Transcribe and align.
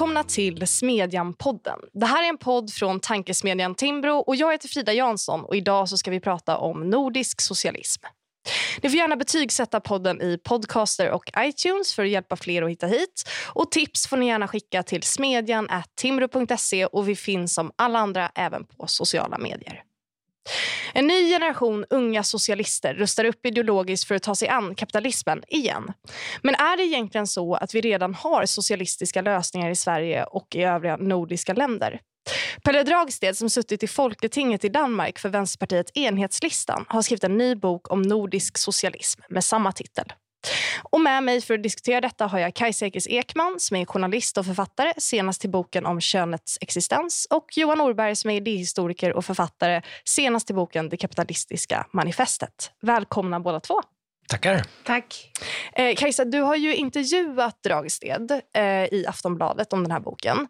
Välkomna 0.00 0.24
till 0.24 0.66
Smedjan-podden. 0.66 1.78
Det 1.92 2.06
här 2.06 2.24
är 2.24 2.28
en 2.28 2.38
podd 2.38 2.72
från 2.72 3.00
tankesmedjan 3.00 3.74
Timbro 3.74 4.18
och 4.18 4.36
jag 4.36 4.52
heter 4.52 4.68
Frida 4.68 4.92
Jansson 4.92 5.44
och 5.44 5.56
idag 5.56 5.88
så 5.88 5.98
ska 5.98 6.10
vi 6.10 6.20
prata 6.20 6.58
om 6.58 6.90
nordisk 6.90 7.40
socialism. 7.40 8.02
Ni 8.82 8.88
får 8.88 8.98
gärna 8.98 9.16
betygsätta 9.16 9.80
podden 9.80 10.22
i 10.22 10.38
Podcaster 10.44 11.10
och 11.10 11.30
iTunes 11.38 11.94
för 11.94 12.02
att 12.02 12.10
hjälpa 12.10 12.36
fler 12.36 12.62
att 12.62 12.70
hitta 12.70 12.86
hit. 12.86 13.28
Och 13.46 13.70
Tips 13.70 14.06
får 14.06 14.16
ni 14.16 14.26
gärna 14.26 14.48
skicka 14.48 14.82
till 14.82 15.02
smedjan.timbro.se 15.02 16.86
och 16.86 17.08
vi 17.08 17.16
finns 17.16 17.54
som 17.54 17.72
alla 17.76 17.98
andra 17.98 18.30
även 18.34 18.64
på 18.64 18.86
sociala 18.86 19.38
medier. 19.38 19.82
En 20.92 21.06
ny 21.06 21.30
generation 21.30 21.84
unga 21.90 22.22
socialister 22.22 22.94
rustar 22.94 23.24
upp 23.24 23.46
ideologiskt 23.46 24.08
för 24.08 24.14
att 24.14 24.22
ta 24.22 24.34
sig 24.34 24.48
an 24.48 24.74
kapitalismen 24.74 25.42
igen. 25.48 25.92
Men 26.42 26.54
är 26.54 26.76
det 26.76 26.82
egentligen 26.82 27.26
så 27.26 27.54
att 27.54 27.74
vi 27.74 27.80
redan 27.80 28.14
har 28.14 28.46
socialistiska 28.46 29.22
lösningar 29.22 29.70
i 29.70 29.76
Sverige 29.76 30.24
och 30.24 30.54
i 30.54 30.62
övriga 30.62 30.96
nordiska 30.96 31.52
länder? 31.52 32.00
Pelle 32.62 32.82
Dragsted, 32.82 33.36
som 33.36 33.50
suttit 33.50 33.82
i 33.82 33.86
Folketinget 33.86 34.64
i 34.64 34.68
Danmark 34.68 35.18
för 35.18 35.28
Vänsterpartiet 35.28 35.96
Enhetslistan 35.96 36.84
har 36.88 37.02
skrivit 37.02 37.24
en 37.24 37.38
ny 37.38 37.54
bok 37.54 37.92
om 37.92 38.02
nordisk 38.02 38.58
socialism 38.58 39.20
med 39.28 39.44
samma 39.44 39.72
titel. 39.72 40.12
Och 40.82 41.00
med 41.00 41.22
mig 41.22 41.40
för 41.40 41.54
att 41.54 41.62
diskutera 41.62 42.00
detta 42.00 42.26
har 42.26 42.38
jag 42.38 42.54
Kajsa 42.54 42.86
Ekis 42.86 43.06
Ekman 43.06 43.54
som 43.58 43.76
är 43.76 43.84
journalist 43.86 44.38
och 44.38 44.46
författare, 44.46 44.92
senast 44.96 45.40
till 45.40 45.50
boken 45.50 45.86
om 45.86 46.00
könets 46.00 46.58
existens 46.60 47.26
och 47.30 47.46
Johan 47.56 47.78
Norberg 47.78 48.16
som 48.16 48.30
är 48.30 48.34
idéhistoriker 48.34 49.12
och 49.12 49.24
författare, 49.24 49.82
senast 50.04 50.46
till 50.46 50.56
boken 50.56 50.88
Det 50.88 50.96
kapitalistiska 50.96 51.86
manifestet. 51.92 52.72
Välkomna 52.82 53.40
båda 53.40 53.60
två. 53.60 53.80
Tackar. 54.28 54.62
Tack. 54.84 55.32
Eh, 55.72 55.94
Kajsa, 55.94 56.24
du 56.24 56.40
har 56.40 56.56
ju 56.56 56.76
intervjuat 56.76 57.62
Dragsted 57.62 58.40
eh, 58.54 58.64
i 58.64 59.04
Aftonbladet 59.08 59.72
om 59.72 59.82
den 59.82 59.90
här 59.90 60.00
boken. 60.00 60.48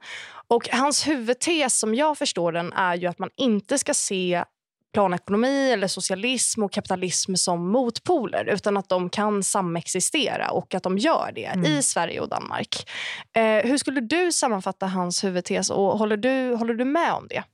Och 0.48 0.68
Hans 0.72 1.08
huvudtes, 1.08 1.78
som 1.78 1.94
jag 1.94 2.18
förstår 2.18 2.52
den, 2.52 2.72
är 2.72 2.96
ju 2.96 3.06
att 3.06 3.18
man 3.18 3.30
inte 3.36 3.78
ska 3.78 3.94
se 3.94 4.44
planekonomi 4.92 5.72
eller 5.72 5.88
socialism 5.88 6.62
och 6.62 6.72
kapitalism 6.72 7.34
som 7.34 7.70
motpoler 7.70 8.44
utan 8.44 8.76
att 8.76 8.88
de 8.88 9.10
kan 9.10 9.42
samexistera 9.42 10.50
och 10.50 10.74
att 10.74 10.82
de 10.82 10.98
gör 10.98 11.32
det 11.34 11.44
mm. 11.44 11.64
i 11.64 11.82
Sverige 11.82 12.20
och 12.20 12.28
Danmark. 12.28 12.90
Eh, 13.36 13.42
hur 13.42 13.78
skulle 13.78 14.00
du 14.00 14.32
sammanfatta 14.32 14.86
hans 14.86 15.24
huvudtes 15.24 15.70
och 15.70 15.98
håller 15.98 16.16
du, 16.16 16.54
håller 16.54 16.74
du 16.74 16.84
med 16.84 17.12
om 17.12 17.26
det? 17.28 17.44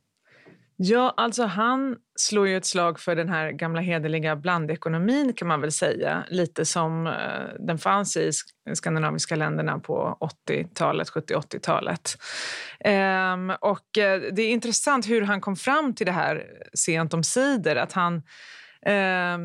Ja, 0.78 1.14
alltså 1.16 1.44
han 1.44 1.96
slår 2.16 2.48
ju 2.48 2.56
ett 2.56 2.66
slag 2.66 3.00
för 3.00 3.16
den 3.16 3.28
här 3.28 3.50
gamla 3.50 3.80
hederliga 3.80 4.36
blandekonomin 4.36 5.32
kan 5.32 5.48
man 5.48 5.60
väl 5.60 5.72
säga. 5.72 6.24
Lite 6.28 6.64
som 6.64 7.06
eh, 7.06 7.12
den 7.58 7.78
fanns 7.78 8.16
i 8.16 8.30
skandinaviska 8.74 9.36
länderna 9.36 9.78
på 9.78 10.18
80-talet, 10.48 11.10
70-80-talet. 11.10 12.18
Ehm, 12.80 13.52
och 13.60 13.98
eh, 13.98 14.20
det 14.32 14.42
är 14.42 14.50
intressant 14.50 15.08
hur 15.08 15.22
han 15.22 15.40
kom 15.40 15.56
fram 15.56 15.94
till 15.94 16.06
det 16.06 16.12
här 16.12 16.44
sent 16.74 17.14
om 17.14 17.24
sidor. 17.24 17.76
Att 17.76 17.92
han 17.92 18.22
eh, 18.86 19.38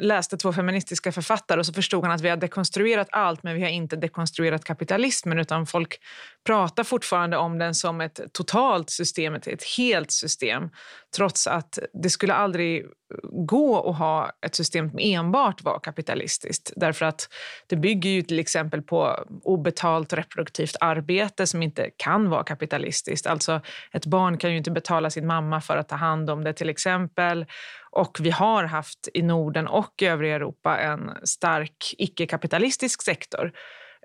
läste 0.00 0.36
två 0.36 0.52
feministiska 0.52 1.12
författare 1.12 1.58
och 1.58 1.66
så 1.66 1.72
förstod 1.72 2.04
han 2.04 2.12
att 2.12 2.20
vi 2.20 2.28
har 2.28 2.36
dekonstruerat 2.36 3.08
allt 3.10 3.42
men 3.42 3.54
vi 3.54 3.62
har 3.62 3.68
inte 3.68 3.96
dekonstruerat 3.96 4.64
kapitalismen 4.64 5.38
utan 5.38 5.66
folk 5.66 6.00
pratar 6.46 6.84
fortfarande 6.84 7.36
om 7.36 7.58
den 7.58 7.74
som 7.74 8.00
ett 8.00 8.20
totalt 8.32 8.90
system, 8.90 9.34
ett, 9.34 9.46
ett 9.46 9.64
helt 9.78 10.10
system 10.10 10.70
trots 11.16 11.46
att 11.46 11.78
det 11.92 12.10
skulle 12.10 12.34
aldrig 12.34 12.86
gå 13.22 13.90
att 13.90 13.98
ha 13.98 14.32
ett 14.46 14.54
system 14.54 14.90
som 14.90 14.98
enbart 15.02 15.62
var 15.62 15.78
kapitalistiskt. 15.78 16.72
Därför 16.76 17.06
att 17.06 17.28
det 17.66 17.76
bygger 17.76 18.10
ju 18.10 18.22
till 18.22 18.38
exempel 18.38 18.82
på 18.82 19.24
obetalt 19.42 20.12
reproduktivt 20.12 20.76
arbete 20.80 21.46
som 21.46 21.62
inte 21.62 21.90
kan 21.96 22.30
vara 22.30 22.44
kapitalistiskt. 22.44 23.26
Alltså 23.26 23.60
ett 23.92 24.06
barn 24.06 24.38
kan 24.38 24.50
ju 24.50 24.56
inte 24.56 24.70
betala 24.70 25.10
sin 25.10 25.26
mamma 25.26 25.60
för 25.60 25.76
att 25.76 25.88
ta 25.88 25.96
hand 25.96 26.30
om 26.30 26.44
det 26.44 26.52
till 26.52 26.68
exempel. 26.68 27.46
Och 27.92 28.18
vi 28.20 28.30
har 28.30 28.64
haft 28.64 29.08
i 29.14 29.22
Norden 29.22 29.68
och 29.68 30.02
övriga 30.02 30.34
Europa 30.34 30.78
en 30.78 31.10
stark 31.24 31.94
icke-kapitalistisk 31.98 33.02
sektor. 33.02 33.52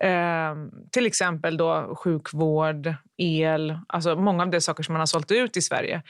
Eh, 0.01 0.55
till 0.91 1.05
exempel 1.05 1.57
då 1.57 1.95
sjukvård, 1.95 2.93
el, 3.17 3.79
alltså 3.87 4.15
många 4.15 4.43
av 4.43 4.49
de 4.49 4.61
saker 4.61 4.83
som 4.83 4.93
man 4.93 4.99
har 4.99 5.05
sålt 5.05 5.31
ut 5.31 5.57
i 5.57 5.61
Sverige 5.61 6.01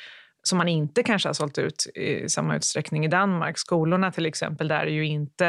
som 0.48 0.58
man 0.58 0.68
inte 0.68 1.04
kanske 1.04 1.30
har 1.30 1.34
sålt 1.34 1.58
ut 1.58 1.88
i 1.96 2.30
samma 2.30 2.56
utsträckning 2.56 3.06
i 3.06 3.08
Danmark. 3.08 3.58
Skolorna 3.58 4.12
till 4.12 4.26
exempel, 4.26 4.68
där 4.68 4.80
är 4.80 4.92
ju 4.92 5.06
inte, 5.06 5.48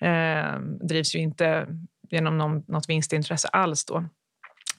eh, 0.00 0.60
drivs 0.88 1.14
ju 1.14 1.18
inte 1.18 1.66
genom 2.10 2.38
någon, 2.38 2.64
något 2.68 2.88
vinstintresse 2.88 3.48
alls. 3.48 3.84
Då. 3.84 4.04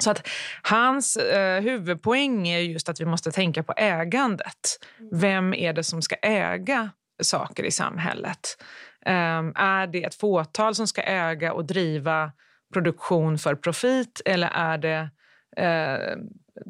Så 0.04 0.12
att 0.12 0.28
hans 0.62 1.18
eh, 1.18 1.62
huvudpoäng 1.62 2.48
är 2.48 2.60
just 2.60 2.90
att 2.90 3.02
vi 3.02 3.06
måste 3.06 3.32
tänka 3.32 3.64
på 3.64 3.74
ägandet. 3.78 4.80
Vem 5.12 5.54
är 5.54 5.74
det 5.74 5.84
som 5.84 6.02
ska 6.02 6.16
äga 6.16 6.90
saker 7.22 7.64
i 7.64 7.72
samhället? 7.72 8.58
Eh, 9.06 9.44
är 9.56 9.88
det 9.88 10.04
ett 10.04 10.16
fåtal 10.16 10.76
som 10.76 10.88
ska 10.88 11.02
äga 11.02 11.54
och 11.54 11.66
driva 11.66 12.32
produktion 12.74 13.38
för 13.38 13.56
profit 13.56 14.22
eller 14.26 14.48
är 14.48 14.78
det 14.78 15.10
eh, 15.58 16.18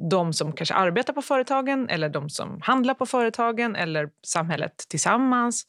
de 0.10 0.34
som 0.34 0.52
kanske 0.52 0.76
arbetar 0.76 1.14
på 1.14 1.22
företagen 1.22 1.90
eller 1.90 2.10
de 2.10 2.30
som 2.30 2.60
handlar 2.62 2.94
på 2.94 3.06
företagen 3.06 3.76
eller 3.76 4.10
samhället 4.26 4.86
tillsammans. 4.90 5.66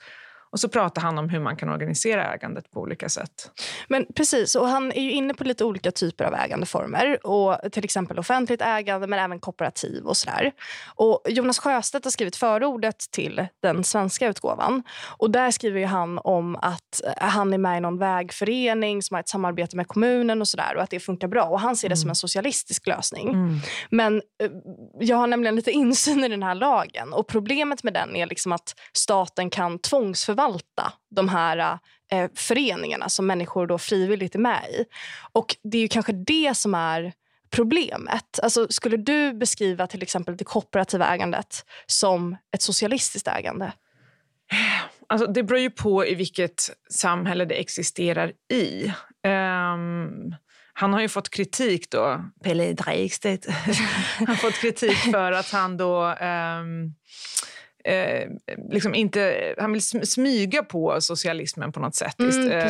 Och 0.52 0.60
så 0.60 0.68
pratar 0.68 1.02
han 1.02 1.18
om 1.18 1.28
hur 1.28 1.40
man 1.40 1.56
kan 1.56 1.68
organisera 1.68 2.34
ägandet 2.34 2.70
på 2.70 2.80
olika 2.80 3.08
sätt. 3.08 3.50
Men 3.88 4.06
precis, 4.14 4.54
och 4.54 4.68
han 4.68 4.92
är 4.92 5.02
ju 5.02 5.12
inne 5.12 5.34
på 5.34 5.44
lite 5.44 5.64
olika 5.64 5.90
typer 5.90 6.24
av 6.24 6.34
ägandeformer. 6.34 7.26
Och 7.26 7.72
till 7.72 7.84
exempel 7.84 8.18
offentligt 8.18 8.62
ägande 8.62 9.06
men 9.06 9.18
även 9.18 9.40
kooperativ 9.40 10.04
och 10.04 10.16
sådär. 10.16 10.52
Och 10.94 11.22
Jonas 11.28 11.58
Sjöstedt 11.58 12.04
har 12.04 12.10
skrivit 12.10 12.36
förordet 12.36 12.98
till 13.10 13.46
den 13.62 13.84
svenska 13.84 14.28
utgåvan. 14.28 14.82
Och 15.18 15.30
där 15.30 15.50
skriver 15.50 15.86
han 15.86 16.18
om 16.18 16.56
att 16.56 17.00
han 17.16 17.52
är 17.52 17.58
med 17.58 17.78
i 17.78 17.80
någon 17.80 17.98
vägförening 17.98 19.02
som 19.02 19.14
har 19.14 19.20
ett 19.20 19.28
samarbete 19.28 19.76
med 19.76 19.88
kommunen 19.88 20.40
och 20.40 20.48
sådär 20.48 20.76
och 20.76 20.82
att 20.82 20.90
det 20.90 21.00
funkar 21.00 21.28
bra. 21.28 21.44
Och 21.44 21.60
han 21.60 21.76
ser 21.76 21.88
det 21.88 21.92
mm. 21.92 22.00
som 22.00 22.08
en 22.10 22.16
socialistisk 22.16 22.86
lösning. 22.86 23.28
Mm. 23.28 23.58
Men 23.90 24.22
eh, 24.42 24.50
jag 25.00 25.16
har 25.16 25.26
nämligen 25.26 25.56
lite 25.56 25.70
insyn 25.70 26.24
i 26.24 26.28
den 26.28 26.42
här 26.42 26.54
lagen 26.54 27.12
och 27.12 27.26
problemet 27.26 27.82
med 27.82 27.94
den 27.94 28.16
är 28.16 28.26
liksom 28.26 28.52
att 28.52 28.74
staten 28.92 29.50
kan 29.50 29.78
tvångsförvalta 29.78 30.39
förvalta 30.40 30.92
de 31.10 31.28
här 31.28 31.78
eh, 32.12 32.30
föreningarna 32.34 33.08
som 33.08 33.26
människor 33.26 33.66
då 33.66 33.78
frivilligt 33.78 34.34
är 34.34 34.38
med 34.38 34.64
i. 34.70 34.84
Och 35.32 35.56
Det 35.62 35.78
är 35.78 35.82
ju 35.82 35.88
kanske 35.88 36.12
det 36.12 36.56
som 36.56 36.74
är 36.74 37.12
problemet. 37.50 38.40
Alltså, 38.42 38.66
skulle 38.70 38.96
du 38.96 39.32
beskriva 39.32 39.86
till 39.86 40.02
exempel 40.02 40.36
det 40.36 40.44
kooperativa 40.44 41.14
ägandet 41.14 41.64
som 41.86 42.36
ett 42.54 42.62
socialistiskt 42.62 43.28
ägande? 43.28 43.72
Alltså, 45.06 45.26
det 45.26 45.42
beror 45.42 45.60
ju 45.60 45.70
på 45.70 46.06
i 46.06 46.14
vilket 46.14 46.70
samhälle 46.90 47.44
det 47.44 47.54
existerar 47.54 48.32
i. 48.52 48.92
Um, 49.26 50.34
han 50.72 50.92
har 50.92 51.00
ju 51.00 51.08
fått 51.08 51.30
kritik 51.30 51.90
då, 51.90 52.24
Pelle 52.44 52.72
Dreikstedt, 52.72 53.46
har 54.26 54.34
fått 54.34 54.54
kritik 54.54 54.96
för 54.96 55.32
att 55.32 55.50
han 55.50 55.76
då 55.76 56.04
um, 56.04 56.94
eh, 57.84 58.28
liksom 58.70 58.94
inte, 58.94 59.54
han 59.58 59.72
vill 59.72 59.82
smyga 59.82 60.62
på 60.62 61.00
socialismen 61.00 61.72
på 61.72 61.80
något 61.80 61.94
sätt 61.94 62.20
mm, 62.20 62.50
eh, 62.50 62.68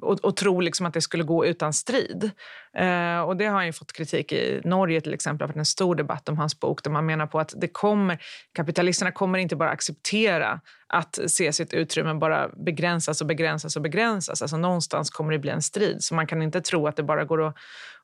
och, 0.00 0.24
och 0.24 0.36
tro 0.36 0.60
liksom 0.60 0.86
att 0.86 0.94
det 0.94 1.00
skulle 1.00 1.24
gå 1.24 1.46
utan 1.46 1.72
strid. 1.72 2.30
Eh, 2.76 3.20
och 3.20 3.36
Det 3.36 3.46
har 3.46 3.62
han 3.62 3.72
fått 3.72 3.92
kritik 3.92 4.32
i 4.32 4.60
Norge 4.64 5.00
till 5.00 5.14
exempel. 5.14 5.48
för 5.48 5.58
en 5.58 5.64
stor 5.64 5.94
debatt 5.94 6.28
om 6.28 6.38
hans 6.38 6.60
bok 6.60 6.84
där 6.84 6.90
man 6.90 7.06
menar 7.06 7.26
på 7.26 7.40
att 7.40 7.54
det 7.56 7.68
kommer, 7.68 8.18
kapitalisterna 8.54 9.12
kommer 9.12 9.38
inte 9.38 9.56
bara 9.56 9.70
acceptera 9.70 10.60
att 10.86 11.18
se 11.26 11.52
sitt 11.52 11.72
utrymme 11.72 12.14
bara 12.14 12.48
begränsas 12.48 13.20
och 13.20 13.26
begränsas 13.26 13.76
och 13.76 13.82
begränsas. 13.82 14.42
Alltså 14.42 14.56
någonstans 14.56 15.10
kommer 15.10 15.32
det 15.32 15.38
bli 15.38 15.50
en 15.50 15.62
strid. 15.62 15.96
Så 16.00 16.14
man 16.14 16.26
kan 16.26 16.42
inte 16.42 16.60
tro 16.60 16.86
att 16.86 16.96
det 16.96 17.02
bara 17.02 17.24
går 17.24 17.46
att 17.46 17.56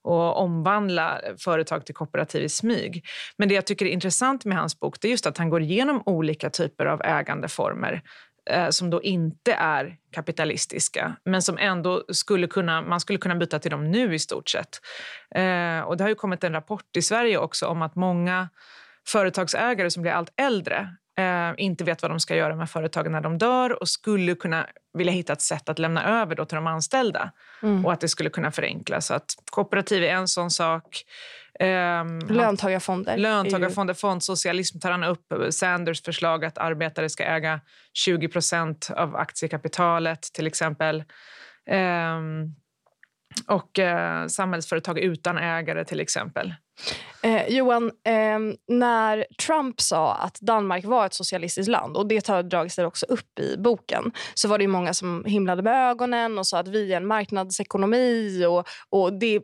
och 0.08 0.42
omvandla 0.42 1.20
företag 1.38 1.86
till 1.86 1.94
kooperativ 1.94 2.42
i 2.42 2.48
smyg. 2.48 3.04
Men 3.36 3.48
det 3.48 3.54
jag 3.54 3.66
tycker 3.66 3.86
är 3.86 3.90
intressant 3.90 4.44
med 4.44 4.58
hans 4.58 4.80
bok 4.80 5.00
det 5.00 5.08
är 5.08 5.10
just 5.10 5.26
att 5.26 5.38
han 5.38 5.50
går 5.50 5.62
igenom 5.62 6.02
olika 6.06 6.50
typer 6.50 6.86
av 6.86 7.02
ägandeformer 7.02 8.02
eh, 8.50 8.68
som 8.68 8.90
då 8.90 9.02
inte 9.02 9.52
är 9.52 9.96
kapitalistiska 10.12 11.16
men 11.24 11.42
som 11.42 11.58
ändå 11.58 12.04
skulle 12.12 12.46
kunna, 12.46 12.82
man 12.82 13.00
skulle 13.00 13.18
kunna 13.18 13.34
byta 13.34 13.58
till 13.58 13.70
dem 13.70 13.90
nu 13.90 14.14
i 14.14 14.18
stort 14.18 14.48
sett. 14.48 14.80
Eh, 15.34 15.80
och 15.80 15.96
det 15.96 16.04
har 16.04 16.08
ju 16.08 16.14
kommit 16.14 16.44
en 16.44 16.52
rapport 16.52 16.96
i 16.96 17.02
Sverige 17.02 17.38
också 17.38 17.66
om 17.66 17.82
att 17.82 17.96
många 17.96 18.48
företagsägare 19.08 19.90
som 19.90 20.02
blir 20.02 20.12
allt 20.12 20.32
äldre 20.36 20.88
eh, 21.18 21.54
inte 21.56 21.84
vet 21.84 22.02
vad 22.02 22.10
de 22.10 22.20
ska 22.20 22.36
göra 22.36 22.56
med 22.56 22.70
företagen 22.70 23.12
när 23.12 23.20
de 23.20 23.38
dör 23.38 23.82
och 23.82 23.88
skulle 23.88 24.34
kunna 24.34 24.66
vilja 24.92 25.12
hitta 25.12 25.32
ett 25.32 25.40
sätt 25.40 25.68
att 25.68 25.78
lämna 25.78 26.20
över 26.22 26.34
då 26.34 26.44
till 26.44 26.56
de 26.56 26.66
anställda 26.66 27.32
mm. 27.62 27.86
och 27.86 27.92
att 27.92 28.00
det 28.00 28.08
skulle 28.08 28.30
kunna 28.30 28.50
förenklas. 28.50 29.06
Så 29.06 29.14
att 29.14 29.34
kooperativ 29.50 30.04
är 30.04 30.08
en 30.08 30.28
sån 30.28 30.50
sak. 30.50 31.04
Um, 31.60 32.18
löntagarfonder. 32.18 33.16
Löntagarfonder, 33.16 33.94
fondsocialism 33.94 34.78
tar 34.78 34.90
han 34.90 35.04
upp. 35.04 35.32
Sanders 35.50 36.02
förslag 36.02 36.44
att 36.44 36.58
arbetare 36.58 37.08
ska 37.08 37.24
äga 37.24 37.60
20% 38.06 38.92
av 38.92 39.16
aktiekapitalet 39.16 40.22
till 40.22 40.46
exempel. 40.46 41.04
Um, 41.70 42.54
och 43.46 43.78
uh, 43.78 44.26
samhällsföretag 44.26 44.98
utan 44.98 45.38
ägare 45.38 45.84
till 45.84 46.00
exempel. 46.00 46.54
Eh, 47.22 47.48
Johan, 47.48 47.84
eh, 47.86 48.38
när 48.68 49.26
Trump 49.46 49.80
sa 49.80 50.14
att 50.14 50.40
Danmark 50.40 50.84
var 50.84 51.06
ett 51.06 51.14
socialistiskt 51.14 51.70
land 51.70 51.96
och 51.96 52.08
det 52.08 52.28
har 52.28 52.42
dragits 52.42 52.78
också 52.78 53.06
upp 53.06 53.38
i 53.38 53.56
boken 53.56 54.12
så 54.34 54.48
var 54.48 54.58
det 54.58 54.68
många 54.68 54.94
som 54.94 55.24
himlade 55.24 55.62
med 55.62 55.90
ögonen 55.90 56.38
och 56.38 56.46
sa 56.46 56.58
att 56.58 56.68
vi 56.68 56.92
är 56.92 56.96
en 56.96 57.06
marknadsekonomi 57.06 58.44
och, 58.46 58.66
och 58.90 59.12
det 59.12 59.40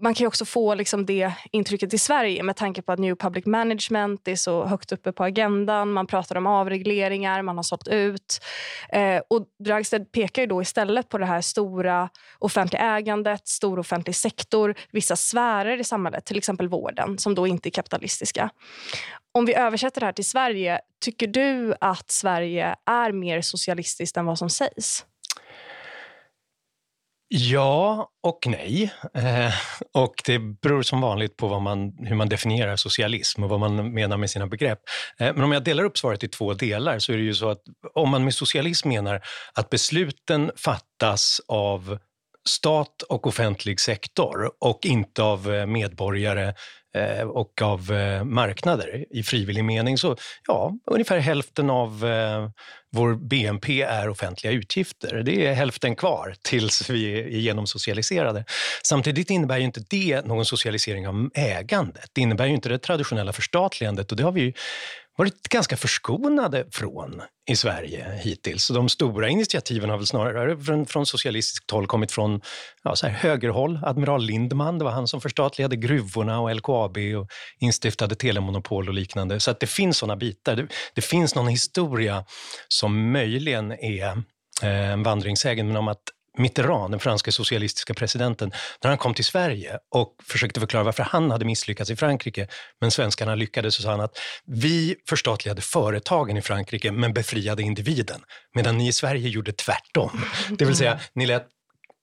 man 0.00 0.14
kan 0.14 0.26
också 0.26 0.44
få 0.44 0.74
liksom 0.74 1.06
det 1.06 1.32
intrycket 1.52 1.94
i 1.94 1.98
Sverige 1.98 2.42
med 2.42 2.56
tanke 2.56 2.82
på 2.82 2.92
att 2.92 2.98
New 2.98 3.14
Public 3.14 3.46
Management 3.46 4.28
är 4.28 4.36
så 4.36 4.64
högt 4.64 4.92
uppe 4.92 5.12
på 5.12 5.24
agendan. 5.24 5.92
Man 5.92 6.06
pratar 6.06 6.36
om 6.36 6.46
avregleringar, 6.46 7.42
man 7.42 7.56
har 7.56 7.62
sålt 7.62 7.88
ut. 7.88 8.40
Eh, 8.88 9.22
och 9.30 9.46
Dragsted 9.64 10.12
pekar 10.12 10.42
ju 10.42 10.46
då 10.46 10.62
istället 10.62 11.08
på 11.08 11.18
det 11.18 11.26
här 11.26 11.40
stora 11.40 12.08
offentliga 12.38 12.82
ägandet, 12.82 13.48
stor 13.48 13.78
offentlig 13.78 14.16
sektor, 14.16 14.74
vissa 14.90 15.16
sfärer 15.16 15.80
i 15.80 15.84
samhället, 15.84 16.24
till 16.24 16.38
exempel 16.38 16.68
vården, 16.68 17.18
som 17.18 17.34
då 17.34 17.46
inte 17.46 17.68
är 17.68 17.70
kapitalistiska. 17.70 18.50
Om 19.32 19.44
vi 19.44 19.54
översätter 19.54 20.00
det 20.00 20.06
här 20.06 20.12
till 20.12 20.28
Sverige, 20.28 20.80
tycker 21.04 21.26
du 21.26 21.74
att 21.80 22.10
Sverige 22.10 22.76
är 22.86 23.12
mer 23.12 23.40
socialistiskt 23.40 24.16
än 24.16 24.26
vad 24.26 24.38
som 24.38 24.50
sägs? 24.50 25.04
Ja 27.32 28.10
och 28.22 28.46
nej. 28.46 28.92
Eh, 29.14 29.52
och 29.94 30.14
det 30.26 30.38
beror 30.38 30.82
som 30.82 31.00
vanligt 31.00 31.36
på 31.36 31.48
vad 31.48 31.62
man, 31.62 31.92
hur 31.98 32.14
man 32.14 32.28
definierar 32.28 32.76
socialism 32.76 33.44
och 33.44 33.50
vad 33.50 33.60
man 33.60 33.94
menar 33.94 34.16
med 34.16 34.30
sina 34.30 34.46
begrepp. 34.46 34.78
Eh, 35.18 35.34
men 35.34 35.44
om 35.44 35.52
jag 35.52 35.64
delar 35.64 35.84
upp 35.84 35.98
svaret 35.98 36.24
i 36.24 36.28
två 36.28 36.54
delar 36.54 36.98
så 36.98 37.12
är 37.12 37.16
det 37.16 37.22
ju 37.22 37.34
så 37.34 37.50
att 37.50 37.62
om 37.94 38.10
man 38.10 38.24
med 38.24 38.34
socialism 38.34 38.88
menar 38.88 39.20
att 39.54 39.70
besluten 39.70 40.50
fattas 40.56 41.40
av 41.48 41.98
stat 42.48 43.02
och 43.02 43.26
offentlig 43.26 43.80
sektor 43.80 44.50
och 44.60 44.86
inte 44.86 45.22
av 45.22 45.54
eh, 45.54 45.66
medborgare 45.66 46.54
eh, 46.96 47.22
och 47.22 47.62
av 47.62 47.92
eh, 47.92 48.24
marknader 48.24 49.06
i 49.10 49.22
frivillig 49.22 49.64
mening. 49.64 49.98
Så 49.98 50.16
ja, 50.46 50.72
ungefär 50.90 51.18
hälften 51.18 51.70
av 51.70 52.04
vår 52.92 53.14
BNP 53.14 53.82
är 53.82 54.08
offentliga 54.08 54.52
utgifter. 54.52 55.22
Det 55.22 55.46
är 55.46 55.52
hälften 55.52 55.96
kvar 55.96 56.34
tills 56.42 56.90
vi 56.90 57.20
är 57.20 57.28
genomsocialiserade. 57.28 58.44
Samtidigt 58.84 59.30
innebär 59.30 59.58
ju 59.58 59.64
inte 59.64 59.84
det 59.90 60.26
någon 60.26 60.44
socialisering 60.44 61.08
av 61.08 61.30
ägandet. 61.34 62.10
Det 62.12 62.20
innebär 62.20 62.46
ju 62.46 62.54
inte 62.54 62.68
det 62.68 62.78
traditionella 62.78 63.32
förstatligandet 63.32 64.10
och 64.10 64.16
det 64.16 64.22
har 64.22 64.32
vi 64.32 64.54
varit 65.16 65.48
ganska 65.48 65.76
förskonade 65.76 66.66
från 66.70 67.22
i 67.50 67.56
Sverige 67.56 68.20
hittills. 68.22 68.68
De 68.68 68.88
stora 68.88 69.28
initiativen 69.28 69.90
har 69.90 69.96
väl 69.96 70.06
snarare 70.06 70.58
från, 70.58 70.86
från 70.86 71.06
socialistiskt 71.06 71.70
håll 71.70 71.86
kommit 71.86 72.12
från 72.12 72.40
ja, 72.82 72.96
så 72.96 73.06
här 73.06 73.14
högerhåll. 73.14 73.80
Admiral 73.82 74.22
Lindman, 74.22 74.78
det 74.78 74.84
var 74.84 74.92
han 74.92 75.08
som 75.08 75.20
förstatligade 75.20 75.76
gruvorna 75.76 76.40
och 76.40 76.56
LKAB 76.56 76.96
och 76.96 77.28
instiftade 77.58 78.14
telemonopol 78.14 78.88
och 78.88 78.94
liknande. 78.94 79.40
Så 79.40 79.50
att 79.50 79.60
det 79.60 79.66
finns 79.66 79.98
såna 79.98 80.16
bitar. 80.16 80.56
Det, 80.56 80.66
det 80.94 81.02
finns 81.02 81.34
någon 81.34 81.48
historia 81.48 82.24
som 82.68 83.12
möjligen 83.12 83.72
är 83.72 84.22
eh, 84.62 84.90
en 84.90 85.02
vandringssägen, 85.02 85.66
men 85.66 85.76
om 85.76 85.88
att 85.88 86.02
Mitterrand, 86.38 86.92
den 86.92 87.00
franska 87.00 87.32
socialistiska 87.32 87.94
presidenten, 87.94 88.52
när 88.82 88.88
han 88.88 88.98
kom 88.98 89.14
till 89.14 89.24
Sverige 89.24 89.78
och 89.94 90.14
försökte 90.24 90.60
förklara 90.60 90.84
varför 90.84 91.02
han 91.02 91.30
hade 91.30 91.44
misslyckats 91.44 91.90
i 91.90 91.96
Frankrike, 91.96 92.48
men 92.80 92.90
svenskarna 92.90 93.34
lyckades, 93.34 93.74
så 93.74 93.82
sa 93.82 93.90
han 93.90 94.00
att 94.00 94.18
vi 94.46 94.96
förstatligade 95.08 95.62
företagen 95.62 96.36
i 96.36 96.42
Frankrike, 96.42 96.92
men 96.92 97.12
befriade 97.12 97.62
individen, 97.62 98.20
medan 98.54 98.78
ni 98.78 98.88
i 98.88 98.92
Sverige 98.92 99.28
gjorde 99.28 99.52
tvärtom. 99.52 100.24
Det 100.58 100.64
vill 100.64 100.76
säga, 100.76 101.00
ni 101.14 101.26
lät 101.26 101.46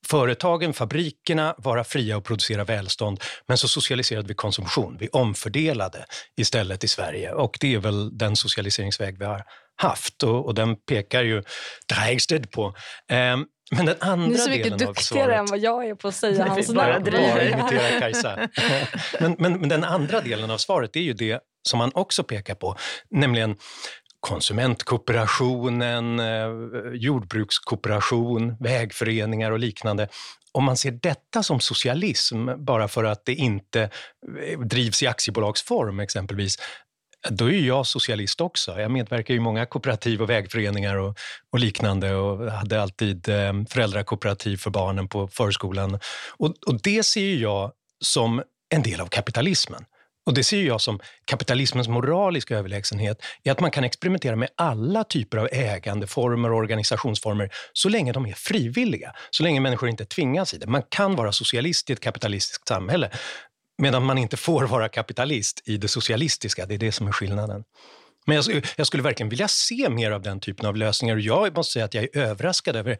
företagen, 0.08 0.74
fabrikerna 0.74 1.56
vara 1.58 1.84
fria 1.84 2.18
att 2.18 2.24
producera 2.24 2.64
välstånd, 2.64 3.20
men 3.48 3.58
så 3.58 3.68
socialiserade 3.68 4.28
vi 4.28 4.34
konsumtion. 4.34 4.98
Vi 5.00 5.08
omfördelade 5.08 6.06
istället 6.38 6.84
i 6.84 6.88
Sverige 6.88 7.32
och 7.32 7.58
det 7.62 7.74
är 7.74 7.80
väl 7.80 8.18
den 8.18 8.36
socialiseringsväg 8.36 9.20
vi 9.20 9.26
har 9.26 9.44
haft 9.76 10.24
och, 10.24 10.46
och 10.46 10.56
den 10.56 10.76
pekar 10.76 11.24
ju 11.24 11.44
Dreigsted 11.94 12.52
på. 12.52 12.76
Um, 13.34 13.46
men 13.72 13.86
den 13.86 13.96
andra 14.00 14.28
Ni 14.28 14.34
är 14.34 14.38
så 14.38 14.50
mycket 14.50 14.78
duktigare 14.78 15.02
svaret, 15.02 15.40
än 15.40 15.46
vad 15.46 15.60
jag 15.60 15.88
är 15.88 15.96
på 15.96 16.08
att 16.08 16.16
säga 16.16 16.46
hans 16.46 16.70
namn. 16.70 17.08
Imitera 17.08 18.00
Kajsa. 18.00 18.50
men, 19.20 19.36
men, 19.40 19.60
men 19.60 19.70
den 19.70 19.84
andra 19.84 20.22
delen 20.22 20.52
av 20.52 20.58
svaret 20.58 20.96
är 20.96 21.00
ju 21.00 21.14
det 21.14 21.40
som 21.70 21.78
man 21.78 21.92
också 21.94 22.24
pekar 22.24 22.56
på, 22.56 22.76
nämligen 23.10 23.56
konsumentkooperationen, 24.20 26.20
eh, 26.20 26.50
jordbrukskooperation, 26.94 28.56
vägföreningar 28.60 29.52
och 29.52 29.60
liknande. 29.60 30.08
Om 30.52 30.64
man 30.64 30.78
ser 30.78 30.92
detta 30.92 31.44
som 31.44 31.60
socialism 31.60 32.50
bara 32.58 32.88
för 32.88 33.04
att 33.04 33.26
det 33.26 33.34
inte 33.34 33.82
eh, 33.82 34.60
drivs 34.60 35.04
i 35.04 35.08
aktiebolagsform 35.08 36.00
exempelvis, 36.00 36.58
då 37.30 37.46
är 37.46 37.52
ju 37.52 37.68
jag 37.68 37.88
socialist 37.88 38.42
också. 38.42 38.80
Jag 38.80 38.92
medverkar 38.92 39.34
i 39.34 39.40
många 39.40 39.66
kooperativ 39.66 40.22
och 40.22 40.30
vägföreningar 40.30 40.96
och, 40.96 41.18
och 41.54 41.60
liknande 41.60 42.16
och 42.16 42.52
hade 42.52 42.82
alltid 42.82 43.30
eh, 43.30 43.54
föräldrakooperativ 43.70 44.58
för 44.58 44.70
barnen 44.70 45.08
på 45.08 45.28
förskolan. 45.28 46.00
Och, 46.38 46.54
och 46.66 46.82
det 46.82 47.04
ser 47.04 47.36
jag 47.36 47.72
som 48.04 48.44
en 48.70 48.84
del 48.84 49.02
av 49.02 49.08
kapitalismen. 49.08 49.86
Och 50.28 50.34
det 50.34 50.44
ser 50.44 50.64
jag 50.64 50.82
som 50.82 51.00
kapitalismens 51.26 51.88
moraliska 51.88 52.58
överlägsenhet 52.58 53.22
är 53.44 53.52
att 53.52 53.60
man 53.60 53.72
kan 53.72 53.84
experimentera 53.84 54.36
med 54.36 54.50
alla 54.56 55.04
typer 55.04 55.38
av 55.38 55.48
ägandeformer 55.52 56.52
och 56.52 56.58
organisationsformer 56.58 57.50
så 57.74 57.90
länge 57.90 58.12
de 58.12 58.26
är 58.26 58.34
frivilliga, 58.34 59.14
så 59.30 59.44
länge 59.44 59.60
människor 59.60 59.90
inte 59.90 60.06
tvingas 60.06 60.54
i 60.54 60.58
det. 60.58 60.68
Man 60.68 60.84
kan 60.90 61.16
vara 61.16 61.32
socialist 61.32 61.90
i 61.90 61.94
ett 61.94 62.00
kapitalistiskt 62.00 62.68
samhälle 62.68 63.12
Medan 63.78 64.04
man 64.04 64.18
inte 64.18 64.38
får 64.38 64.64
vara 64.64 64.90
kapitalist 64.90 65.62
i 65.66 65.78
det 65.78 65.88
socialistiska. 65.88 66.66
Det 66.66 66.74
är 66.74 66.80
det 66.80 66.92
som 66.92 67.08
är 67.08 67.12
skillnaden. 67.12 67.64
Men 68.28 68.36
jag, 68.36 68.66
jag, 68.76 68.88
skulle 68.88 69.04
verkligen 69.04 69.30
vilja 69.30 69.48
se 69.48 69.90
mer 69.90 70.12
av 70.12 70.22
den 70.22 70.40
typen 70.40 70.66
av 70.66 70.76
lösningar. 70.76 71.16
Och 71.16 71.22
jag 71.22 71.58
måste 71.58 71.74
säga 71.74 71.86
att 71.86 71.94
jag 71.94 72.04
är 72.04 72.18
överraskad 72.18 72.76
över 72.76 72.98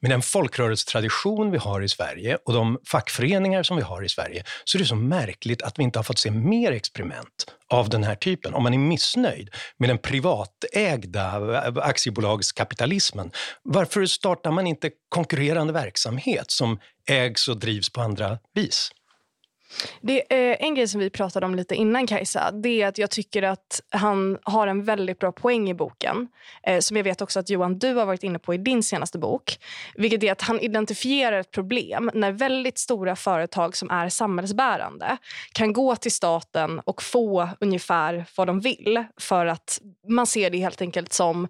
med 0.00 0.10
den 0.10 0.22
folkrörelsetradition 0.22 1.50
vi 1.50 1.58
har 1.58 1.82
i 1.82 1.88
Sverige 1.88 2.38
och 2.44 2.52
de 2.52 2.78
fackföreningar 2.86 3.62
som 3.62 3.76
vi 3.76 3.82
har 3.82 4.04
i 4.04 4.08
Sverige, 4.08 4.44
så 4.64 4.78
är 4.78 4.80
det 4.80 4.86
så 4.86 4.94
märkligt 4.94 5.62
att 5.62 5.78
vi 5.78 5.82
inte 5.82 5.98
har 5.98 6.04
fått 6.04 6.18
se 6.18 6.30
mer 6.30 6.72
experiment 6.72 7.46
av 7.70 7.88
den 7.88 8.04
här 8.04 8.14
typen. 8.14 8.54
Om 8.54 8.62
man 8.62 8.74
är 8.74 8.78
missnöjd 8.78 9.50
med 9.78 9.88
den 9.88 9.98
privatägda 9.98 11.60
aktiebolagskapitalismen, 11.82 13.30
varför 13.62 14.06
startar 14.06 14.50
man 14.50 14.66
inte 14.66 14.90
konkurrerande 15.08 15.72
verksamhet 15.72 16.50
som 16.50 16.80
ägs 17.08 17.48
och 17.48 17.56
drivs 17.56 17.90
på 17.90 18.00
andra 18.00 18.38
vis? 18.54 18.90
Det 20.00 20.34
är 20.34 20.56
en 20.60 20.74
grej 20.74 20.88
som 20.88 21.00
vi 21.00 21.10
pratade 21.10 21.46
om 21.46 21.54
lite 21.54 21.74
innan 21.74 22.06
Kajsa. 22.06 22.50
Det 22.50 22.82
är 22.82 22.88
att 22.88 22.98
jag 22.98 23.10
tycker 23.10 23.42
att 23.42 23.80
han 23.90 24.38
har 24.42 24.66
en 24.66 24.84
väldigt 24.84 25.18
bra 25.18 25.32
poäng 25.32 25.70
i 25.70 25.74
boken. 25.74 26.28
Eh, 26.62 26.80
som 26.80 26.96
jag 26.96 27.04
vet 27.04 27.22
också 27.22 27.40
att 27.40 27.50
Johan, 27.50 27.78
du 27.78 27.94
har 27.94 28.06
varit 28.06 28.22
inne 28.22 28.38
på 28.38 28.54
i 28.54 28.58
din 28.58 28.82
senaste 28.82 29.18
bok. 29.18 29.58
Vilket 29.94 30.22
är 30.22 30.32
att 30.32 30.42
han 30.42 30.60
identifierar 30.60 31.40
ett 31.40 31.50
problem 31.50 32.10
när 32.14 32.32
väldigt 32.32 32.78
stora 32.78 33.16
företag 33.16 33.76
som 33.76 33.90
är 33.90 34.08
samhällsbärande 34.08 35.16
kan 35.52 35.72
gå 35.72 35.96
till 35.96 36.12
staten 36.12 36.80
och 36.84 37.02
få 37.02 37.48
ungefär 37.60 38.24
vad 38.36 38.46
de 38.46 38.60
vill. 38.60 39.04
För 39.20 39.46
att 39.46 39.80
man 40.08 40.26
ser 40.26 40.50
det 40.50 40.58
helt 40.58 40.80
enkelt 40.80 41.12
som 41.12 41.48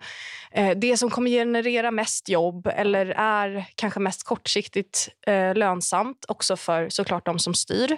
eh, 0.52 0.70
det 0.76 0.96
som 0.96 1.10
kommer 1.10 1.30
generera 1.30 1.90
mest 1.90 2.28
jobb 2.28 2.66
eller 2.74 3.06
är 3.06 3.64
kanske 3.74 4.00
mest 4.00 4.24
kortsiktigt 4.24 5.08
eh, 5.26 5.54
lönsamt 5.54 6.24
också 6.28 6.56
för 6.56 6.88
såklart 6.88 7.26
de 7.26 7.38
som 7.38 7.54
styr. 7.54 7.96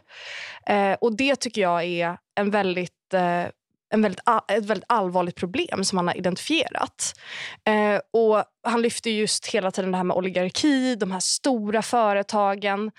Eh, 0.67 0.93
och 1.01 1.17
Det 1.17 1.37
tycker 1.37 1.61
jag 1.61 1.85
är 1.85 2.17
en 2.35 2.51
väldigt 2.51 3.15
eh, 3.15 3.47
en 3.89 4.03
väldigt, 4.03 4.21
ett 4.49 4.65
väldigt 4.65 4.85
allvarligt 4.89 5.37
problem 5.37 5.85
som 5.85 5.99
han 5.99 6.09
har 6.09 6.17
identifierat. 6.17 7.21
Eh, 7.65 8.01
och 8.13 8.45
Han 8.63 8.83
lyfter 8.83 9.11
just 9.11 9.47
hela 9.47 9.71
tiden 9.71 9.91
det 9.91 9.97
här 9.97 10.05
med 10.05 10.17
oligarki, 10.17 10.97
de 10.97 11.11
här 11.13 11.21
stora 11.21 11.83
företagen. 11.83 12.91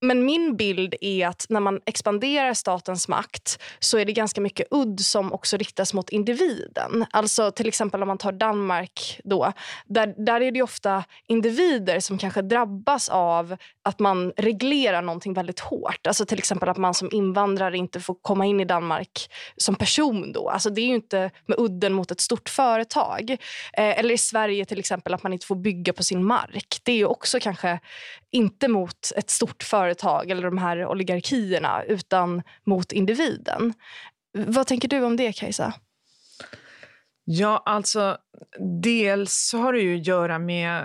Men 0.00 0.24
min 0.24 0.56
bild 0.56 0.94
är 1.00 1.26
att 1.26 1.46
när 1.48 1.60
man 1.60 1.80
expanderar 1.86 2.54
statens 2.54 3.08
makt 3.08 3.62
så 3.78 3.98
är 3.98 4.04
det 4.04 4.12
ganska 4.12 4.40
mycket 4.40 4.66
udd 4.70 5.00
som 5.00 5.32
också 5.32 5.56
riktas 5.56 5.94
mot 5.94 6.10
individen. 6.10 7.06
Alltså 7.10 7.50
till 7.50 7.68
exempel 7.68 8.02
om 8.02 8.08
man 8.08 8.18
tar 8.18 8.32
Danmark 8.32 9.20
då. 9.24 9.52
Där, 9.86 10.14
där 10.24 10.40
är 10.40 10.52
det 10.52 10.62
ofta 10.62 11.04
individer 11.26 12.00
som 12.00 12.18
kanske 12.18 12.42
drabbas 12.42 13.08
av 13.08 13.56
att 13.82 13.98
man 13.98 14.32
reglerar 14.36 15.02
någonting 15.02 15.34
väldigt 15.34 15.60
hårt. 15.60 16.06
Alltså 16.06 16.26
till 16.26 16.38
exempel 16.38 16.68
att 16.68 16.76
man 16.76 16.94
som 16.94 17.08
invandrare 17.12 17.76
inte 17.76 18.00
får 18.00 18.16
komma 18.22 18.46
in 18.46 18.60
i 18.60 18.64
Danmark 18.64 19.30
som 19.56 19.74
person 19.74 20.32
då. 20.32 20.50
Alltså 20.50 20.70
det 20.70 20.80
är 20.80 20.86
ju 20.86 20.94
inte 20.94 21.30
med 21.46 21.58
udden 21.58 21.92
mot 21.92 22.10
ett 22.10 22.20
stort 22.20 22.48
företag. 22.48 23.30
Eh, 23.72 23.98
eller 23.98 24.14
i 24.14 24.18
Sverige 24.18 24.64
till 24.64 24.78
exempel 24.78 25.14
att 25.14 25.22
man 25.22 25.32
inte 25.32 25.46
får 25.46 25.56
bygga 25.56 25.92
på 25.92 26.02
sin 26.02 26.24
mark. 26.24 26.80
Det 26.84 26.92
är 26.92 27.04
också 27.04 27.40
kanske 27.40 27.80
inte 28.32 28.68
mot 28.68 29.12
ett 29.16 29.30
stort 29.30 29.62
företag 29.62 30.30
eller 30.30 30.42
de 30.42 30.58
här 30.58 30.86
oligarkierna 30.86 31.82
utan 31.82 32.42
mot 32.66 32.92
individen. 32.92 33.74
Vad 34.32 34.66
tänker 34.66 34.88
du 34.88 35.02
om 35.02 35.16
det, 35.16 35.32
Kajsa? 35.32 35.72
Ja, 37.24 37.62
alltså 37.66 38.18
dels 38.82 39.52
har 39.52 39.72
det 39.72 39.80
ju 39.80 40.00
att 40.00 40.06
göra 40.06 40.38
med 40.38 40.84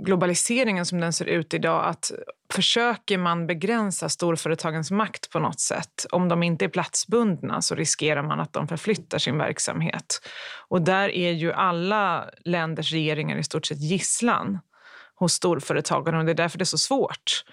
globaliseringen 0.00 0.86
som 0.86 1.00
den 1.00 1.12
ser 1.12 1.24
ut 1.24 1.54
idag. 1.54 1.84
Att 1.86 2.12
försöker 2.52 3.18
man 3.18 3.46
begränsa 3.46 4.08
storföretagens 4.08 4.90
makt 4.90 5.30
på 5.30 5.38
något 5.38 5.60
sätt. 5.60 6.06
Om 6.10 6.28
de 6.28 6.42
inte 6.42 6.64
är 6.64 6.68
platsbundna 6.68 7.62
så 7.62 7.74
riskerar 7.74 8.22
man 8.22 8.40
att 8.40 8.52
de 8.52 8.68
förflyttar 8.68 9.18
sin 9.18 9.38
verksamhet. 9.38 10.20
Och 10.68 10.82
där 10.82 11.08
är 11.08 11.30
ju 11.30 11.52
alla 11.52 12.30
länders 12.44 12.92
regeringar 12.92 13.38
i 13.38 13.44
stort 13.44 13.66
sett 13.66 13.80
gisslan 13.80 14.58
hos 15.18 15.32
storföretagen 15.32 16.14
och 16.14 16.24
det 16.24 16.32
är 16.32 16.34
därför 16.34 16.58
det 16.58 16.62
är 16.62 16.64
så 16.64 16.78
svårt. 16.78 17.44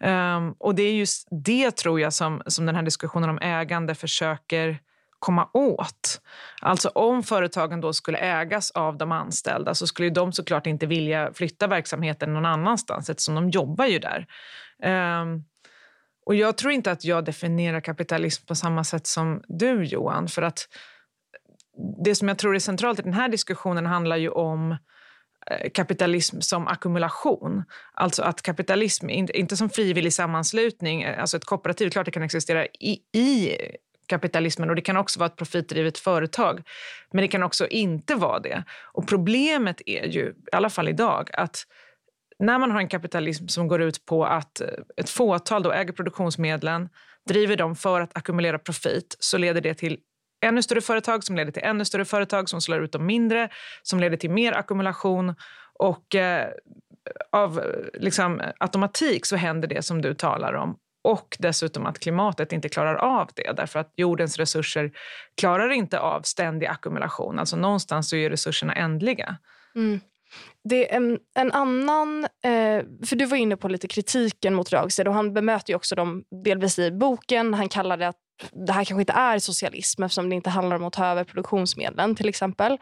Um, 0.00 0.54
och 0.58 0.74
det 0.74 0.82
är 0.82 0.94
just 0.94 1.28
det 1.30 1.70
tror 1.70 2.00
jag 2.00 2.12
som, 2.12 2.42
som 2.46 2.66
den 2.66 2.74
här 2.74 2.82
diskussionen 2.82 3.30
om 3.30 3.38
ägande 3.38 3.94
försöker 3.94 4.78
komma 5.18 5.48
åt. 5.52 6.20
Alltså 6.60 6.88
om 6.88 7.22
företagen 7.22 7.80
då 7.80 7.92
skulle 7.92 8.18
ägas 8.18 8.70
av 8.70 8.98
de 8.98 9.12
anställda 9.12 9.74
så 9.74 9.86
skulle 9.86 10.10
de 10.10 10.32
såklart 10.32 10.66
inte 10.66 10.86
vilja 10.86 11.32
flytta 11.34 11.66
verksamheten 11.66 12.32
någon 12.32 12.46
annanstans 12.46 13.10
eftersom 13.10 13.34
de 13.34 13.50
jobbar 13.50 13.86
ju 13.86 13.98
där. 13.98 14.26
Um, 15.20 15.44
och 16.26 16.34
jag 16.34 16.56
tror 16.56 16.72
inte 16.72 16.92
att 16.92 17.04
jag 17.04 17.24
definierar 17.24 17.80
kapitalism 17.80 18.46
på 18.46 18.54
samma 18.54 18.84
sätt 18.84 19.06
som 19.06 19.42
du, 19.48 19.84
Johan. 19.84 20.28
För 20.28 20.42
att 20.42 20.68
det 22.04 22.14
som 22.14 22.28
jag 22.28 22.38
tror 22.38 22.54
är 22.54 22.58
centralt 22.58 22.98
i 22.98 23.02
den 23.02 23.12
här 23.12 23.28
diskussionen 23.28 23.86
handlar 23.86 24.16
ju 24.16 24.28
om 24.28 24.76
Eh, 25.50 25.70
kapitalism 25.70 26.40
som 26.40 26.68
ackumulation. 26.68 27.64
Alltså 27.94 28.22
att 28.22 28.42
kapitalism, 28.42 29.10
inte 29.10 29.56
som 29.56 29.70
frivillig 29.70 30.12
sammanslutning, 30.12 31.02
eh, 31.02 31.20
alltså 31.20 31.36
ett 31.36 31.44
kooperativ, 31.44 31.90
klart 31.90 32.04
det 32.04 32.10
kan 32.10 32.22
existera 32.22 32.66
i, 32.66 32.98
i 33.12 33.56
kapitalismen 34.06 34.70
och 34.70 34.76
det 34.76 34.82
kan 34.82 34.96
också 34.96 35.20
vara 35.20 35.26
ett 35.26 35.36
profitdrivet 35.36 35.98
företag. 35.98 36.62
Men 37.12 37.22
det 37.22 37.28
kan 37.28 37.42
också 37.42 37.66
inte 37.66 38.14
vara 38.14 38.40
det. 38.40 38.64
Och 38.92 39.08
problemet 39.08 39.80
är 39.86 40.06
ju, 40.06 40.28
i 40.28 40.56
alla 40.56 40.70
fall 40.70 40.88
idag, 40.88 41.30
att 41.32 41.66
när 42.38 42.58
man 42.58 42.70
har 42.70 42.78
en 42.78 42.88
kapitalism 42.88 43.46
som 43.46 43.68
går 43.68 43.82
ut 43.82 44.06
på 44.06 44.24
att 44.24 44.60
eh, 44.60 44.68
ett 44.96 45.10
fåtal 45.10 45.62
då 45.62 45.72
äger 45.72 45.92
produktionsmedlen, 45.92 46.88
driver 47.28 47.56
dem 47.56 47.76
för 47.76 48.00
att 48.00 48.16
ackumulera 48.16 48.58
profit, 48.58 49.16
så 49.18 49.38
leder 49.38 49.60
det 49.60 49.74
till 49.74 49.98
ännu 50.42 50.62
större 50.62 50.80
företag 50.80 51.24
som 51.24 51.36
leder 51.36 51.52
till 51.52 51.62
ännu 51.62 51.84
större 51.84 52.04
företag 52.04 52.48
som 52.48 52.60
slår 52.60 52.84
ut 52.84 52.92
de 52.92 53.06
mindre, 53.06 53.48
som 53.82 54.00
leder 54.00 54.16
till 54.16 54.30
mer 54.30 54.52
ackumulation. 54.52 55.34
Och 55.78 56.14
eh, 56.14 56.48
av 57.32 57.62
liksom, 57.94 58.40
automatik 58.60 59.26
så 59.26 59.36
händer 59.36 59.68
det 59.68 59.82
som 59.82 60.02
du 60.02 60.14
talar 60.14 60.52
om 60.52 60.78
och 61.04 61.36
dessutom 61.38 61.86
att 61.86 61.98
klimatet 61.98 62.52
inte 62.52 62.68
klarar 62.68 62.94
av 62.94 63.30
det 63.34 63.52
därför 63.56 63.78
att 63.78 63.92
jordens 63.96 64.38
resurser 64.38 64.92
klarar 65.40 65.70
inte 65.70 65.98
av 65.98 66.22
ständig 66.22 66.66
ackumulation. 66.66 67.38
Alltså 67.38 67.56
någonstans 67.56 68.08
så 68.08 68.16
är 68.16 68.30
resurserna 68.30 68.72
ändliga. 68.72 69.36
Mm. 69.74 70.00
Det 70.64 70.92
är 70.92 70.96
en, 70.96 71.18
en 71.34 71.52
annan... 71.52 72.24
Eh, 72.24 72.84
för 73.06 73.16
Du 73.16 73.24
var 73.24 73.36
inne 73.36 73.56
på 73.56 73.68
lite 73.68 73.88
kritiken 73.88 74.54
mot 74.54 74.72
Ragsted 74.72 75.08
och 75.08 75.14
han 75.14 75.34
bemöter 75.34 75.74
också 75.74 75.94
dem 75.94 76.24
delvis 76.44 76.78
i 76.78 76.90
boken. 76.90 77.54
Han 77.54 77.68
kallar 77.68 77.96
det 77.96 78.08
att 78.08 78.21
det 78.52 78.72
här 78.72 78.84
kanske 78.84 79.02
inte 79.02 79.12
är 79.12 79.38
socialism 79.38 80.02
eftersom 80.02 80.28
det 80.28 80.34
inte 80.34 80.50
handlar 80.50 80.76
om 80.76 80.84
att 80.84 80.92
ta 80.92 81.06
över 81.06 81.24
produktionsmedlen 81.24 82.14
till 82.14 82.28
exempel. 82.28 82.72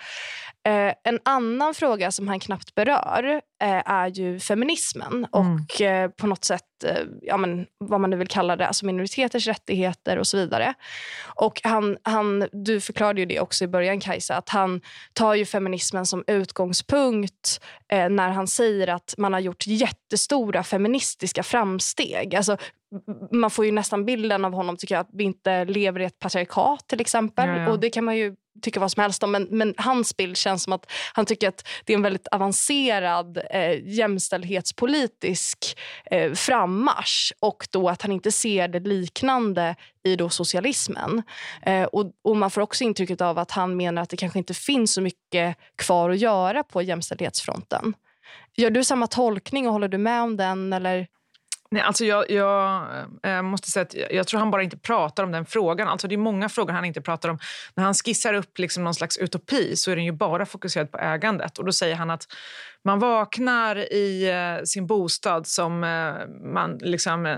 Eh, 0.67 0.95
en 1.05 1.19
annan 1.25 1.75
fråga 1.75 2.13
som 2.13 2.29
han 2.29 2.41
knappt 2.41 2.75
berör 2.75 3.41
är 3.61 4.09
ju 4.09 4.39
feminismen 4.39 5.13
mm. 5.13 5.31
och 5.31 5.81
eh, 5.81 6.11
på 6.11 6.27
något 6.27 6.45
sätt 6.45 6.85
eh, 6.85 7.05
ja, 7.23 7.37
men, 7.37 7.67
vad 7.79 8.01
man 8.01 8.11
nu 8.11 8.17
vill 8.17 8.29
kalla 8.29 8.57
det, 8.57 8.67
alltså 8.67 8.87
minoriteters 8.87 9.47
rättigheter 9.47 10.19
och 10.19 10.27
så 10.27 10.37
vidare. 10.37 10.75
Och 11.35 11.61
han, 11.65 11.97
han, 12.03 12.49
du 12.53 12.81
förklarade 12.81 13.21
ju 13.21 13.27
det 13.27 13.41
också 13.41 13.65
i 13.65 13.69
början 13.69 14.01
Kajsa, 14.01 14.37
att 14.37 14.49
han 14.49 14.81
tar 15.13 15.35
ju 15.35 15.45
feminismen 15.45 16.07
som 16.07 16.25
utgångspunkt 16.27 17.61
eh, 17.93 18.09
när 18.09 18.31
han 18.31 18.47
säger 18.47 18.89
att 18.89 19.15
man 19.19 19.33
har 19.33 19.41
gjort 19.41 19.67
jättestora 19.67 20.63
feministiska 20.63 21.43
framsteg. 21.43 22.35
Alltså, 22.35 22.57
man 23.33 23.51
får 23.51 23.65
ju 23.65 23.73
nästan 23.73 24.05
bilden 24.05 24.45
av 24.45 24.53
honom 24.53 24.77
tycker 24.77 24.95
jag, 24.95 25.01
att 25.01 25.11
vi 25.13 25.25
inte 25.25 25.65
lever 25.65 26.01
i 26.01 26.05
ett 26.05 26.19
patriarkat 26.19 26.89
till 26.89 27.01
exempel. 27.01 27.49
Ja, 27.49 27.57
ja. 27.57 27.71
Och 27.71 27.81
det 27.81 27.91
kan 27.91 28.05
man 28.05 28.17
ju 28.17 28.37
tycka 28.63 28.81
vad 28.81 28.93
som 28.93 29.01
helst 29.03 29.23
om, 29.23 29.33
men, 29.33 29.49
men, 29.51 29.75
hans 29.77 30.17
bild 30.17 30.37
känns 30.37 30.63
som 30.63 30.73
att 30.73 30.91
han 31.13 31.27
tycker 31.27 31.49
att 31.49 31.69
det 31.85 31.93
är 31.93 31.97
en 31.97 32.03
väldigt 32.03 32.27
avancerad 32.27 33.39
eh, 33.51 33.89
jämställdhetspolitisk 33.89 35.79
eh, 36.11 36.33
frammarsch 36.33 37.33
och 37.41 37.69
då 37.71 37.89
att 37.89 38.03
han 38.03 38.13
inte 38.13 38.33
ser 38.33 38.69
det 38.69 38.81
liknande 38.81 39.77
i 40.05 40.17
då 40.17 40.29
socialismen. 40.29 41.23
Eh, 41.63 41.85
och, 41.85 42.13
och, 42.25 42.37
Man 42.37 42.51
får 42.51 42.61
också 42.61 42.85
intrycket 42.85 43.21
av 43.21 43.39
att 43.39 43.51
han 43.51 43.77
menar 43.77 44.03
att 44.03 44.09
det 44.09 44.17
kanske 44.17 44.39
inte 44.39 44.55
finns 44.55 44.93
så 44.93 45.01
mycket 45.01 45.57
kvar 45.77 46.11
att 46.11 46.19
göra 46.19 46.63
på 46.63 46.83
jämställdhetsfronten. 46.83 47.95
Gör 48.57 48.71
du 48.71 48.85
samma 48.85 49.07
tolkning 49.07 49.67
och 49.67 49.73
håller 49.73 49.89
du 49.89 49.99
med 49.99 50.23
om 50.23 50.37
den? 50.37 50.73
Eller? 50.73 51.07
Nej, 51.73 51.83
alltså 51.83 52.05
jag, 52.05 52.31
jag 52.31 52.87
äh, 53.23 53.43
måste 53.43 53.71
säga 53.71 53.83
att 53.83 53.95
jag, 53.95 54.13
jag, 54.13 54.27
tror 54.27 54.41
han 54.41 54.51
bara 54.51 54.63
inte 54.63 54.77
pratar 54.77 55.25
om 55.25 55.33
den 55.33 55.47
frågan. 55.47 55.89
Alltså 55.89 56.09
det 56.09 56.15
är 56.15 56.19
många 56.19 56.49
frågor 56.49 56.73
han 56.73 56.85
inte 56.85 57.01
pratar 57.01 57.29
om. 57.29 57.39
När 57.75 57.85
han 57.85 57.95
skissar 57.95 58.35
upp 58.35 58.59
liksom 58.59 58.85
någon 58.85 58.95
slags 58.95 59.17
utopi 59.17 59.77
så 59.77 59.91
är 59.91 59.97
den 59.97 60.05
ju 60.05 60.13
bara 60.13 60.47
fokuserad 60.47 60.91
på 60.91 60.99
ägandet. 60.99 61.59
Och 61.59 61.65
Då 61.65 61.73
säger 61.73 61.95
han 61.95 62.11
att 62.11 62.27
man 62.85 62.99
vaknar 62.99 63.93
i 63.93 64.33
uh, 64.59 64.65
sin 64.65 64.87
bostad 64.87 65.47
som 65.47 65.85
uh, 65.85 66.53
man, 66.53 66.79
liksom, 66.81 67.27
uh, 67.27 67.37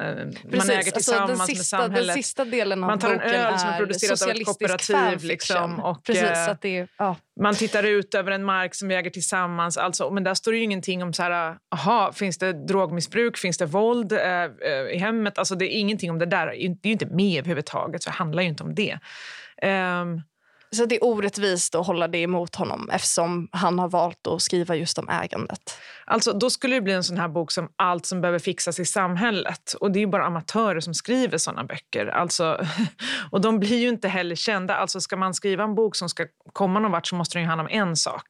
man 0.57 0.71
äger 0.71 0.91
tillsammans 0.91 1.31
alltså 1.31 1.47
sista, 1.47 1.77
med 1.77 1.85
samhället. 1.85 2.07
Den 2.07 2.15
sista 2.15 2.45
delen 2.45 2.85
av 2.85 2.91
man 2.91 2.99
tar 2.99 3.11
en 3.11 3.21
öl 3.21 3.59
som 3.59 3.69
är 3.69 3.79
producerat 3.79 4.23
av 4.23 4.29
ett 4.29 4.47
kooperativ. 4.47 5.25
Liksom, 5.25 5.81
och, 5.81 6.05
Precis, 6.05 6.49
att 6.49 6.61
det 6.61 6.79
är, 6.79 6.89
ja. 6.99 7.17
Man 7.41 7.55
tittar 7.55 7.83
ut 7.83 8.15
över 8.15 8.33
en 8.33 8.45
mark 8.45 8.75
som 8.75 8.89
vi 8.89 8.95
äger 8.95 9.11
tillsammans. 9.11 9.77
Alltså, 9.77 10.11
men 10.11 10.25
där 10.25 10.35
står 10.35 10.53
det 10.53 10.59
ju 10.59 10.65
ingenting 10.65 11.03
om 11.03 11.13
så 11.13 11.23
här, 11.23 11.57
aha, 11.75 12.13
finns 12.13 12.39
det 12.39 12.53
drogmissbruk, 12.53 13.39
finns 13.39 13.59
det 13.59 13.67
våld 13.67 14.13
i 14.93 14.99
hemmet. 14.99 15.39
Alltså, 15.39 15.55
det 15.55 15.75
är 15.75 15.79
ingenting 15.79 16.11
om 16.11 16.19
det 16.19 16.27
där. 16.27 16.47
Det 16.47 16.53
är 16.55 16.87
ju 16.87 16.93
inte 16.93 17.07
med 17.07 17.39
överhuvudtaget, 17.39 18.03
så 18.03 18.11
det 18.11 18.17
handlar 18.17 18.43
ju 18.43 18.49
inte 18.49 18.63
om 18.63 18.75
det. 18.75 18.99
Um, 19.63 20.23
så 20.77 20.87
det 20.87 20.97
är 20.97 21.05
orättvist 21.05 21.75
att 21.75 21.87
hålla 21.87 22.09
det 22.09 22.19
emot 22.19 22.55
honom 22.55 22.91
eftersom 22.93 23.49
han 23.53 23.79
har 23.79 23.89
valt 23.89 24.27
att 24.27 24.43
skriva 24.43 24.75
just 24.77 24.99
om 24.99 25.09
ägandet. 25.09 25.79
Alltså, 26.05 26.33
då 26.33 26.51
skulle 26.51 26.75
det 26.75 26.81
bli 26.81 26.93
en 26.93 27.05
sån 27.05 27.19
här 27.19 27.29
bok 27.29 27.53
som 27.53 27.69
Allt 27.77 28.07
som 28.07 28.21
behöver 28.21 28.39
fixas 28.39 28.81
i 28.81 28.85
samhället. 28.85 29.75
Och 29.81 29.93
Det 29.93 30.03
är 30.03 30.07
bara 30.07 30.25
amatörer 30.25 30.81
som 30.81 30.95
skriver 30.95 31.39
såna 31.39 31.65
böcker. 31.65 32.07
Alltså, 32.07 32.67
och 33.31 33.41
De 33.41 33.59
blir 33.59 33.79
ju 33.79 33.89
inte 33.89 34.09
heller 34.09 34.35
kända. 34.35 34.75
Alltså, 34.77 35.01
ska 35.01 35.17
man 35.17 35.35
skriva 35.35 35.65
en 35.65 35.75
bok 35.75 35.97
som 35.97 36.09
ska 36.09 36.27
komma 36.53 36.81
någon 36.81 36.93
vart 36.93 37.07
så 37.07 37.15
måste 37.15 37.39
den 37.39 37.43
ju 37.43 37.49
handla 37.49 37.65
om 37.65 37.71
en 37.71 37.97
sak. 37.97 38.27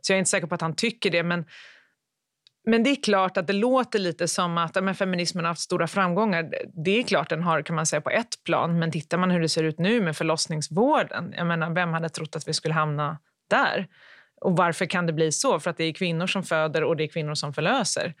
Så 0.00 0.12
jag 0.12 0.16
är 0.16 0.18
inte 0.18 0.30
säker 0.30 0.46
på 0.46 0.54
att 0.54 0.60
han 0.60 0.76
tycker 0.76 1.10
det. 1.10 1.22
Men 1.22 1.44
men 2.64 2.82
det 2.82 2.90
är 2.90 3.02
klart 3.02 3.36
att 3.36 3.46
det 3.46 3.52
låter 3.52 3.98
lite 3.98 4.28
som 4.28 4.58
att 4.58 4.84
men 4.84 4.94
feminismen 4.94 5.44
har 5.44 5.50
haft 5.50 5.60
stora 5.60 5.86
framgångar. 5.86 6.50
Det 6.84 6.98
är 6.98 7.02
klart 7.02 7.28
den 7.28 7.42
har 7.42 7.62
kan 7.62 7.76
man 7.76 7.86
säga 7.86 8.00
på 8.00 8.10
ett 8.10 8.44
plan, 8.44 8.78
men 8.78 8.90
tittar 8.90 9.18
man 9.18 9.30
hur 9.30 9.40
det 9.40 9.48
ser 9.48 9.64
ut 9.64 9.78
nu 9.78 10.00
med 10.00 10.16
förlossningsvården, 10.16 11.34
jag 11.36 11.46
menar, 11.46 11.70
vem 11.70 11.92
hade 11.92 12.08
trott 12.08 12.36
att 12.36 12.48
vi 12.48 12.52
skulle 12.52 12.74
hamna 12.74 13.18
där? 13.50 13.86
Och 14.40 14.56
varför 14.56 14.86
kan 14.86 15.06
det 15.06 15.12
bli 15.12 15.32
så? 15.32 15.60
För 15.60 15.70
att 15.70 15.76
det 15.76 15.84
är 15.84 15.92
kvinnor 15.92 16.26
som 16.26 16.42
föder 16.42 16.84
och 16.84 16.96
det 16.96 17.04
är 17.04 17.08
kvinnor 17.08 17.34
som 17.34 17.52
förlöser. 17.52 18.14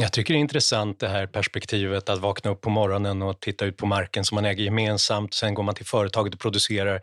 Jag 0.00 0.12
tycker 0.12 0.34
det 0.34 0.38
är 0.38 0.40
intressant 0.40 1.00
det 1.00 1.08
här 1.08 1.26
perspektivet 1.26 2.08
att 2.08 2.18
vakna 2.18 2.50
upp 2.50 2.60
på 2.60 2.70
morgonen 2.70 3.22
och 3.22 3.40
titta 3.40 3.64
ut 3.64 3.76
på 3.76 3.86
marken 3.86 4.24
som 4.24 4.34
man 4.34 4.44
äger 4.44 4.64
gemensamt. 4.64 5.34
Sen 5.34 5.54
går 5.54 5.62
man 5.62 5.74
till 5.74 5.86
företaget 5.86 6.34
och 6.34 6.40
producerar. 6.40 7.00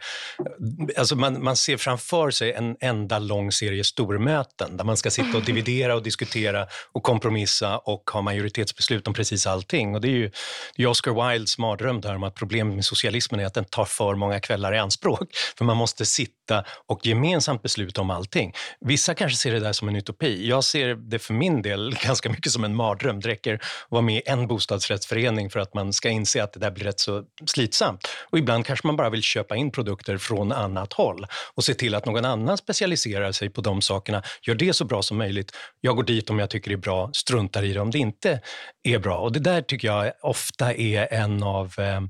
Alltså 0.98 1.16
man, 1.16 1.44
man 1.44 1.56
ser 1.56 1.78
framför 1.78 2.32
sig 2.32 2.54
en 2.54 2.78
enda 2.80 3.20
lång 3.20 3.52
serie 3.52 3.84
stormöten 3.84 4.78
där 4.78 4.84
man 4.84 4.98
ska 4.98 5.10
sitta 5.10 5.38
och 5.38 5.44
dividera 5.44 5.96
och 5.96 6.04
diskutera 6.04 6.68
och 6.92 7.04
kompromissa 7.04 7.78
och 7.78 8.10
ha 8.14 8.22
majoritetsbeslut 8.22 9.08
om 9.08 9.14
precis 9.14 9.48
allting. 9.48 9.96
Och 9.96 10.02
det 10.02 10.08
är 10.08 10.18
ju 10.18 10.32
det 10.76 10.84
är 10.84 10.88
Oscar 10.88 11.30
Wildes 11.30 11.58
mardröm 11.58 12.02
där 12.02 12.16
om 12.16 12.24
att 12.24 12.36
problemet 12.36 12.76
med 12.76 12.86
socialismen 12.86 13.40
är 13.40 13.46
att 13.46 13.54
den 13.54 13.66
tar 13.66 13.86
för 13.86 14.16
många 14.16 14.40
kvällar 14.40 14.74
i 14.74 14.78
anspråk. 14.78 15.30
För 15.58 15.66
man 15.66 15.78
måste 15.78 16.06
sitta 16.06 16.45
och 16.88 17.06
gemensamt 17.06 17.62
besluta 17.62 18.02
om 18.02 18.10
allting. 18.10 18.54
Vissa 18.80 19.14
kanske 19.14 19.38
ser 19.38 19.54
det 19.54 19.60
där 19.60 19.74
som 19.74 19.88
en 19.88 19.96
utopi. 19.96 20.50
Jag 20.50 20.64
ser 20.64 20.96
det 20.96 21.20
för 21.20 21.34
min 21.34 21.62
del 21.62 21.96
ganska 22.04 22.30
mycket 22.30 22.52
som 22.52 22.64
en 22.64 22.76
mardröm. 22.76 23.20
Det 23.20 23.30
räcker 23.30 23.54
att 23.54 23.62
vara 23.90 24.02
med 24.02 24.16
i 24.16 24.22
en 24.26 24.48
bostadsrättsförening 24.48 25.50
för 25.50 25.60
att 25.60 25.74
man 25.74 25.94
ska 25.94 26.10
inse 26.10 26.44
att 26.44 26.54
det 26.54 26.60
där 26.60 26.72
blir 26.72 26.86
rätt 26.86 27.00
så 27.00 27.24
slitsamt. 27.46 28.08
Och 28.30 28.38
ibland 28.38 28.66
kanske 28.66 28.88
man 28.88 28.96
bara 28.96 29.10
vill 29.10 29.22
köpa 29.22 29.56
in 29.56 29.72
produkter 29.72 30.18
från 30.18 30.52
annat 30.52 30.94
håll 30.94 31.26
och 31.56 31.64
se 31.64 31.74
till 31.74 31.96
att 31.96 32.06
någon 32.06 32.26
annan 32.26 32.58
specialiserar 32.58 33.32
sig 33.32 33.50
på 33.50 33.62
de 33.62 33.82
sakerna, 33.82 34.24
gör 34.42 34.56
det 34.56 34.74
så 34.74 34.86
bra 34.86 35.02
som 35.02 35.18
möjligt. 35.18 35.52
Jag 35.82 35.96
går 35.96 36.04
dit 36.04 36.30
om 36.30 36.40
jag 36.40 36.50
tycker 36.50 36.70
det 36.70 36.76
är 36.76 36.78
bra, 36.78 37.10
struntar 37.14 37.64
i 37.64 37.74
det 37.74 37.80
om 37.80 37.92
det 37.92 37.98
inte 37.98 38.42
är 38.84 39.00
bra. 39.00 39.18
Och 39.18 39.32
det 39.32 39.40
där 39.40 39.62
tycker 39.62 39.88
jag 39.88 40.12
ofta 40.22 40.74
är 40.74 41.14
en 41.14 41.44
av, 41.44 41.74
eh, 41.78 42.02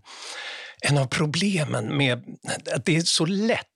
en 0.82 0.98
av 0.98 1.06
problemen 1.08 1.98
med 1.98 2.24
att 2.76 2.86
det 2.86 2.96
är 2.96 3.02
så 3.02 3.26
lätt 3.26 3.75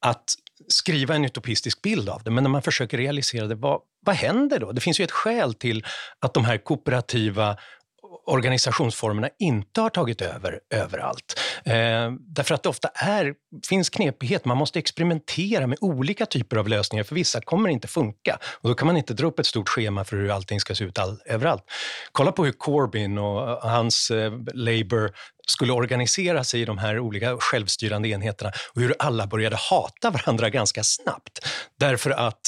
att 0.00 0.34
skriva 0.68 1.14
en 1.14 1.24
utopistisk 1.24 1.82
bild 1.82 2.08
av 2.08 2.22
det, 2.22 2.30
men 2.30 2.44
när 2.44 2.50
man 2.50 2.62
försöker 2.62 2.98
realisera 2.98 3.46
det, 3.46 3.54
vad, 3.54 3.80
vad 4.00 4.16
händer 4.16 4.58
då? 4.58 4.72
Det 4.72 4.80
finns 4.80 5.00
ju 5.00 5.04
ett 5.04 5.10
skäl 5.10 5.54
till 5.54 5.84
att 6.20 6.34
de 6.34 6.44
här 6.44 6.58
kooperativa 6.58 7.56
organisationsformerna 8.24 9.28
inte 9.38 9.80
har 9.80 9.90
tagit 9.90 10.22
över 10.22 10.60
överallt. 10.70 11.40
Eh, 11.64 12.12
därför 12.20 12.54
att 12.54 12.62
det 12.62 12.68
ofta 12.68 12.88
är, 12.94 13.34
finns 13.68 13.90
knepighet, 13.90 14.44
man 14.44 14.56
måste 14.56 14.78
experimentera 14.78 15.66
med 15.66 15.78
olika 15.80 16.26
typer 16.26 16.56
av 16.56 16.68
lösningar, 16.68 17.04
för 17.04 17.14
vissa 17.14 17.40
kommer 17.40 17.68
inte 17.68 17.88
funka. 17.88 18.38
Och 18.60 18.68
då 18.68 18.74
kan 18.74 18.86
man 18.86 18.96
inte 18.96 19.14
dra 19.14 19.26
upp 19.26 19.38
ett 19.38 19.46
stort 19.46 19.68
schema 19.68 20.04
för 20.04 20.16
hur 20.16 20.30
allting 20.30 20.60
ska 20.60 20.74
se 20.74 20.84
ut 20.84 20.98
all, 20.98 21.20
överallt. 21.26 21.64
Kolla 22.12 22.32
på 22.32 22.44
hur 22.44 22.52
Corbyn 22.52 23.18
och 23.18 23.70
hans 23.70 24.10
eh, 24.10 24.32
Labour 24.54 25.12
skulle 25.46 25.72
organisera 25.72 26.44
sig 26.44 26.60
i 26.60 26.64
de 26.64 26.78
här 26.78 26.98
olika 26.98 27.36
självstyrande 27.38 28.08
enheterna 28.08 28.52
och 28.74 28.80
hur 28.80 28.94
alla 28.98 29.26
började 29.26 29.56
hata 29.56 30.10
varandra 30.10 30.50
ganska 30.50 30.82
snabbt. 30.82 31.46
Därför 31.78 32.10
att 32.10 32.40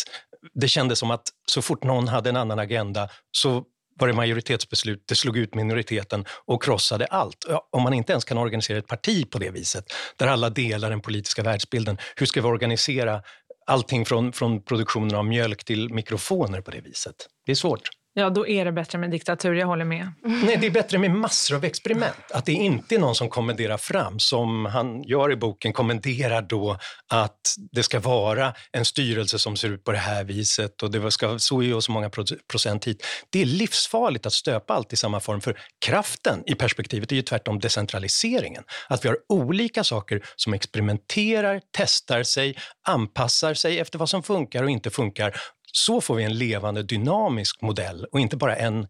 det 0.54 0.68
kändes 0.68 0.98
som 0.98 1.10
att 1.10 1.22
så 1.46 1.62
fort 1.62 1.84
någon 1.84 2.08
hade 2.08 2.30
en 2.30 2.36
annan 2.36 2.58
agenda 2.58 3.08
så 3.30 3.64
var 3.98 4.08
det 4.08 4.14
majoritetsbeslut, 4.14 5.04
det 5.08 5.14
slog 5.14 5.36
ut 5.36 5.54
minoriteten 5.54 6.24
och 6.46 6.62
krossade 6.62 7.06
allt. 7.06 7.44
Om 7.72 7.82
man 7.82 7.94
inte 7.94 8.12
ens 8.12 8.24
kan 8.24 8.38
organisera 8.38 8.78
ett 8.78 8.86
parti 8.86 9.30
på 9.30 9.38
det 9.38 9.50
viset, 9.50 9.84
där 10.16 10.26
alla 10.26 10.50
delar 10.50 10.90
den 10.90 11.00
politiska 11.00 11.42
världsbilden, 11.42 11.98
hur 12.16 12.26
ska 12.26 12.40
vi 12.40 12.48
organisera 12.48 13.22
allting 13.66 14.04
från, 14.04 14.32
från 14.32 14.62
produktionen 14.62 15.14
av 15.14 15.24
mjölk 15.24 15.64
till 15.64 15.94
mikrofoner 15.94 16.60
på 16.60 16.70
det 16.70 16.80
viset? 16.80 17.14
Det 17.46 17.52
är 17.52 17.56
svårt. 17.56 17.97
Ja, 18.18 18.30
då 18.30 18.46
är 18.46 18.64
det 18.64 18.72
bättre 18.72 18.98
med 18.98 19.10
diktatur, 19.10 19.54
jag 19.54 19.66
håller 19.66 19.84
med. 19.84 20.12
Nej, 20.22 20.56
det 20.60 20.66
är 20.66 20.70
bättre 20.70 20.98
med 20.98 21.10
massor 21.10 21.56
av 21.56 21.64
experiment. 21.64 22.30
Att 22.34 22.46
det 22.46 22.52
inte 22.52 22.94
är 22.94 22.98
någon 22.98 23.14
som 23.14 23.28
kommenderar 23.28 23.76
fram, 23.76 24.18
som 24.18 24.66
han 24.66 25.02
gör 25.02 25.32
i 25.32 25.36
boken, 25.36 25.72
kommenderar 25.72 26.42
då 26.42 26.78
att 27.12 27.40
det 27.72 27.82
ska 27.82 28.00
vara 28.00 28.54
en 28.72 28.84
styrelse 28.84 29.38
som 29.38 29.56
ser 29.56 29.68
ut 29.68 29.84
på 29.84 29.92
det 29.92 29.98
här 29.98 30.24
viset 30.24 30.82
och 30.82 30.90
det 30.90 31.10
ska 31.10 31.38
så 31.38 31.76
och 31.76 31.84
så 31.84 31.92
många 31.92 32.10
procent 32.50 32.84
hit. 32.84 33.06
Det 33.30 33.42
är 33.42 33.46
livsfarligt 33.46 34.26
att 34.26 34.32
stöpa 34.32 34.74
allt 34.74 34.92
i 34.92 34.96
samma 34.96 35.20
form, 35.20 35.40
för 35.40 35.60
kraften 35.86 36.42
i 36.46 36.54
perspektivet 36.54 37.12
är 37.12 37.16
ju 37.16 37.22
tvärtom 37.22 37.58
decentraliseringen. 37.58 38.62
Att 38.88 39.04
vi 39.04 39.08
har 39.08 39.18
olika 39.28 39.84
saker 39.84 40.24
som 40.36 40.54
experimenterar, 40.54 41.60
testar 41.76 42.22
sig, 42.22 42.58
anpassar 42.88 43.54
sig 43.54 43.78
efter 43.78 43.98
vad 43.98 44.10
som 44.10 44.22
funkar 44.22 44.62
och 44.62 44.70
inte 44.70 44.90
funkar 44.90 45.40
så 45.72 46.00
får 46.00 46.14
vi 46.14 46.24
en 46.24 46.38
levande 46.38 46.82
dynamisk 46.82 47.62
modell 47.62 48.06
och 48.12 48.20
inte 48.20 48.36
bara 48.36 48.56
en 48.56 48.86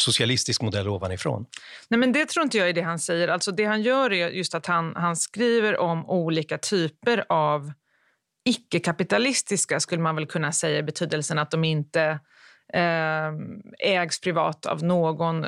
socialistisk 0.00 0.62
modell 0.62 0.88
ovanifrån. 0.88 1.46
Nej, 1.88 2.00
men 2.00 2.12
det 2.12 2.28
tror 2.28 2.44
inte 2.44 2.58
jag 2.58 2.68
är 2.68 2.72
det 2.72 2.82
han 2.82 2.98
säger. 2.98 3.28
Alltså 3.28 3.52
det 3.52 3.64
han 3.64 3.82
gör 3.82 4.12
är 4.12 4.28
just 4.28 4.54
att 4.54 4.66
han, 4.66 4.96
han 4.96 5.16
skriver 5.16 5.78
om 5.78 6.10
olika 6.10 6.58
typer 6.58 7.24
av 7.28 7.72
icke-kapitalistiska, 8.44 9.80
skulle 9.80 10.02
man 10.02 10.16
väl 10.16 10.26
kunna 10.26 10.52
säga 10.52 10.78
i 10.78 10.82
betydelsen 10.82 11.38
att 11.38 11.50
de 11.50 11.64
inte 11.64 12.20
eh, 12.72 13.28
ägs 13.78 14.20
privat 14.20 14.66
av 14.66 14.84
någon 14.84 15.46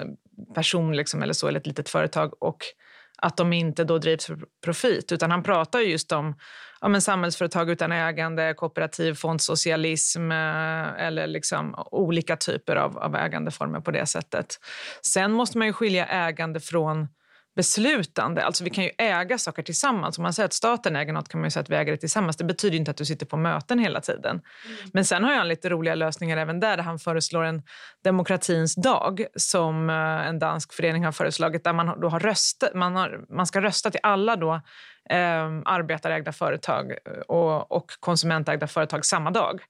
person 0.55 0.97
liksom, 0.97 1.23
eller 1.23 1.33
så, 1.33 1.49
eller 1.49 1.61
ett 1.61 1.67
litet 1.67 1.89
företag 1.89 2.43
och 2.43 2.59
att 3.23 3.37
de 3.37 3.53
inte 3.53 3.85
då 3.85 3.99
drivs 3.99 4.27
för 4.27 4.39
profit. 4.65 5.13
Utan 5.13 5.31
han 5.31 5.43
pratar 5.43 5.81
just 5.81 6.13
om 6.13 6.35
ja, 6.81 6.89
men 6.89 7.03
samhällsföretag 7.03 7.71
utan 7.71 7.93
ägande, 7.93 8.55
kooperativ 8.55 9.15
fondsocialism 9.15 10.33
eh, 10.33 11.07
eller 11.07 11.27
liksom 11.27 11.75
olika 11.91 12.37
typer 12.37 12.77
av, 12.77 12.99
av 12.99 13.17
ägandeformer 13.17 13.81
på 13.81 13.91
det 13.91 14.07
sättet. 14.07 14.61
Sen 15.03 15.33
måste 15.33 15.59
man 15.59 15.67
ju 15.67 15.73
skilja 15.73 16.07
ägande 16.07 16.61
från 16.61 17.09
beslutande. 17.57 18.45
Alltså 18.45 18.65
vi 18.65 18.71
kan 18.71 18.85
ju 18.85 18.91
äga 18.99 19.39
saker 19.39 19.63
tillsammans. 19.63 20.19
Om 20.19 20.23
man 20.23 20.33
säger 20.33 20.45
att 20.45 20.53
staten 20.53 20.97
äger 20.97 21.13
något 21.13 21.29
kan 21.29 21.41
man 21.41 21.47
ju 21.47 21.51
säga 21.51 21.63
att 21.63 21.71
vi 21.71 21.75
äger 21.75 21.93
det 21.93 21.99
tillsammans. 21.99 22.37
Det 22.37 22.45
betyder 22.45 22.77
inte 22.77 22.91
att 22.91 22.97
du 22.97 23.05
sitter 23.05 23.27
på 23.27 23.37
möten 23.37 23.79
hela 23.79 24.01
tiden. 24.01 24.31
Mm. 24.31 24.77
Men 24.93 25.05
sen 25.05 25.25
har 25.25 25.35
han 25.35 25.49
lite 25.49 25.69
roliga 25.69 25.95
lösningar 25.95 26.37
även 26.37 26.61
där, 26.61 26.77
där 26.77 26.85
han 26.85 26.99
föreslår 26.99 27.45
en 27.45 27.63
demokratins 28.05 28.75
dag 28.75 29.25
som 29.37 29.91
eh, 29.91 29.97
en 30.29 30.39
dansk 30.39 30.73
förening 30.73 31.05
har 31.05 31.13
föreslagit, 31.13 31.65
där 31.65 31.73
man 31.73 32.01
då 32.01 32.09
har 32.09 32.21
röstat, 32.21 32.75
man, 32.75 32.97
har, 32.97 33.25
man 33.29 33.47
ska 33.47 33.61
rösta 33.61 33.91
till 33.91 34.01
alla 34.03 34.37
då 34.37 34.55
eh, 35.11 35.47
arbetarägda 35.65 36.33
företag 36.33 36.91
eh, 36.91 37.13
och, 37.13 37.73
och 37.73 37.91
konsumentägda 38.01 38.67
företag 38.67 39.05
samma 39.05 39.31
dag. 39.31 39.61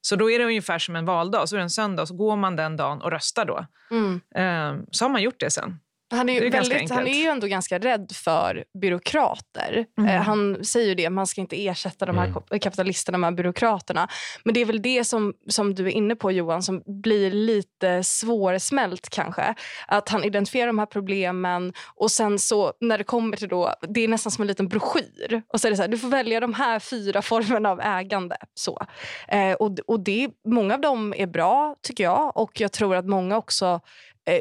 Så 0.00 0.16
då 0.16 0.30
är 0.30 0.38
det 0.38 0.44
ungefär 0.44 0.78
som 0.78 0.96
en 0.96 1.04
valdag. 1.04 1.48
Så 1.48 1.56
är 1.56 1.58
det 1.58 1.62
en 1.62 1.70
söndag 1.70 2.06
så 2.06 2.14
går 2.14 2.36
man 2.36 2.56
den 2.56 2.76
dagen 2.76 3.02
och 3.02 3.10
röstar 3.10 3.44
då. 3.44 3.66
Mm. 3.90 4.20
Eh, 4.34 4.84
så 4.90 5.04
har 5.04 5.10
man 5.10 5.22
gjort 5.22 5.40
det 5.40 5.50
sen. 5.50 5.80
Han 6.10 6.28
är, 6.28 6.42
är 6.42 6.50
väldigt, 6.50 6.90
han 6.90 7.06
är 7.06 7.18
ju 7.18 7.24
ändå 7.24 7.46
ganska 7.46 7.78
rädd 7.78 8.12
för 8.14 8.64
byråkrater. 8.80 9.86
Mm. 9.98 10.10
Eh, 10.10 10.22
han 10.22 10.64
säger 10.64 10.88
ju 10.88 10.94
det, 10.94 11.10
man 11.10 11.26
ska 11.26 11.40
inte 11.40 11.66
ersätta 11.66 12.06
de 12.06 12.18
här 12.18 12.26
mm. 12.26 12.60
kapitalisterna 12.60 13.18
med 13.18 13.34
byråkraterna. 13.34 14.08
Men 14.44 14.54
det 14.54 14.60
är 14.60 14.64
väl 14.64 14.82
det 14.82 15.04
som, 15.04 15.34
som 15.48 15.74
du 15.74 15.86
är 15.86 15.90
inne 15.90 16.16
på 16.16 16.32
Johan, 16.32 16.62
som 16.62 16.82
blir 16.86 17.30
lite 17.30 18.04
svårsmält 18.04 19.10
kanske. 19.10 19.54
Att 19.88 20.08
han 20.08 20.24
identifierar 20.24 20.66
de 20.66 20.78
här 20.78 20.86
problemen 20.86 21.72
och 21.94 22.10
sen 22.10 22.38
så 22.38 22.72
när 22.80 22.98
det 22.98 23.04
kommer 23.04 23.36
till 23.36 23.48
då, 23.48 23.74
det 23.88 24.00
är 24.00 24.08
nästan 24.08 24.32
som 24.32 24.42
en 24.42 24.48
liten 24.48 24.68
broschyr. 24.68 25.42
Och 25.52 25.60
så 25.60 25.68
är 25.68 25.70
det 25.70 25.76
så 25.76 25.82
här, 25.82 25.88
du 25.88 25.98
får 25.98 26.08
välja 26.08 26.40
de 26.40 26.54
här 26.54 26.78
fyra 26.78 27.22
formerna 27.22 27.70
av 27.70 27.80
ägande. 27.80 28.36
Så. 28.54 28.86
Eh, 29.28 29.52
och 29.52 29.78
och 29.86 30.00
det, 30.00 30.28
många 30.46 30.74
av 30.74 30.80
dem 30.80 31.14
är 31.16 31.26
bra 31.26 31.76
tycker 31.82 32.04
jag 32.04 32.36
och 32.36 32.60
jag 32.60 32.72
tror 32.72 32.96
att 32.96 33.06
många 33.06 33.36
också 33.36 33.80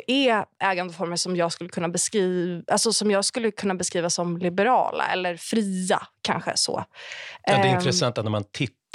är 0.08 0.46
ägandeformer 0.60 1.16
som 1.16 1.36
jag 1.36 1.52
skulle 1.52 1.70
kunna 1.70 1.90
beskriva, 1.90 2.64
alltså 2.68 2.94
som 2.94 3.12
jag 3.12 3.26
skulle 3.26 3.52
kunna 3.52 3.76
beskriva 3.76 4.10
som 4.10 4.38
liberala 4.38 5.08
eller 5.08 5.38
fria. 5.38 6.00
kanske 6.22 6.52
så. 6.56 6.86
Ja, 7.44 7.54
det 7.54 7.68
är 7.68 7.72
um, 7.72 7.76
intressant 7.76 8.18
att 8.18 8.26
när 8.26 8.32
man 8.32 8.44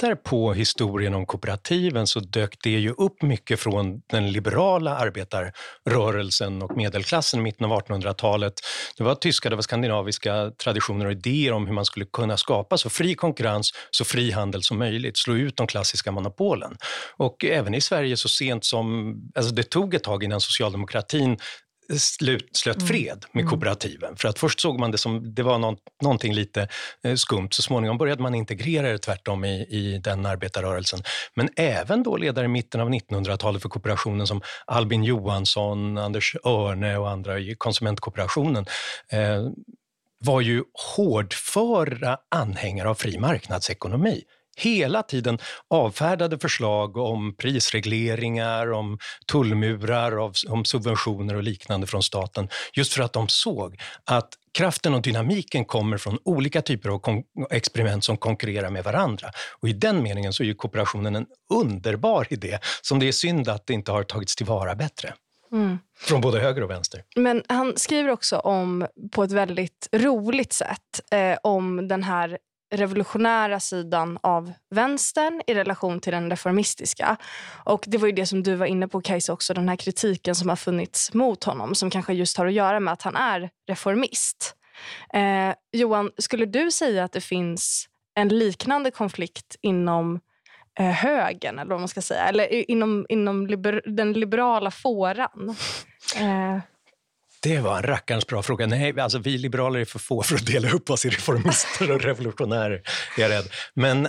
tittar 0.03 0.15
på 0.15 0.53
historien 0.53 1.13
om 1.13 1.25
kooperativen 1.25 2.07
så 2.07 2.19
dök 2.19 2.55
det 2.63 2.69
ju 2.69 2.91
upp 2.91 3.21
mycket 3.21 3.59
från 3.59 4.01
den 4.07 4.31
liberala 4.31 4.97
arbetarrörelsen 4.97 6.61
och 6.61 6.77
medelklassen 6.77 7.39
i 7.39 7.43
mitten 7.43 7.71
av 7.71 7.79
1800-talet. 7.79 8.53
Det 8.97 9.03
var 9.03 9.15
tyska, 9.15 9.49
det 9.49 9.55
var 9.55 9.63
skandinaviska 9.63 10.51
traditioner 10.63 11.05
och 11.05 11.11
idéer 11.11 11.53
om 11.53 11.67
hur 11.67 11.73
man 11.73 11.85
skulle 11.85 12.05
kunna 12.05 12.37
skapa 12.37 12.77
så 12.77 12.89
fri 12.89 13.15
konkurrens, 13.15 13.71
så 13.91 14.05
fri 14.05 14.31
handel 14.31 14.63
som 14.63 14.77
möjligt, 14.77 15.17
slå 15.17 15.35
ut 15.35 15.57
de 15.57 15.67
klassiska 15.67 16.11
monopolen. 16.11 16.77
Och 17.17 17.45
även 17.45 17.73
i 17.73 17.81
Sverige 17.81 18.17
så 18.17 18.29
sent 18.29 18.65
som, 18.65 19.15
alltså 19.35 19.53
det 19.53 19.63
tog 19.63 19.93
ett 19.93 20.03
tag 20.03 20.23
innan 20.23 20.41
socialdemokratin 20.41 21.37
slut, 21.97 22.49
slöt 22.53 22.75
mm. 22.75 22.87
fred 22.87 23.25
med 23.31 23.41
mm. 23.41 23.49
kooperativen. 23.49 24.15
För 24.15 24.27
att 24.27 24.39
först 24.39 24.59
såg 24.59 24.79
man 24.79 24.91
det 24.91 24.97
som 24.97 25.35
det 25.35 25.43
var 25.43 25.57
någon, 25.57 25.77
någonting 26.01 26.33
lite 26.33 26.67
eh, 27.03 27.15
skumt. 27.15 27.47
Så 27.51 27.61
småningom 27.61 27.97
började 27.97 28.21
man 28.21 28.35
integrera 28.35 28.91
det 28.91 28.97
tvärtom 28.97 29.45
i, 29.45 29.67
i 29.69 30.01
den 30.03 30.25
arbetarrörelsen. 30.25 30.99
Men 31.35 31.49
även 31.55 32.03
då 32.03 32.17
ledare 32.17 32.45
i 32.45 32.49
mitten 32.49 32.81
av 32.81 32.89
1900-talet 32.89 33.61
för 33.61 33.69
kooperationen 33.69 34.27
som 34.27 34.41
Albin 34.65 35.03
Johansson, 35.03 35.97
Anders 35.97 36.35
Örne 36.45 36.97
och 36.97 37.09
andra 37.09 37.39
i 37.39 37.55
konsumentkooperationen 37.55 38.65
eh, 39.11 39.47
var 40.19 40.41
ju 40.41 40.63
hårdföra 40.95 42.17
anhängare 42.31 42.89
av 42.89 42.95
fri 42.95 43.17
marknadsekonomi 43.19 44.23
hela 44.55 45.03
tiden 45.03 45.37
avfärdade 45.69 46.39
förslag 46.39 46.97
om 46.97 47.35
prisregleringar, 47.35 48.71
om 48.71 48.97
tullmurar, 49.27 50.17
om 50.49 50.65
subventioner 50.65 51.35
och 51.35 51.43
liknande 51.43 51.87
från 51.87 52.03
staten. 52.03 52.49
Just 52.73 52.93
för 52.93 53.03
att 53.03 53.13
de 53.13 53.27
såg 53.27 53.79
att 54.05 54.29
kraften 54.53 54.93
och 54.93 55.01
dynamiken 55.01 55.65
kommer 55.65 55.97
från 55.97 56.17
olika 56.25 56.61
typer 56.61 56.89
av 56.89 57.23
experiment 57.51 58.03
som 58.03 58.17
konkurrerar 58.17 58.69
med 58.69 58.83
varandra. 58.83 59.27
Och 59.61 59.69
I 59.69 59.73
den 59.73 60.03
meningen 60.03 60.33
så 60.33 60.43
är 60.43 60.47
ju 60.47 60.55
kooperationen 60.55 61.15
en 61.15 61.25
underbar 61.53 62.27
idé 62.29 62.59
som 62.81 62.99
det 62.99 63.07
är 63.07 63.11
synd 63.11 63.49
att 63.49 63.67
det 63.67 63.73
inte 63.73 63.91
har 63.91 64.03
tagits 64.03 64.35
tillvara 64.35 64.75
bättre. 64.75 65.13
Mm. 65.51 65.79
Från 65.99 66.21
både 66.21 66.39
höger 66.39 66.63
och 66.63 66.69
vänster. 66.69 67.03
Men 67.15 67.43
han 67.47 67.73
skriver 67.77 68.09
också 68.09 68.37
om, 68.37 68.87
på 69.11 69.23
ett 69.23 69.31
väldigt 69.31 69.89
roligt 69.91 70.53
sätt 70.53 71.11
eh, 71.11 71.37
om 71.43 71.87
den 71.87 72.03
här 72.03 72.37
revolutionära 72.73 73.59
sidan 73.59 74.19
av 74.21 74.53
vänstern 74.69 75.41
i 75.47 75.53
relation 75.53 75.99
till 75.99 76.13
den 76.13 76.29
reformistiska. 76.29 77.17
Och 77.63 77.83
Det 77.87 77.97
var 77.97 78.07
ju 78.07 78.13
det 78.13 78.25
som 78.25 78.43
du 78.43 78.55
var 78.55 78.65
inne 78.65 78.87
på, 78.87 79.01
Kajsa, 79.01 79.33
också 79.33 79.53
den 79.53 79.69
här 79.69 79.75
kritiken 79.75 80.35
som 80.35 80.49
har 80.49 80.55
funnits 80.55 81.13
mot 81.13 81.43
honom 81.43 81.75
som 81.75 81.89
kanske 81.89 82.13
just 82.13 82.37
har 82.37 82.45
att 82.45 82.53
göra 82.53 82.79
med 82.79 82.93
att 82.93 83.01
han 83.01 83.15
är 83.15 83.49
reformist. 83.67 84.55
Eh, 85.13 85.55
Johan, 85.71 86.11
skulle 86.17 86.45
du 86.45 86.71
säga 86.71 87.03
att 87.03 87.11
det 87.11 87.21
finns 87.21 87.87
en 88.15 88.27
liknande 88.27 88.91
konflikt 88.91 89.55
inom 89.61 90.19
eh, 90.79 90.85
högern, 90.85 91.59
eller 91.59 91.69
vad 91.69 91.79
man 91.79 91.87
ska 91.87 92.01
säga, 92.01 92.23
eller 92.23 92.71
inom, 92.71 93.05
inom 93.09 93.47
liber, 93.47 93.81
den 93.85 94.13
liberala 94.13 94.71
fåran? 94.71 95.55
Eh. 96.19 96.72
Det 97.43 97.59
var 97.59 97.77
en 97.77 97.83
rackarns 97.83 98.27
bra 98.27 98.43
fråga. 98.43 98.67
Nej, 98.67 98.99
alltså 98.99 99.19
vi 99.19 99.37
liberaler 99.37 99.79
är 99.79 99.85
för 99.85 99.99
få 99.99 100.23
för 100.23 100.35
att 100.35 100.45
dela 100.45 100.71
upp 100.71 100.89
oss 100.89 101.05
i 101.05 101.09
reformister 101.09 101.91
och 101.91 102.01
revolutionärer, 102.01 102.81
är 103.17 103.21
jag 103.21 103.31
rädd. 103.31 103.49
Men, 103.73 104.07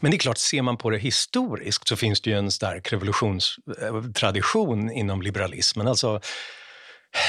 men 0.00 0.10
det 0.10 0.16
är 0.16 0.18
klart, 0.18 0.38
ser 0.38 0.62
man 0.62 0.76
på 0.76 0.90
det 0.90 0.98
historiskt 0.98 1.88
så 1.88 1.96
finns 1.96 2.20
det 2.20 2.30
ju 2.30 2.36
en 2.36 2.50
stark 2.50 2.92
revolutionstradition 2.92 4.90
inom 4.90 5.22
liberalismen. 5.22 5.88
Alltså, 5.88 6.20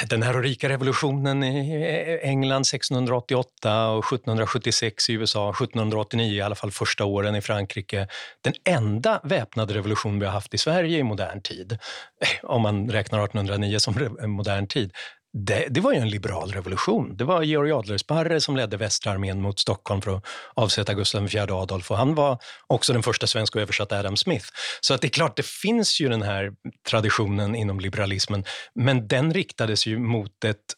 den 0.08 0.24
här 0.24 0.34
rika 0.34 0.70
revolutionen 0.70 1.44
i 1.44 2.20
England 2.24 2.62
1688 2.62 3.90
och 3.90 4.06
1776 4.06 5.10
i 5.10 5.14
USA, 5.14 5.50
1789 5.50 6.34
i 6.34 6.42
alla 6.42 6.56
fall 6.56 6.72
första 6.72 7.06
åren 7.06 7.36
i 7.36 7.42
Frankrike. 7.42 8.08
Den 8.44 8.54
enda 8.66 9.22
väpnade 9.24 9.74
revolution 9.74 10.20
vi 10.20 10.26
har 10.26 10.34
haft 10.34 10.54
i 10.54 10.58
Sverige 10.58 10.98
i 10.98 11.04
modern 11.04 11.42
tid, 11.42 11.78
om 12.44 12.62
man 12.62 12.90
räknar 12.90 13.20
1809 13.20 13.80
som 13.80 14.18
modern 14.26 14.68
tid, 14.68 14.92
det, 15.34 15.68
det, 15.70 15.82
var 15.82 15.94
ju 15.94 16.00
en 16.00 16.10
liberal 16.10 16.52
revolution. 16.52 17.18
Det 17.18 17.24
var 17.24 17.44
Georg 17.44 17.72
Adlersparre 17.72 18.42
som 18.42 18.56
ledde 18.56 18.78
västra 18.78 19.12
armén 19.12 19.42
mot 19.42 19.60
Stockholm 19.60 20.02
för 20.02 20.18
att 20.18 20.26
avsätta 20.54 20.94
Gustav 20.94 21.26
IV 21.26 21.54
Adolf 21.54 21.92
och 21.92 21.98
han 21.98 22.16
var 22.16 22.38
också 22.68 22.94
den 22.94 23.04
första 23.04 23.28
svenska 23.28 23.60
att 23.60 23.64
översätta 23.64 24.00
Adam 24.00 24.18
Smith. 24.18 24.46
Så 24.82 24.94
att 24.94 25.02
det 25.02 25.08
är 25.08 25.10
klart, 25.10 25.36
det 25.36 25.46
finns 25.46 26.02
ju 26.02 26.10
den 26.10 26.22
här 26.22 26.52
traditionen 26.90 27.56
inom 27.56 27.80
liberalismen, 27.80 28.44
men 28.76 29.08
den 29.08 29.34
riktades 29.34 29.88
ju 29.88 30.00
mot 30.00 30.44
ett 30.44 30.76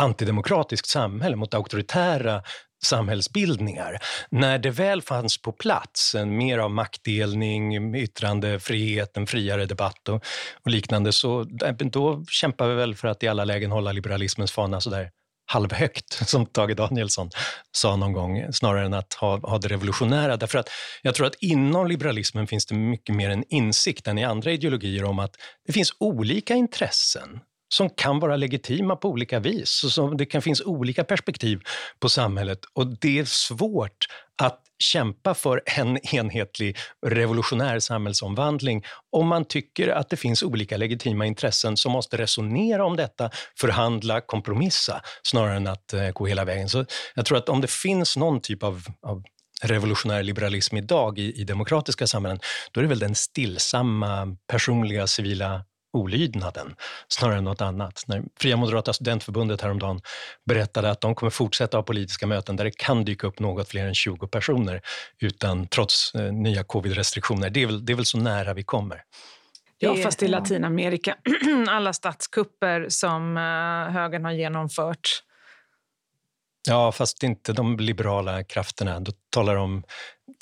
antidemokratiskt 0.00 0.88
samhälle, 0.88 1.36
mot 1.36 1.54
auktoritära 1.54 2.42
samhällsbildningar. 2.84 3.98
När 4.30 4.58
det 4.58 4.70
väl 4.70 5.02
fanns 5.02 5.42
på 5.42 5.52
plats 5.52 6.14
en 6.14 6.36
mer 6.36 6.58
av 6.58 6.70
maktdelning, 6.70 7.94
yttrandefrihet, 7.94 9.16
en 9.16 9.26
friare 9.26 9.66
debatt 9.66 10.08
och, 10.08 10.24
och 10.64 10.70
liknande, 10.70 11.12
så 11.12 11.44
då 11.78 12.24
kämpar 12.28 12.68
vi 12.68 12.74
väl 12.74 12.94
för 12.94 13.08
att 13.08 13.22
i 13.22 13.28
alla 13.28 13.44
lägen 13.44 13.70
hålla 13.70 13.92
liberalismens 13.92 14.52
fana 14.52 14.80
sådär 14.80 15.10
halvhögt, 15.46 16.12
som 16.28 16.46
Tage 16.46 16.76
Danielsson 16.76 17.30
sa 17.72 17.96
någon 17.96 18.12
gång, 18.12 18.52
snarare 18.52 18.86
än 18.86 18.94
att 18.94 19.14
ha, 19.14 19.38
ha 19.38 19.58
det 19.58 19.68
revolutionära. 19.68 20.36
Därför 20.36 20.58
att 20.58 20.68
jag 21.02 21.14
tror 21.14 21.26
att 21.26 21.34
inom 21.40 21.86
liberalismen 21.86 22.46
finns 22.46 22.66
det 22.66 22.74
mycket 22.74 23.14
mer 23.14 23.30
en 23.30 23.44
insikt 23.48 24.06
än 24.06 24.18
i 24.18 24.24
andra 24.24 24.52
ideologier 24.52 25.04
om 25.04 25.18
att 25.18 25.36
det 25.66 25.72
finns 25.72 25.92
olika 25.98 26.54
intressen 26.54 27.40
som 27.74 27.90
kan 27.90 28.18
vara 28.18 28.36
legitima 28.36 28.96
på 28.96 29.08
olika 29.08 29.40
vis. 29.40 29.70
Så 29.70 30.10
det 30.10 30.26
kan 30.26 30.42
finnas 30.42 30.60
olika 30.60 31.04
perspektiv 31.04 31.60
på 32.00 32.08
samhället 32.08 32.58
och 32.72 32.86
det 33.00 33.18
är 33.18 33.24
svårt 33.24 34.06
att 34.42 34.60
kämpa 34.78 35.34
för 35.34 35.62
en 35.64 36.14
enhetlig 36.14 36.76
revolutionär 37.06 37.78
samhällsomvandling 37.78 38.84
om 39.12 39.28
man 39.28 39.44
tycker 39.44 39.88
att 39.88 40.10
det 40.10 40.16
finns 40.16 40.42
olika 40.42 40.76
legitima 40.76 41.26
intressen 41.26 41.76
som 41.76 41.92
måste 41.92 42.16
resonera 42.16 42.84
om 42.84 42.96
detta, 42.96 43.30
förhandla, 43.60 44.20
kompromissa 44.20 45.00
snarare 45.22 45.56
än 45.56 45.66
att 45.66 45.92
eh, 45.92 46.10
gå 46.10 46.26
hela 46.26 46.44
vägen. 46.44 46.68
Så 46.68 46.84
jag 47.14 47.26
tror 47.26 47.38
att 47.38 47.48
om 47.48 47.60
det 47.60 47.70
finns 47.70 48.16
någon 48.16 48.40
typ 48.40 48.62
av, 48.62 48.82
av 49.06 49.22
revolutionär 49.62 50.22
liberalism 50.22 50.76
idag 50.76 51.18
i, 51.18 51.40
i 51.40 51.44
demokratiska 51.44 52.06
samhällen, 52.06 52.40
då 52.72 52.80
är 52.80 52.82
det 52.82 52.88
väl 52.88 52.98
den 52.98 53.14
stillsamma, 53.14 54.36
personliga, 54.48 55.06
civila 55.06 55.64
olydnaden 55.94 56.74
snarare 57.08 57.38
än 57.38 57.44
något 57.44 57.60
annat. 57.60 58.04
När 58.06 58.22
Fria 58.40 58.56
Moderata 58.56 58.92
studentförbundet 58.92 59.60
häromdagen 59.60 60.00
berättade 60.46 60.90
att 60.90 61.00
de 61.00 61.14
kommer 61.14 61.30
fortsätta 61.30 61.76
ha 61.76 61.82
politiska 61.82 62.26
möten 62.26 62.56
där 62.56 62.64
det 62.64 62.76
kan 62.76 63.04
dyka 63.04 63.26
upp 63.26 63.40
något 63.40 63.68
fler 63.68 63.86
än 63.86 63.94
20 63.94 64.26
personer 64.26 64.80
utan 65.20 65.66
trots 65.66 66.14
eh, 66.14 66.32
nya 66.32 66.62
covid-restriktioner. 66.62 67.50
Det, 67.50 67.62
är 67.62 67.66
väl, 67.66 67.84
det 67.84 67.92
är 67.92 67.96
väl 67.96 68.06
så 68.06 68.18
nära 68.18 68.54
vi 68.54 68.62
kommer. 68.62 69.02
Ja, 69.78 69.96
fast 69.96 70.22
i 70.22 70.28
Latinamerika, 70.28 71.16
alla 71.68 71.92
statskupper 71.92 72.86
som 72.88 73.36
uh, 73.36 73.92
högern 73.92 74.24
har 74.24 74.32
genomfört. 74.32 75.22
Ja, 76.68 76.92
fast 76.92 77.22
inte 77.22 77.52
de 77.52 77.76
liberala 77.76 78.44
krafterna. 78.44 79.00
Då 79.00 79.12
talar 79.30 79.56
om 79.56 79.82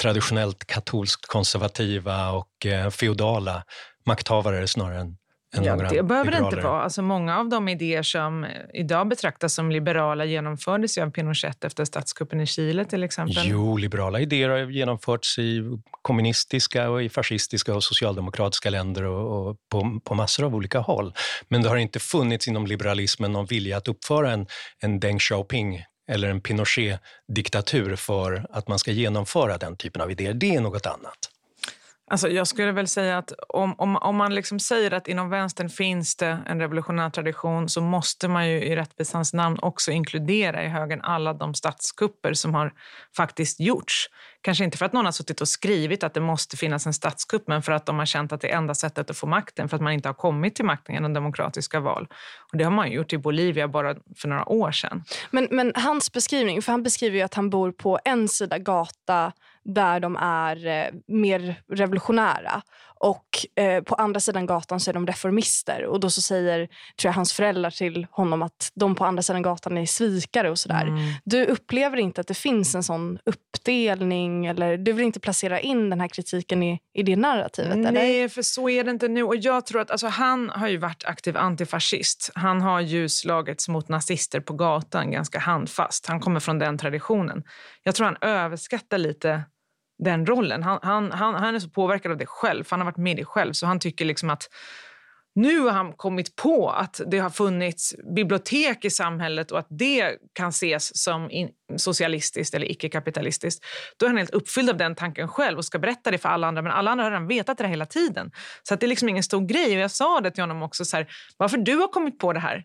traditionellt 0.02 0.64
katolskt 0.64 1.26
konservativa 1.26 2.30
och 2.30 2.66
uh, 2.66 2.90
feodala 2.90 3.64
makthavare 4.06 4.68
snarare 4.68 5.00
än 5.00 5.16
Ja, 5.54 5.76
det 5.76 6.02
behöver 6.02 6.30
det 6.30 6.38
inte 6.38 6.56
vara. 6.56 6.82
Alltså 6.82 7.02
många 7.02 7.38
av 7.38 7.48
de 7.48 7.68
idéer 7.68 8.02
som 8.02 8.46
idag 8.74 9.08
betraktas 9.08 9.54
som 9.54 9.70
liberala 9.70 10.24
genomfördes 10.24 10.98
ju 10.98 11.02
av 11.02 11.10
Pinochet 11.10 11.64
efter 11.64 11.84
statskuppen 11.84 12.40
i 12.40 12.46
Chile 12.46 12.84
till 12.84 13.04
exempel. 13.04 13.42
Jo, 13.46 13.76
liberala 13.76 14.20
idéer 14.20 14.48
har 14.48 14.58
genomförts 14.58 15.38
i 15.38 15.62
kommunistiska, 16.02 16.90
och 16.90 17.02
i 17.02 17.08
fascistiska 17.08 17.74
och 17.74 17.84
socialdemokratiska 17.84 18.70
länder 18.70 19.04
och, 19.04 19.48
och 19.48 19.56
på, 19.68 20.00
på, 20.04 20.14
massor 20.14 20.44
av 20.44 20.54
olika 20.54 20.78
håll. 20.78 21.14
Men 21.48 21.62
det 21.62 21.68
har 21.68 21.76
inte 21.76 21.98
funnits 21.98 22.48
inom 22.48 22.66
liberalismen 22.66 23.32
någon 23.32 23.46
vilja 23.46 23.76
att 23.76 23.88
uppföra 23.88 24.32
en, 24.32 24.46
en 24.80 25.00
Deng 25.00 25.18
Xiaoping 25.18 25.84
eller 26.10 26.28
en 26.28 26.40
Pinochet-diktatur 26.40 27.96
för 27.96 28.46
att 28.50 28.68
man 28.68 28.78
ska 28.78 28.90
genomföra 28.90 29.58
den 29.58 29.76
typen 29.76 30.02
av 30.02 30.10
idéer. 30.10 30.34
Det 30.34 30.54
är 30.54 30.60
något 30.60 30.86
annat. 30.86 31.32
Alltså 32.12 32.28
jag 32.28 32.46
skulle 32.46 32.72
väl 32.72 32.88
säga 32.88 33.18
att 33.18 33.32
om, 33.48 33.74
om, 33.78 33.96
om 33.96 34.16
man 34.16 34.34
liksom 34.34 34.60
säger 34.60 34.94
att 34.94 35.08
inom 35.08 35.30
vänstern 35.30 35.68
finns 35.68 36.16
det 36.16 36.38
en 36.46 36.60
revolutionär 36.60 37.10
tradition 37.10 37.68
så 37.68 37.80
måste 37.80 38.28
man 38.28 38.48
ju 38.48 38.62
i 38.62 38.76
rättvisans 38.76 39.32
namn 39.32 39.58
också 39.62 39.90
inkludera 39.90 40.64
i 40.64 40.68
högen 40.68 41.00
alla 41.02 41.34
de 41.34 41.54
statskupper 41.54 42.34
som 42.34 42.54
har 42.54 42.72
faktiskt 43.16 43.60
gjorts. 43.60 44.10
Kanske 44.40 44.64
inte 44.64 44.78
för 44.78 44.86
att 44.86 44.92
någon 44.92 45.04
har 45.04 45.12
suttit 45.12 45.40
och 45.40 45.48
skrivit 45.48 46.04
att 46.04 46.14
det 46.14 46.20
måste 46.20 46.56
finnas 46.56 46.86
en 46.86 46.92
statskupp 46.92 47.48
men 47.48 47.62
för 47.62 47.72
att 47.72 47.86
de 47.86 47.98
har 47.98 48.06
känt 48.06 48.32
att 48.32 48.40
det 48.40 48.52
är 48.52 48.56
enda 48.56 48.74
sättet 48.74 49.10
att 49.10 49.16
få 49.16 49.26
makten 49.26 49.68
för 49.68 49.76
att 49.76 49.82
man 49.82 49.92
inte 49.92 50.08
har 50.08 50.14
kommit 50.14 50.54
till 50.54 50.64
makten 50.64 50.94
genom 50.94 51.12
demokratiska 51.12 51.80
val. 51.80 52.08
Och 52.52 52.58
det 52.58 52.64
har 52.64 52.70
man 52.70 52.90
gjort 52.90 53.12
i 53.12 53.18
Bolivia 53.18 53.68
bara 53.68 53.94
för 54.16 54.28
några 54.28 54.48
år 54.48 54.72
sedan. 54.72 55.04
Men, 55.30 55.48
men 55.50 55.72
hans 55.74 56.12
beskrivning, 56.12 56.62
för 56.62 56.72
han 56.72 56.82
beskriver 56.82 57.16
ju 57.16 57.22
att 57.22 57.34
han 57.34 57.50
bor 57.50 57.72
på 57.72 57.98
en 58.04 58.28
sida 58.28 58.58
gata 58.58 59.32
där 59.64 60.00
de 60.00 60.16
är 60.16 60.66
eh, 60.66 60.86
mer 61.06 61.62
revolutionära. 61.68 62.62
Och 63.04 63.62
eh, 63.62 63.82
på 63.82 63.94
andra 63.94 64.20
sidan 64.20 64.46
gatan 64.46 64.80
så 64.80 64.90
är 64.90 64.94
de 64.94 65.06
reformister. 65.06 65.84
Och 65.84 66.00
då 66.00 66.10
så 66.10 66.22
säger 66.22 66.58
tror 67.00 67.08
jag, 67.08 67.12
hans 67.12 67.32
föräldrar 67.32 67.70
till 67.70 68.06
honom 68.10 68.42
att 68.42 68.70
de 68.74 68.94
på 68.94 69.04
andra 69.04 69.22
sidan 69.22 69.42
gatan 69.42 69.78
är 69.78 69.86
svikare 69.86 70.50
och 70.50 70.58
sådär. 70.58 70.86
Mm. 70.86 71.12
Du 71.24 71.44
upplever 71.44 71.96
inte 71.96 72.20
att 72.20 72.26
det 72.26 72.34
finns 72.34 72.74
en 72.74 72.82
sån 72.82 73.18
uppdelning 73.24 74.46
eller 74.46 74.76
du 74.76 74.92
vill 74.92 75.04
inte 75.04 75.20
placera 75.20 75.60
in 75.60 75.90
den 75.90 76.00
här 76.00 76.08
kritiken 76.08 76.62
i, 76.62 76.78
i 76.94 77.02
det 77.02 77.16
narrativet? 77.16 77.78
Nej, 77.78 78.20
eller? 78.20 78.28
för 78.28 78.42
så 78.42 78.68
är 78.68 78.84
det 78.84 78.90
inte 78.90 79.08
nu. 79.08 79.22
Och 79.22 79.36
jag 79.36 79.66
tror 79.66 79.80
att 79.80 79.90
alltså, 79.90 80.06
Han 80.06 80.50
har 80.50 80.68
ju 80.68 80.76
varit 80.76 81.04
aktiv 81.04 81.36
antifascist. 81.36 82.30
Han 82.34 82.60
har 82.60 82.80
ju 82.80 83.08
slagits 83.08 83.68
mot 83.68 83.88
nazister 83.88 84.40
på 84.40 84.52
gatan 84.52 85.10
ganska 85.10 85.38
handfast. 85.38 86.06
Han 86.06 86.20
kommer 86.20 86.40
från 86.40 86.58
den 86.58 86.78
traditionen. 86.78 87.42
Jag 87.82 87.94
tror 87.94 88.04
han 88.04 88.16
överskattar 88.20 88.98
lite 88.98 89.42
den 90.04 90.26
rollen. 90.26 90.62
Han, 90.62 90.78
han, 90.82 91.12
han, 91.12 91.34
han 91.34 91.54
är 91.54 91.58
så 91.58 91.68
påverkad 91.68 92.12
av 92.12 92.18
det 92.18 92.26
själv, 92.26 92.64
han 92.70 92.80
har 92.80 92.84
varit 92.84 92.96
med 92.96 93.12
i 93.12 93.20
det 93.20 93.24
själv. 93.24 93.52
Så 93.52 93.66
han 93.66 93.80
tycker 93.80 94.04
liksom 94.04 94.30
att 94.30 94.48
nu 95.34 95.60
har 95.60 95.70
han 95.70 95.92
kommit 95.92 96.36
på 96.36 96.70
att 96.70 97.00
det 97.06 97.18
har 97.18 97.30
funnits 97.30 97.94
bibliotek 98.14 98.84
i 98.84 98.90
samhället 98.90 99.50
och 99.50 99.58
att 99.58 99.66
det 99.70 100.16
kan 100.32 100.48
ses 100.48 101.02
som 101.02 101.30
socialistiskt 101.76 102.54
eller 102.54 102.70
icke-kapitalistiskt. 102.70 103.64
Då 103.96 104.06
är 104.06 104.10
han 104.10 104.16
helt 104.16 104.30
uppfylld 104.30 104.70
av 104.70 104.76
den 104.76 104.94
tanken 104.94 105.28
själv 105.28 105.58
och 105.58 105.64
ska 105.64 105.78
berätta 105.78 106.10
det 106.10 106.18
för 106.18 106.28
alla 106.28 106.46
andra. 106.46 106.62
Men 106.62 106.72
alla 106.72 106.90
andra 106.90 107.04
har 107.04 107.10
redan 107.10 107.28
vetat 107.28 107.58
det 107.58 107.68
hela 107.68 107.86
tiden. 107.86 108.30
Så 108.62 108.74
att 108.74 108.80
det 108.80 108.86
är 108.86 108.88
liksom 108.88 109.08
ingen 109.08 109.22
stor 109.22 109.46
grej. 109.46 109.74
Och 109.74 109.82
jag 109.82 109.90
sa 109.90 110.20
det 110.20 110.30
till 110.30 110.42
honom 110.42 110.62
också, 110.62 110.84
så 110.84 110.96
här, 110.96 111.06
varför 111.36 111.58
du 111.58 111.76
har 111.76 111.88
kommit 111.88 112.18
på 112.18 112.32
det 112.32 112.40
här. 112.40 112.64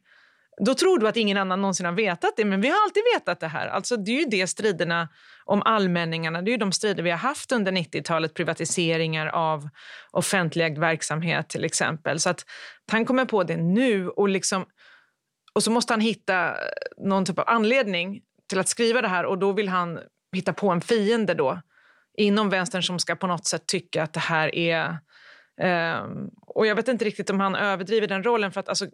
Då 0.65 0.73
tror 0.73 0.99
du 0.99 1.07
att 1.07 1.17
ingen 1.17 1.37
annan 1.37 1.61
någonsin 1.61 1.85
har 1.85 1.93
vetat 1.93 2.33
det, 2.37 2.45
men 2.45 2.61
vi 2.61 2.67
har 2.67 2.83
alltid 2.83 3.03
vetat 3.15 3.39
det 3.39 3.47
här. 3.47 3.67
Alltså, 3.67 3.97
det 3.97 4.11
är 4.11 4.19
ju 4.19 4.25
det 4.25 4.47
striderna 4.47 5.09
om 5.45 5.61
allmänningarna, 5.65 6.41
det 6.41 6.49
är 6.49 6.51
ju 6.51 6.57
de 6.57 6.71
strider 6.71 7.03
vi 7.03 7.09
har 7.09 7.17
haft 7.17 7.51
under 7.51 7.71
90-talet, 7.71 8.33
privatiseringar 8.33 9.27
av 9.27 9.69
offentligägd 10.11 10.77
verksamhet 10.77 11.49
till 11.49 11.65
exempel. 11.65 12.19
Så 12.19 12.29
att 12.29 12.45
han 12.91 13.05
kommer 13.05 13.25
på 13.25 13.43
det 13.43 13.57
nu 13.57 14.09
och 14.09 14.29
liksom 14.29 14.65
och 15.53 15.63
så 15.63 15.71
måste 15.71 15.93
han 15.93 16.01
hitta 16.01 16.55
någon 16.97 17.25
typ 17.25 17.39
av 17.39 17.45
anledning 17.47 18.21
till 18.49 18.59
att 18.59 18.67
skriva 18.67 19.01
det 19.01 19.07
här 19.07 19.25
och 19.25 19.37
då 19.37 19.51
vill 19.51 19.69
han 19.69 19.99
hitta 20.35 20.53
på 20.53 20.69
en 20.69 20.81
fiende 20.81 21.33
då 21.33 21.61
inom 22.17 22.49
vänstern 22.49 22.83
som 22.83 22.99
ska 22.99 23.15
på 23.15 23.27
något 23.27 23.45
sätt 23.45 23.67
tycka 23.67 24.03
att 24.03 24.13
det 24.13 24.19
här 24.19 24.55
är 24.55 24.97
Um, 25.61 26.29
och 26.41 26.67
Jag 26.67 26.75
vet 26.75 26.87
inte 26.87 27.05
riktigt 27.05 27.29
om 27.29 27.39
han 27.39 27.55
överdriver 27.55 28.07
den 28.07 28.23
rollen. 28.23 28.51
för 28.51 28.59
att 28.59 28.69
alltså, 28.69 28.85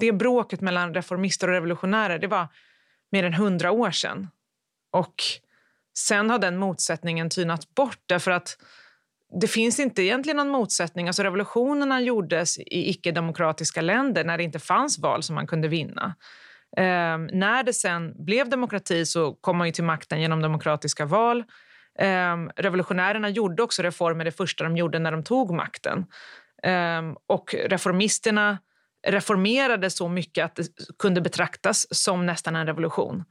det 0.00 0.12
bråket 0.12 0.60
mellan 0.60 0.94
reformister 0.94 1.48
och 1.48 1.54
revolutionärer 1.54 2.18
det 2.18 2.26
var 2.26 2.48
mer 3.12 3.24
än 3.24 3.34
hundra 3.34 3.70
år 3.70 3.90
sedan. 3.90 4.28
Och 4.92 5.14
sen 5.98 6.30
har 6.30 6.38
den 6.38 6.56
motsättningen 6.56 7.30
tynat 7.30 7.74
bort 7.74 8.02
därför 8.06 8.30
att 8.30 8.56
det 9.40 9.46
finns 9.46 9.80
inte 9.80 10.02
egentligen 10.02 10.36
någon 10.36 10.48
motsättning. 10.48 11.06
Alltså 11.06 11.22
revolutionerna 11.22 12.00
gjordes 12.00 12.58
i 12.58 12.90
icke-demokratiska 12.90 13.80
länder 13.80 14.24
när 14.24 14.38
det 14.38 14.44
inte 14.44 14.58
fanns 14.58 14.98
val 14.98 15.22
som 15.22 15.34
man 15.34 15.46
kunde 15.46 15.68
vinna. 15.68 16.14
Ehm, 16.76 17.26
när 17.32 17.62
det 17.62 17.72
sen 17.72 18.24
blev 18.24 18.48
demokrati 18.48 19.06
så 19.06 19.34
kom 19.34 19.56
man 19.56 19.66
ju 19.66 19.72
till 19.72 19.84
makten 19.84 20.20
genom 20.20 20.42
demokratiska 20.42 21.04
val. 21.04 21.44
Ehm, 21.98 22.50
revolutionärerna 22.56 23.28
gjorde 23.28 23.62
också 23.62 23.82
reformer 23.82 24.24
det 24.24 24.32
första 24.32 24.64
de 24.64 24.76
gjorde 24.76 24.98
när 24.98 25.12
de 25.12 25.24
tog 25.24 25.54
makten. 25.54 26.06
Ehm, 26.62 27.16
och 27.26 27.54
reformisterna 27.64 28.58
reformerade 29.06 29.90
så 29.90 30.08
mycket 30.08 30.44
att 30.44 30.56
det 30.56 30.68
kunde 30.98 31.20
betraktas 31.20 31.86
som 31.90 32.26
nästan 32.26 32.56
en 32.56 32.66
revolution. 32.66 33.24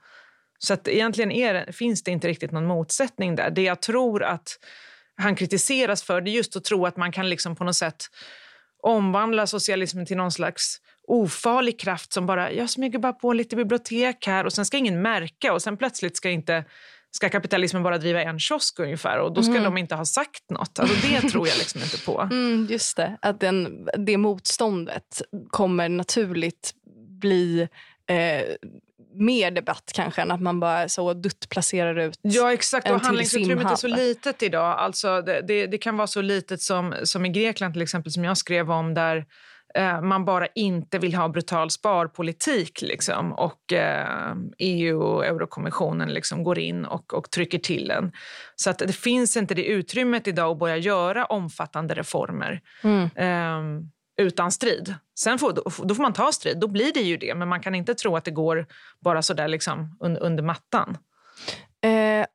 Så 0.59 0.73
att 0.73 0.87
egentligen 0.87 1.31
är, 1.31 1.71
finns 1.71 2.03
det 2.03 2.11
inte 2.11 2.27
riktigt 2.27 2.51
någon 2.51 2.65
motsättning 2.65 3.35
där. 3.35 3.49
Det 3.49 3.61
jag 3.61 3.81
tror 3.81 4.23
att 4.23 4.59
han 5.17 5.35
kritiseras 5.35 6.03
för 6.03 6.21
det 6.21 6.31
är 6.31 6.33
just 6.33 6.55
att 6.55 6.63
tro 6.63 6.85
att 6.85 6.97
man 6.97 7.11
kan 7.11 7.29
liksom 7.29 7.55
på 7.55 7.63
något 7.63 7.75
sätt 7.75 8.05
omvandla 8.83 9.47
socialismen 9.47 10.05
till 10.05 10.17
någon 10.17 10.31
slags 10.31 10.77
ofarlig 11.07 11.79
kraft 11.79 12.13
som 12.13 12.25
bara, 12.25 12.51
jag 12.51 12.69
smyger 12.69 12.99
bara 12.99 13.13
på 13.13 13.33
lite 13.33 13.55
bibliotek 13.55 14.27
här 14.27 14.45
och 14.45 14.53
sen 14.53 14.65
ska 14.65 14.77
ingen 14.77 15.01
märka 15.01 15.53
och 15.53 15.61
sen 15.61 15.77
plötsligt 15.77 16.17
ska 16.17 16.29
inte 16.29 16.65
ska 17.11 17.29
kapitalismen 17.29 17.83
bara 17.83 17.97
driva 17.97 18.21
en 18.21 18.39
kiosk 18.39 18.79
ungefär 18.79 19.19
och 19.19 19.33
då 19.33 19.43
ska 19.43 19.51
mm. 19.51 19.63
de 19.63 19.77
inte 19.77 19.95
ha 19.95 20.05
sagt 20.05 20.49
något. 20.49 20.79
Alltså 20.79 21.07
det 21.07 21.21
tror 21.31 21.47
jag 21.47 21.57
liksom 21.57 21.81
inte 21.81 22.05
på. 22.05 22.21
Mm, 22.21 22.67
just 22.69 22.97
det, 22.97 23.17
att 23.21 23.39
den, 23.39 23.87
det 23.97 24.17
motståndet 24.17 25.21
kommer 25.49 25.89
naturligt 25.89 26.73
bli 27.19 27.67
eh, 28.07 28.43
mer 29.13 29.51
debatt 29.51 29.91
kanske 29.95 30.21
än 30.21 30.31
att 30.31 30.41
man 30.41 30.59
bara 30.59 30.89
så 30.89 31.13
dutt 31.13 31.49
placerar 31.49 31.99
ut 31.99 32.19
Ja 32.21 32.53
exakt, 32.53 32.89
och 32.89 33.01
handlingsutrymmet 33.01 33.71
är 33.71 33.75
så 33.75 33.87
litet 33.87 34.43
idag. 34.43 34.79
Alltså 34.79 35.21
det, 35.21 35.41
det, 35.41 35.67
det, 35.67 35.77
kan 35.77 35.97
vara 35.97 36.07
så 36.07 36.21
litet 36.21 36.61
som, 36.61 36.95
som 37.03 37.25
i 37.25 37.29
Grekland 37.29 37.73
till 37.73 37.81
exempel 37.81 38.11
som 38.11 38.23
jag 38.23 38.37
skrev 38.37 38.71
om 38.71 38.93
där 38.93 39.25
man 40.01 40.25
bara 40.25 40.47
inte 40.47 40.99
vill 40.99 41.15
ha 41.15 41.29
brutal 41.29 41.69
sparpolitik 41.69 42.81
liksom, 42.81 43.33
och 43.33 43.73
eh, 43.73 44.35
EU 44.57 45.01
och 45.01 45.25
Eurokommissionen 45.25 46.13
liksom 46.13 46.43
går 46.43 46.59
in 46.59 46.85
och, 46.85 47.13
och 47.13 47.31
trycker 47.31 47.59
till 47.59 47.91
en. 47.91 48.11
Så 48.55 48.69
att 48.69 48.79
det 48.79 48.95
finns 48.95 49.37
inte 49.37 49.53
det 49.53 49.65
utrymmet 49.65 50.27
idag 50.27 50.51
att 50.51 50.59
börja 50.59 50.77
göra 50.77 51.25
omfattande 51.25 51.93
reformer. 51.93 52.61
Mm. 52.83 53.09
Eh, 53.15 53.83
utan 54.19 54.51
strid. 54.51 54.95
Sen 55.19 55.39
får, 55.39 55.53
då, 55.53 55.95
får 55.95 56.01
man 56.01 56.13
ta 56.13 56.31
strid, 56.31 56.59
då 56.59 56.67
blir 56.67 56.93
det 56.93 56.99
ju 56.99 57.17
det. 57.17 57.35
Men 57.35 57.47
man 57.47 57.61
kan 57.61 57.75
inte 57.75 57.95
tro 57.95 58.15
att 58.15 58.25
det 58.25 58.31
går 58.31 58.65
bara 58.99 59.21
så 59.21 59.33
där 59.33 59.47
liksom 59.47 59.97
under, 59.99 60.21
under 60.21 60.43
mattan. 60.43 60.97
Eh, 61.83 62.25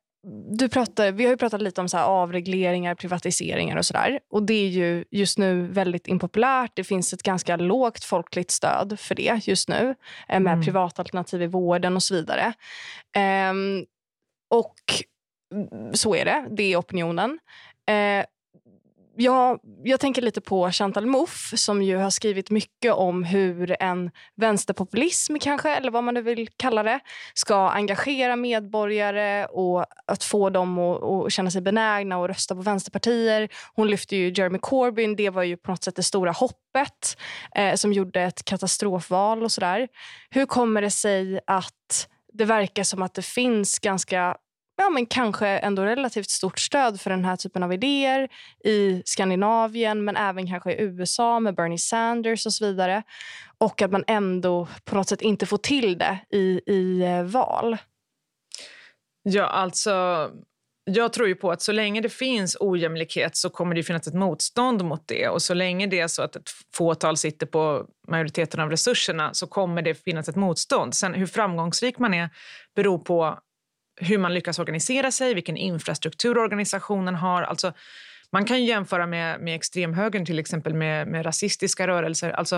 du 0.51 0.69
pratar, 0.69 1.11
vi 1.11 1.23
har 1.23 1.31
ju 1.31 1.37
pratat 1.37 1.61
lite 1.61 1.81
om 1.81 1.89
så 1.89 1.97
avregleringar, 1.97 2.95
privatiseringar 2.95 3.77
och 3.77 3.85
sådär. 3.85 4.19
Och 4.29 4.43
det 4.43 4.53
är 4.53 4.67
ju 4.67 5.05
just 5.11 5.37
nu 5.37 5.67
väldigt 5.67 6.07
impopulärt. 6.07 6.71
Det 6.75 6.83
finns 6.83 7.13
ett 7.13 7.23
ganska 7.23 7.57
lågt 7.57 8.03
folkligt 8.03 8.51
stöd 8.51 8.99
för 8.99 9.15
det 9.15 9.47
just 9.47 9.69
nu 9.69 9.95
eh, 10.29 10.39
med 10.39 10.53
mm. 10.53 10.65
privatalternativ 10.65 11.41
i 11.41 11.47
vården 11.47 11.95
och 11.95 12.03
så 12.03 12.13
vidare. 12.13 12.53
Eh, 13.15 13.53
och 14.49 14.75
så 15.93 16.15
är 16.15 16.25
det. 16.25 16.47
Det 16.51 16.73
är 16.73 16.79
opinionen. 16.79 17.39
Eh, 17.87 18.25
jag, 19.17 19.59
jag 19.83 19.99
tänker 19.99 20.21
lite 20.21 20.41
på 20.41 20.71
Chantal 20.71 21.05
Mouffe 21.05 21.57
som 21.57 21.83
ju 21.83 21.97
har 21.97 22.09
skrivit 22.09 22.49
mycket 22.49 22.93
om 22.93 23.23
hur 23.23 23.75
en 23.79 24.11
vänsterpopulism, 24.35 25.35
kanske, 25.41 25.75
eller 25.75 25.91
vad 25.91 26.03
man 26.03 26.13
nu 26.13 26.21
vill 26.21 26.49
kalla 26.57 26.83
det, 26.83 26.99
ska 27.33 27.69
engagera 27.69 28.35
medborgare 28.35 29.45
och 29.45 29.85
att 30.05 30.23
få 30.23 30.49
dem 30.49 30.79
att, 30.79 31.03
att 31.03 31.31
känna 31.31 31.51
sig 31.51 31.61
benägna 31.61 32.17
och 32.17 32.27
rösta 32.27 32.55
på 32.55 32.61
vänsterpartier. 32.61 33.49
Hon 33.75 33.87
lyfte 33.87 34.15
ju 34.15 34.33
Jeremy 34.35 34.59
Corbyn. 34.59 35.15
Det 35.15 35.29
var 35.29 35.43
ju 35.43 35.57
på 35.57 35.71
något 35.71 35.83
sätt 35.83 35.95
det 35.95 36.03
stora 36.03 36.31
hoppet 36.31 37.17
eh, 37.55 37.75
som 37.75 37.93
gjorde 37.93 38.21
ett 38.21 38.45
katastrofval 38.45 39.43
och 39.43 39.51
sådär. 39.51 39.87
Hur 40.29 40.45
kommer 40.45 40.81
det 40.81 40.91
sig 40.91 41.39
att 41.47 42.07
det 42.33 42.45
verkar 42.45 42.83
som 42.83 43.01
att 43.01 43.13
det 43.13 43.25
finns 43.25 43.79
ganska 43.79 44.37
ja, 44.77 44.89
men 44.89 45.05
kanske 45.05 45.47
ändå 45.47 45.81
relativt 45.81 46.29
stort 46.29 46.59
stöd 46.59 47.01
för 47.01 47.09
den 47.09 47.25
här 47.25 47.35
typen 47.35 47.63
av 47.63 47.73
idéer 47.73 48.29
i 48.63 49.01
Skandinavien 49.05 50.03
men 50.05 50.17
även 50.17 50.47
kanske 50.47 50.73
i 50.73 50.81
USA 50.81 51.39
med 51.39 51.55
Bernie 51.55 51.77
Sanders 51.77 52.45
och 52.45 52.53
så 52.53 52.65
vidare. 52.65 53.03
Och 53.57 53.81
att 53.81 53.91
man 53.91 54.03
ändå 54.07 54.67
på 54.85 54.95
något 54.95 55.09
sätt 55.09 55.21
inte 55.21 55.45
får 55.45 55.57
till 55.57 55.97
det 55.97 56.19
i, 56.29 56.61
i 56.65 57.01
eh, 57.01 57.23
val. 57.23 57.77
Ja, 59.23 59.45
alltså... 59.45 60.29
Jag 60.91 61.13
tror 61.13 61.27
ju 61.27 61.35
på 61.35 61.51
att 61.51 61.61
så 61.61 61.71
länge 61.71 62.01
det 62.01 62.09
finns 62.09 62.57
ojämlikhet 62.59 63.35
så 63.35 63.49
kommer 63.49 63.75
det 63.75 63.83
finnas 63.83 64.07
ett 64.07 64.13
motstånd 64.13 64.85
mot 64.85 65.07
det. 65.07 65.29
Och 65.29 65.41
så 65.41 65.53
länge 65.53 65.87
det 65.87 65.99
är 65.99 66.07
så 66.07 66.21
att 66.21 66.35
ett 66.35 66.49
fåtal 66.75 67.17
sitter 67.17 67.45
på 67.45 67.85
majoriteten 68.07 68.59
av 68.59 68.69
resurserna 68.69 69.33
så 69.33 69.47
kommer 69.47 69.81
det 69.81 69.95
finnas 69.95 70.29
ett 70.29 70.35
motstånd. 70.35 70.95
Sen 70.95 71.13
hur 71.13 71.25
framgångsrik 71.25 71.99
man 71.99 72.13
är 72.13 72.29
beror 72.75 72.97
på 72.97 73.39
hur 73.97 74.17
man 74.17 74.33
lyckas 74.33 74.59
organisera 74.59 75.11
sig, 75.11 75.33
vilken 75.33 75.57
infrastruktur 75.57 76.37
organisationen 76.37 77.15
har. 77.15 77.41
Alltså, 77.41 77.73
man 78.31 78.45
kan 78.45 78.65
jämföra 78.65 79.07
med, 79.07 79.41
med 79.41 79.55
extremhögern 79.55 80.25
till 80.25 80.39
exempel 80.39 80.73
med, 80.73 81.07
med 81.07 81.25
rasistiska 81.25 81.87
rörelser. 81.87 82.31
Alltså, 82.31 82.55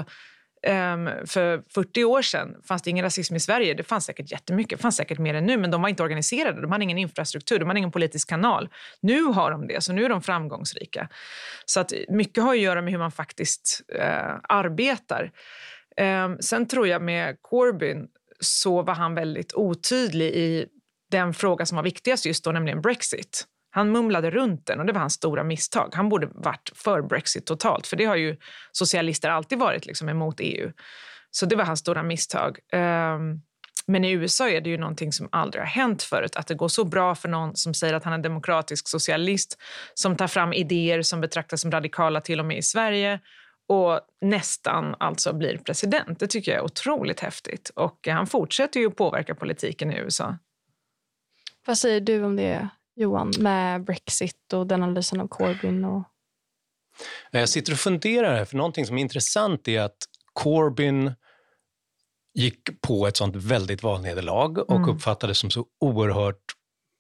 um, 0.68 1.10
för 1.26 1.64
40 1.74 2.04
år 2.04 2.22
sedan 2.22 2.56
fanns 2.64 2.82
det 2.82 2.90
ingen 2.90 3.06
rasism 3.06 3.36
i 3.36 3.40
Sverige. 3.40 3.74
Det 3.74 3.84
fanns 3.84 4.06
säkert 4.06 4.32
jättemycket, 4.32 4.80
det 4.80 4.82
fanns 4.82 4.96
säkert 4.96 5.20
mer 5.20 5.34
än 5.34 5.46
nu, 5.46 5.58
men 5.58 5.72
de 5.72 5.82
var 5.82 5.90
inte 5.90 6.04
organiserade. 6.04 6.62
De 6.62 6.72
hade 6.72 6.84
ingen 6.84 6.98
infrastruktur, 6.98 7.60
de 7.60 7.68
hade 7.68 7.78
ingen 7.78 7.92
politisk 7.92 8.30
kanal. 8.30 8.70
Nu 9.02 9.24
har 9.24 9.52
de 9.52 9.68
det, 9.68 9.84
så 9.84 9.94
nu 9.94 10.06
är 10.06 10.10
de 10.10 10.22
framgångsrika. 10.22 11.10
Så 11.66 11.80
att 11.80 11.94
mycket 12.10 12.44
har 12.44 12.54
att 12.54 12.60
göra 12.60 12.82
med 12.82 12.92
hur 12.92 13.00
man 13.00 13.12
faktiskt 13.12 13.82
uh, 13.96 14.40
arbetar. 14.50 15.32
Um, 16.02 16.38
sen 16.42 16.68
tror 16.68 16.88
jag 16.88 17.02
med 17.02 17.38
Corbyn 17.42 18.08
så 18.40 18.82
var 18.82 18.94
han 18.94 19.16
väldigt 19.16 19.54
otydlig 19.54 20.36
i 20.36 20.68
den 21.12 21.34
fråga 21.34 21.66
som 21.66 21.76
var 21.76 21.84
viktigast 21.84 22.26
just 22.26 22.44
då, 22.44 22.52
nämligen 22.52 22.82
Brexit. 22.82 23.46
Han 23.70 23.92
mumlade 23.92 24.32
runt 24.32 24.66
den 24.66 24.80
och 24.80 24.86
det 24.86 24.94
var 24.94 25.00
hans 25.00 25.14
stora 25.14 25.44
misstag. 25.44 25.90
Han 25.94 26.10
borde 26.10 26.28
varit 26.34 26.72
för 26.76 27.02
Brexit 27.02 27.46
totalt, 27.46 27.88
för 27.88 27.98
det 27.98 28.06
har 28.06 28.16
ju 28.16 28.38
socialister 28.72 29.30
alltid 29.30 29.60
varit 29.60 29.86
liksom 29.86 30.10
emot 30.10 30.36
EU. 30.40 30.72
Så 31.32 31.46
det 31.46 31.56
var 31.56 31.64
hans 31.64 31.80
stora 31.80 32.04
misstag. 32.04 32.60
Um, 32.74 33.42
men 33.88 34.06
i 34.06 34.12
USA 34.12 34.50
är 34.50 34.62
det 34.62 34.70
ju 34.70 34.78
någonting 34.78 35.12
som 35.12 35.30
aldrig 35.32 35.62
har 35.62 35.68
hänt 35.68 36.04
förut. 36.04 36.36
Att 36.36 36.48
det 36.48 36.56
går 36.56 36.68
så 36.68 36.86
bra 36.86 37.16
för 37.16 37.30
någon 37.30 37.56
som 37.56 37.74
säger 37.74 37.94
att 37.94 38.04
han 38.04 38.14
är 38.14 38.18
demokratisk 38.18 38.88
socialist 38.88 39.58
som 39.94 40.16
tar 40.16 40.28
fram 40.28 40.54
idéer 40.54 41.02
som 41.02 41.22
betraktas 41.22 41.62
som 41.62 41.72
radikala 41.72 42.22
till 42.22 42.40
och 42.40 42.46
med 42.46 42.58
i 42.58 42.62
Sverige 42.62 43.20
och 43.70 44.00
nästan 44.22 44.96
alltså 45.00 45.34
blir 45.34 45.58
president. 45.58 46.20
Det 46.20 46.28
tycker 46.28 46.52
jag 46.52 46.60
är 46.60 46.66
otroligt 46.66 47.20
häftigt. 47.20 47.72
Och 47.76 48.08
han 48.08 48.28
fortsätter 48.28 48.80
ju 48.80 48.88
att 48.88 48.96
påverka 48.96 49.36
politiken 49.36 49.92
i 49.92 49.98
USA. 49.98 50.38
Vad 51.68 51.78
säger 51.78 52.02
du 52.02 52.24
om 52.24 52.36
det, 52.36 52.70
Johan, 52.96 53.34
med 53.40 53.84
Brexit 53.84 54.54
och 54.54 54.68
den 54.68 54.84
analysen 54.84 55.20
av 55.20 55.28
Corbyn? 55.28 55.86
Och... 55.86 56.04
Jag 57.32 57.50
sitter 57.50 57.74
och 57.74 57.80
funderar 57.80 58.36
här, 58.36 58.46
för 58.46 58.58
någonting 58.58 58.86
som 58.86 58.98
är 58.98 59.02
intressant 59.02 59.68
är 59.68 59.82
att 59.82 59.98
Corbyn 60.34 61.14
gick 62.34 62.82
på 62.82 63.08
ett 63.08 63.18
sånt 63.18 63.36
väldigt 63.36 63.84
valnederlag 63.84 64.58
och 64.58 64.76
mm. 64.76 64.90
uppfattades 64.90 65.38
som 65.38 65.52
så 65.52 65.66
oerhört 65.80 66.44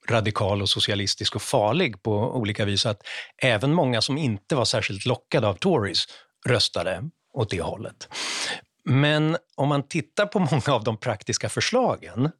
radikal 0.09 0.61
och 0.61 0.69
socialistisk 0.69 1.35
och 1.35 1.41
farlig 1.41 2.03
på 2.03 2.35
olika 2.35 2.65
vis. 2.65 2.85
Att 2.85 3.01
även 3.41 3.73
många 3.73 4.01
som 4.01 4.17
inte 4.17 4.55
var 4.55 4.65
särskilt 4.65 5.05
lockade 5.05 5.47
av 5.47 5.53
Tories 5.53 6.05
röstade 6.47 7.09
åt 7.33 7.49
det 7.49 7.61
hållet. 7.61 8.09
Men 8.83 9.37
om 9.55 9.69
man 9.69 9.87
tittar 9.87 10.25
på 10.25 10.39
många 10.39 10.75
av 10.75 10.83
de 10.83 10.97
praktiska 10.97 11.49
förslagen 11.49 12.25
Eh, 12.25 12.31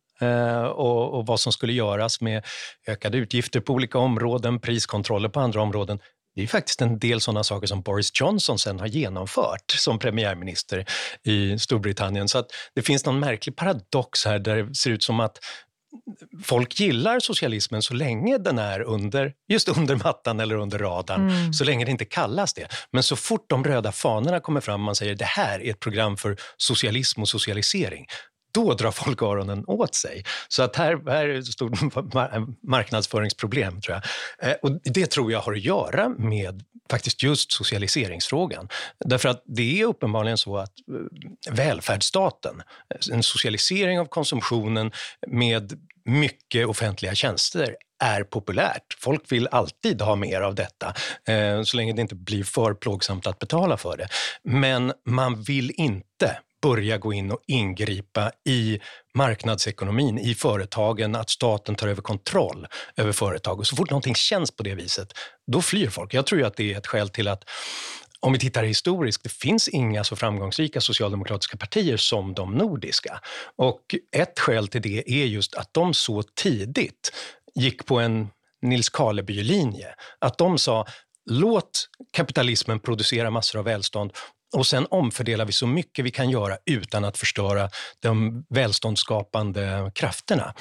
och, 0.66 1.18
och, 1.18 1.26
vad 1.26 1.40
som 1.40 1.52
skulle 1.52 1.74
göras 1.74 2.22
med 2.22 2.46
ökade 2.88 3.18
utgifter 3.18 3.60
på 3.60 3.74
olika 3.74 3.98
områden, 3.98 4.60
priskontroller 4.60 5.30
på 5.30 5.40
andra 5.40 5.62
områden. 5.62 6.00
Det 6.36 6.44
är 6.44 6.48
faktiskt 6.48 6.82
en 6.82 7.00
del 7.00 7.22
sådana 7.22 7.44
saker 7.44 7.68
som 7.68 7.82
Boris 7.82 8.12
Johnson 8.14 8.60
sen 8.60 8.80
har 8.80 8.88
genomfört 8.88 9.72
som 9.72 10.00
premiärminister 10.00 10.86
i 11.24 11.60
Storbritannien. 11.60 12.28
Så 12.28 12.44
det 12.76 12.82
finns 12.82 13.06
någon 13.06 13.20
märklig 13.20 13.56
paradox 13.56 14.26
här 14.26 14.40
där 14.40 14.64
det 14.64 14.76
ser 14.76 14.92
ut 14.92 15.04
som 15.04 15.20
att 15.20 15.40
folk 16.44 16.80
gillar 16.80 17.20
socialismen 17.20 17.82
så 17.82 17.94
länge 17.94 18.38
den 18.38 18.60
är 18.60 18.82
under, 18.82 19.34
just 19.48 19.70
under 19.70 19.96
mattan 19.96 20.40
eller 20.40 20.56
under 20.56 20.80
radarn, 20.80 21.30
mm. 21.30 21.54
så 21.54 21.64
länge 21.64 21.86
det 21.86 21.92
inte 21.92 22.06
kallas 22.06 22.54
det. 22.54 22.68
Men 22.92 23.04
så 23.04 23.16
fort 23.16 23.46
de 23.50 23.64
röda 23.64 23.92
fanorna 23.92 24.40
kommer 24.40 24.62
fram 24.62 24.82
och 24.82 24.86
man 24.86 24.96
säger 24.96 25.16
det 25.16 25.26
här 25.26 25.62
är 25.62 25.72
ett 25.72 25.80
program 25.80 26.18
för 26.18 26.38
socialism 26.58 27.22
och 27.22 27.30
socialisering, 27.30 28.06
då 28.58 28.74
drar 28.74 28.92
folk 28.92 29.22
öronen 29.22 29.64
åt 29.68 29.96
sig. 29.96 30.24
Så 30.48 30.64
att 30.64 30.76
här, 30.76 31.10
här 31.10 31.28
är 31.28 31.40
ett 31.40 31.46
stort 31.46 31.72
marknadsföringsproblem, 32.64 33.82
tror 33.82 33.98
jag. 33.98 34.50
Eh, 34.50 34.56
och 34.62 34.72
det 34.84 35.06
tror 35.12 35.32
jag 35.32 35.40
har 35.40 35.54
att 35.54 35.64
göra 35.64 36.10
med 36.10 36.64
faktiskt 36.92 37.24
just 37.24 37.52
socialiseringsfrågan. 37.52 38.70
Därför 39.06 39.30
att 39.30 39.44
det 39.46 39.82
är 39.82 39.86
uppenbarligen 39.86 40.38
så 40.38 40.58
att 40.58 40.74
eh, 40.90 41.54
välfärdsstaten, 41.54 42.62
eh, 42.94 43.16
en 43.16 43.24
socialisering 43.24 44.00
av 44.00 44.06
konsumtionen 44.06 44.92
med 45.28 45.74
mycket 46.06 46.68
offentliga 46.68 47.16
tjänster 47.16 47.76
är 48.04 48.24
populärt. 48.24 48.98
Folk 49.00 49.32
vill 49.32 49.48
alltid 49.48 50.02
ha 50.02 50.16
mer 50.16 50.42
av 50.42 50.56
detta, 50.56 50.94
eh, 51.28 51.62
så 51.64 51.78
länge 51.78 51.94
det 51.94 52.02
inte 52.02 52.16
blir 52.16 52.44
för 52.44 52.74
plågsamt 52.74 53.28
att 53.28 53.40
betala 53.40 53.78
för 53.78 53.98
det. 53.98 54.08
Men 54.44 54.94
man 55.06 55.42
vill 55.42 55.72
inte 55.76 56.38
börja 56.62 56.98
gå 56.98 57.14
in 57.14 57.32
och 57.32 57.42
ingripa 57.48 58.32
i 58.50 58.80
marknadsekonomin, 59.14 60.18
i 60.20 60.36
företagen, 60.36 61.16
att 61.16 61.30
staten 61.30 61.76
tar 61.76 61.88
över 61.88 62.02
kontroll 62.02 62.68
över 62.96 63.12
företag. 63.12 63.60
Och 63.60 63.68
så 63.68 63.76
fort 63.76 63.90
någonting 63.90 64.16
känns 64.16 64.52
på 64.52 64.64
det 64.64 64.76
viset, 64.76 65.14
då 65.52 65.62
flyr 65.62 65.90
folk. 65.90 66.14
Jag 66.14 66.26
tror 66.26 66.44
att 66.44 66.56
det 66.56 66.74
är 66.74 66.78
ett 66.78 66.88
skäl 66.88 67.10
till 67.10 67.28
att 67.28 67.44
om 68.20 68.34
vi 68.34 68.40
tittar 68.40 68.64
historiskt, 68.64 69.24
det 69.24 69.32
finns 69.32 69.68
inga 69.68 70.04
så 70.04 70.16
framgångsrika 70.16 70.82
socialdemokratiska 70.82 71.58
partier 71.58 71.98
som 71.98 72.34
de 72.34 72.54
nordiska. 72.54 73.22
Och 73.56 73.82
ett 74.16 74.40
skäl 74.40 74.68
till 74.68 74.82
det 74.82 75.12
är 75.12 75.26
just 75.26 75.56
att 75.56 75.74
de 75.74 75.94
så 75.94 76.24
tidigt 76.24 77.14
gick 77.56 77.86
på 77.86 78.00
en 78.00 78.28
Nils 78.62 78.90
Karleby-linje. 78.90 79.88
Att 80.20 80.38
de 80.38 80.58
sa, 80.58 80.86
låt 81.30 81.88
kapitalismen 82.14 82.80
producera 82.80 83.30
massor 83.30 83.60
av 83.60 83.66
välstånd 83.66 84.12
och 84.56 84.68
sen 84.68 84.88
omfördelar 84.90 85.46
vi 85.46 85.52
så 85.52 85.68
mycket 85.68 86.06
vi 86.06 86.12
kan 86.12 86.30
göra 86.30 86.58
utan 86.66 87.06
att 87.06 87.18
förstöra 87.18 87.70
de 88.00 88.44
välståndsskapande 88.50 89.92
krafterna. 89.96 90.54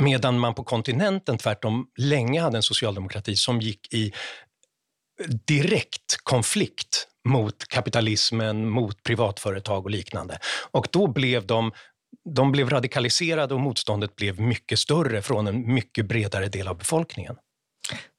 Medan 0.00 0.38
man 0.38 0.54
på 0.54 0.64
kontinenten 0.64 1.38
tvärtom 1.38 1.86
länge 1.98 2.40
hade 2.40 2.58
en 2.58 2.62
socialdemokrati 2.62 3.36
som 3.36 3.60
gick 3.60 3.94
i 3.94 4.12
direkt 5.46 6.16
konflikt 6.22 7.06
mot 7.28 7.68
kapitalismen, 7.68 8.68
mot 8.68 9.02
privatföretag 9.02 9.84
och 9.84 9.90
liknande. 9.90 10.38
Och 10.70 10.86
då 10.92 11.06
blev 11.06 11.46
de 11.46 11.72
de 12.34 12.52
blev 12.52 12.70
radikaliserade 12.70 13.54
och 13.54 13.60
motståndet 13.60 14.16
blev 14.16 14.40
mycket 14.40 14.78
större 14.78 15.22
från 15.22 15.46
en 15.46 15.74
mycket 15.74 16.06
bredare 16.06 16.48
del 16.48 16.68
av 16.68 16.78
befolkningen. 16.78 17.36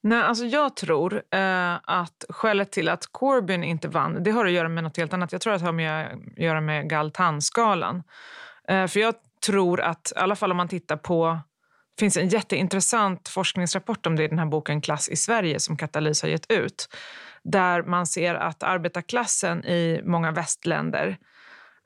Nej, 0.02 0.22
alltså 0.22 0.44
jag 0.44 0.76
tror 0.76 1.22
eh, 1.30 1.74
att 1.84 2.24
skälet 2.28 2.72
till 2.72 2.88
att 2.88 3.06
Corbyn 3.12 3.64
inte 3.64 3.88
vann 3.88 4.22
det 4.22 4.30
har 4.30 4.46
att 4.46 4.52
göra 4.52 4.68
med 4.68 4.84
något 4.84 4.96
helt 4.96 5.12
annat. 5.12 5.32
Jag 5.32 5.40
tror 5.40 5.52
att 5.52 5.60
det 5.60 5.66
har 5.66 5.72
med 5.72 6.06
att 6.06 6.38
göra 6.38 6.60
med 6.60 6.90
Galtan-skalan. 6.90 8.02
Eh, 8.68 8.86
för 8.86 9.00
jag 9.00 9.14
tror 9.46 9.80
att, 9.80 10.12
i 10.16 10.18
alla 10.18 10.36
fall 10.36 10.50
om 10.50 10.56
man 10.56 10.68
tittar 10.68 10.96
på... 10.96 11.38
Det 11.96 12.00
finns 12.00 12.16
en 12.16 12.28
jätteintressant 12.28 13.28
forskningsrapport 13.28 14.06
om 14.06 14.16
det 14.16 14.24
i 14.24 14.28
den 14.28 14.38
här 14.38 14.46
boken 14.46 14.80
Klass 14.80 15.08
i 15.08 15.16
Sverige 15.16 15.60
som 15.60 15.76
Katalys 15.76 16.22
har 16.22 16.28
gett 16.28 16.50
ut. 16.50 16.88
Där 17.44 17.82
man 17.82 18.06
ser 18.06 18.34
att 18.34 18.62
arbetarklassen 18.62 19.64
i 19.64 20.00
många 20.04 20.32
västländer 20.32 21.18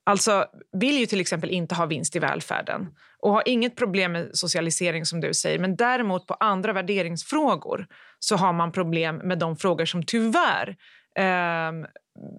Alltså 0.07 0.47
vill 0.73 0.99
ju 0.99 1.07
till 1.07 1.21
exempel 1.21 1.51
inte 1.51 1.75
ha 1.75 1.87
vinst 1.87 2.17
i 2.17 2.19
välfärden 2.19 2.89
och 3.25 3.33
har 3.33 3.43
inget 3.47 3.77
problem 3.77 4.13
med 4.13 4.31
socialisering 4.33 5.07
som 5.07 5.21
du 5.21 5.35
säger. 5.35 5.59
Men 5.59 5.77
däremot 5.77 6.27
på 6.27 6.35
andra 6.35 6.73
värderingsfrågor 6.73 7.87
så 8.19 8.37
har 8.37 8.53
man 8.53 8.73
problem 8.73 9.17
med 9.17 9.39
de 9.39 9.57
frågor 9.57 9.85
som 9.85 10.03
tyvärr 10.03 10.77
eh, 11.19 11.73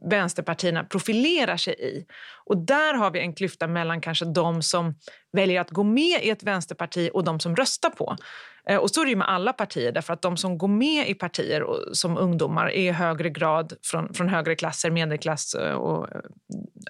vänsterpartierna 0.09 0.83
profilerar 0.83 1.57
sig 1.57 1.73
i. 1.79 2.05
Och 2.45 2.57
där 2.57 2.93
har 2.93 3.11
vi 3.11 3.19
en 3.19 3.33
klyfta 3.33 3.67
mellan 3.67 4.01
kanske 4.01 4.25
de 4.25 4.61
som 4.61 4.95
väljer 5.31 5.61
att 5.61 5.69
gå 5.69 5.83
med 5.83 6.23
i 6.23 6.29
ett 6.29 6.43
vänsterparti 6.43 7.09
och 7.13 7.23
de 7.23 7.39
som 7.39 7.55
röstar 7.55 7.89
på. 7.89 8.15
Eh, 8.69 8.77
och 8.77 8.91
så 8.91 9.01
är 9.01 9.05
det 9.05 9.15
med 9.15 9.29
alla 9.29 9.53
partier, 9.53 9.91
därför 9.91 10.13
att 10.13 10.21
de 10.21 10.37
som 10.37 10.57
går 10.57 10.67
med 10.67 11.09
i 11.09 11.13
partier 11.13 11.63
och, 11.63 11.97
som 11.97 12.17
ungdomar 12.17 12.65
är 12.65 12.89
i 12.89 12.91
högre 12.91 13.29
grad 13.29 13.73
från, 13.83 14.13
från 14.13 14.29
högre 14.29 14.55
klasser, 14.55 14.91
medelklass 14.91 15.55
eh, 15.55 15.73
och 15.73 16.07
eh, 16.11 16.21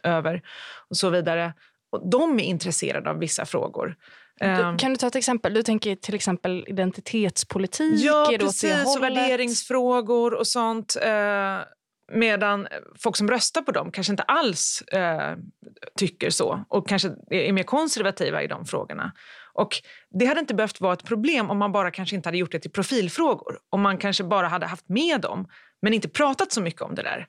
över 0.03 0.41
och 0.89 0.97
så 0.97 1.09
vidare. 1.09 1.53
Och 1.95 2.09
de 2.09 2.39
är 2.39 2.43
intresserade 2.43 3.09
av 3.09 3.19
vissa 3.19 3.45
frågor. 3.45 3.95
Du, 4.39 4.45
ehm. 4.45 4.77
kan 4.77 4.91
du 4.91 4.97
ta 4.97 5.07
ett 5.07 5.15
exempel? 5.15 5.53
Du 5.53 5.63
tänker 5.63 5.95
till 5.95 6.15
exempel 6.15 6.65
identitetspolitik? 6.67 7.99
Ja, 8.01 8.31
precis. 8.39 8.95
Och 8.97 9.03
värderingsfrågor 9.03 10.33
och 10.33 10.47
sånt. 10.47 10.97
Medan 12.11 12.67
folk 12.99 13.15
som 13.15 13.29
röstar 13.29 13.61
på 13.61 13.71
dem 13.71 13.91
kanske 13.91 14.13
inte 14.13 14.23
alls 14.23 14.81
eh, 14.81 15.37
tycker 15.99 16.29
så 16.29 16.65
och 16.69 16.87
kanske 16.87 17.11
är 17.29 17.51
mer 17.51 17.63
konservativa 17.63 18.43
i 18.43 18.47
de 18.47 18.65
frågorna. 18.65 19.11
Och 19.53 19.69
Det 20.09 20.25
hade 20.25 20.39
inte 20.39 20.53
behövt 20.53 20.81
vara 20.81 20.93
ett 20.93 21.03
problem 21.03 21.49
om 21.49 21.57
man 21.57 21.71
bara 21.71 21.91
kanske 21.91 22.15
inte 22.15 22.29
hade 22.29 22.37
gjort 22.37 22.51
det 22.51 22.59
till 22.59 22.71
profilfrågor. 22.71 23.57
Om 23.69 23.81
man 23.81 23.97
kanske 23.97 24.23
bara 24.23 24.47
hade 24.47 24.65
haft 24.65 24.89
med 24.89 25.21
dem, 25.21 25.47
men 25.81 25.93
inte 25.93 26.09
pratat 26.09 26.51
så 26.51 26.61
mycket 26.61 26.81
om 26.81 26.95
det 26.95 27.03
där. 27.03 27.27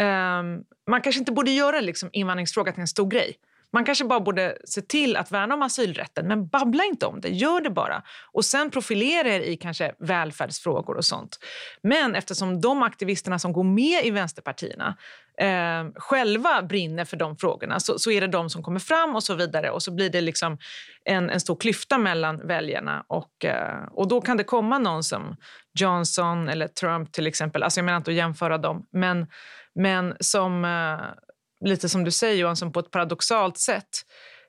Um, 0.00 0.62
man 0.90 1.00
kanske 1.00 1.18
inte 1.18 1.32
borde 1.32 1.50
göra 1.50 1.80
liksom 1.80 2.10
invandringsfrågan 2.12 2.74
till 2.74 2.80
en 2.80 2.86
stor 2.86 3.10
grej. 3.10 3.36
Man 3.72 3.84
kanske 3.84 4.04
bara 4.04 4.20
borde 4.20 4.58
se 4.64 4.82
till 4.82 5.16
att 5.16 5.32
värna 5.32 5.54
om 5.54 5.62
asylrätten, 5.62 6.28
men 6.28 6.48
babbla 6.48 6.84
inte 6.84 7.06
om 7.06 7.20
det. 7.20 7.28
Gör 7.28 7.60
det 7.60 7.70
bara. 7.70 8.02
Och 8.32 8.44
sen 8.44 8.70
profilera 8.70 9.28
er 9.28 9.40
i 9.40 9.56
kanske 9.56 9.94
välfärdsfrågor 9.98 10.96
och 10.96 11.04
sånt. 11.04 11.38
Men 11.82 12.14
eftersom 12.14 12.60
de 12.60 12.82
aktivisterna 12.82 13.38
som 13.38 13.52
går 13.52 13.64
med 13.64 14.04
i 14.04 14.10
vänsterpartierna 14.10 14.96
eh, 15.40 15.84
själva 15.94 16.62
brinner 16.62 17.04
för 17.04 17.16
de 17.16 17.36
frågorna 17.36 17.80
så, 17.80 17.98
så, 17.98 18.10
är 18.10 18.20
det 18.20 18.26
de 18.26 18.50
som 18.50 18.62
kommer 18.62 18.80
fram 18.80 19.16
och 19.16 19.22
så 19.24 19.34
vidare. 19.34 19.70
Och 19.70 19.82
så 19.82 19.94
blir 19.94 20.10
det 20.10 20.20
liksom 20.20 20.58
en, 21.04 21.30
en 21.30 21.40
stor 21.40 21.56
klyfta 21.56 21.98
mellan 21.98 22.46
väljarna. 22.46 23.04
Och, 23.06 23.44
eh, 23.44 23.84
och 23.92 24.08
då 24.08 24.20
kan 24.20 24.36
det 24.36 24.44
komma 24.44 24.78
någon 24.78 25.04
som 25.04 25.36
Johnson 25.80 26.48
eller 26.48 26.68
Trump 26.68 27.12
till 27.12 27.26
exempel. 27.26 27.62
Alltså 27.62 27.80
jag 27.80 27.84
menar 27.84 27.96
inte 27.96 28.10
att 28.10 28.16
jämföra 28.16 28.58
dem, 28.58 28.86
men, 28.92 29.26
men 29.74 30.16
som 30.20 30.64
eh, 30.64 31.00
lite 31.64 31.88
som 31.88 32.04
du 32.04 32.10
säger 32.10 32.36
Johan, 32.36 32.56
som 32.56 32.72
på 32.72 32.80
ett 32.80 32.90
paradoxalt 32.90 33.58
sätt 33.58 33.88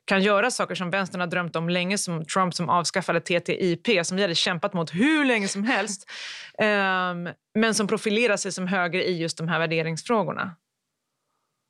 kan 0.06 0.24
göra 0.24 0.52
saker 0.52 0.76
som 0.76 0.89
vänstern 0.89 1.22
har 1.22 1.28
drömt 1.28 1.56
om 1.56 1.69
länge, 1.69 1.98
som 1.98 2.26
Trump 2.26 2.54
som 2.54 2.69
avskaffade 2.69 3.19
TTIP, 3.22 4.06
som 4.06 4.17
vi 4.17 4.22
hade 4.22 4.36
kämpat 4.36 4.74
mot 4.74 4.93
hur 4.93 5.26
länge 5.26 5.48
som 5.48 5.63
helst, 5.63 6.10
um, 6.58 7.30
men 7.62 7.74
som 7.74 7.88
profilerar 7.88 8.38
sig 8.38 8.52
som 8.52 8.67
höger 8.67 9.00
i 9.00 9.17
just 9.17 9.38
de 9.38 9.48
här 9.48 9.60
värderingsfrågorna. 9.60 10.56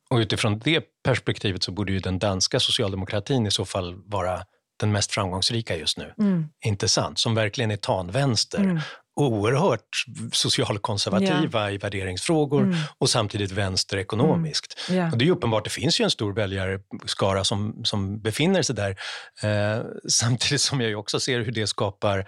Och 0.10 0.17
utifrån 0.17 0.60
det 0.60 0.86
perspektivet 1.04 1.63
så 1.63 1.71
borde 1.71 1.91
ju 1.91 1.99
den 1.99 2.19
danska 2.19 2.60
socialdemokratin 2.60 3.47
i 3.47 3.52
så 3.52 3.65
fall 3.65 3.95
vara 4.06 4.41
den 4.80 4.91
mest 4.91 5.12
framgångsrika 5.12 5.78
just 5.78 5.97
nu. 5.97 6.13
Mm. 6.19 6.45
Inte 6.65 6.88
sant? 6.88 7.19
Som 7.19 7.36
verkligen 7.36 7.71
är 7.71 7.78
tanvänster 7.78 8.60
mm 8.60 8.80
oerhört 9.19 10.05
socialkonservativa 10.32 11.60
yeah. 11.60 11.73
i 11.73 11.77
värderingsfrågor 11.77 12.63
mm. 12.63 12.75
och 12.97 13.10
samtidigt 13.10 13.51
vänster 13.51 13.97
ekonomiskt. 13.97 14.79
Mm. 14.89 14.99
Yeah. 14.99 15.12
Och 15.12 15.17
det 15.17 15.27
är 15.27 15.32
uppenbart, 15.32 15.63
det 15.63 15.69
finns 15.69 15.99
ju 15.99 16.03
en 16.03 16.12
stor 16.12 16.34
väljarskara 16.34 17.43
som, 17.43 17.82
som 17.84 18.21
befinner 18.21 18.62
sig 18.62 18.75
där. 18.75 18.95
Eh, 19.43 19.84
samtidigt 20.10 20.62
som 20.62 20.82
jag 20.82 20.99
också 20.99 21.19
ser 21.19 21.39
hur 21.39 21.51
det 21.51 21.67
skapar 21.67 22.25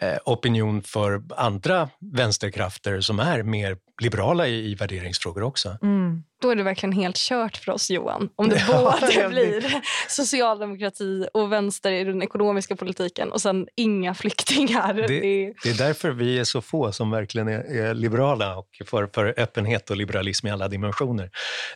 eh, 0.00 0.16
opinion 0.24 0.82
för 0.82 1.22
andra 1.36 1.88
vänsterkrafter 2.14 3.00
som 3.00 3.20
är 3.20 3.42
mer 3.42 3.76
liberala 4.00 4.48
i, 4.48 4.70
i 4.70 4.74
värderingsfrågor 4.74 5.42
också. 5.42 5.78
Mm. 5.82 6.22
Då 6.42 6.50
är 6.50 6.56
det 6.56 6.62
verkligen 6.62 6.92
helt 6.92 7.16
kört 7.16 7.56
för 7.56 7.72
oss, 7.72 7.90
Johan. 7.90 8.28
Om 8.36 8.48
det 8.48 8.64
ja, 8.68 8.98
både 9.00 9.28
blir 9.28 9.82
socialdemokrati 10.08 11.26
och 11.34 11.52
vänster 11.52 11.92
i 11.92 12.04
den 12.04 12.22
ekonomiska 12.22 12.76
politiken 12.76 13.32
och 13.32 13.40
sen 13.40 13.66
inga 13.76 14.14
flyktingar. 14.14 14.94
Det, 14.94 15.06
det... 15.06 15.54
det 15.62 15.70
är 15.70 15.78
därför 15.78 16.10
vi 16.10 16.38
är 16.38 16.44
så 16.44 16.60
få 16.60 16.92
som 16.92 17.10
verkligen 17.10 17.48
är, 17.48 17.76
är 17.76 17.94
liberala 17.94 18.56
och 18.56 18.68
för, 18.86 19.10
för 19.14 19.34
öppenhet 19.36 19.90
och 19.90 19.96
liberalism 19.96 20.46
i 20.46 20.50
alla 20.50 20.68
dimensioner. 20.68 21.30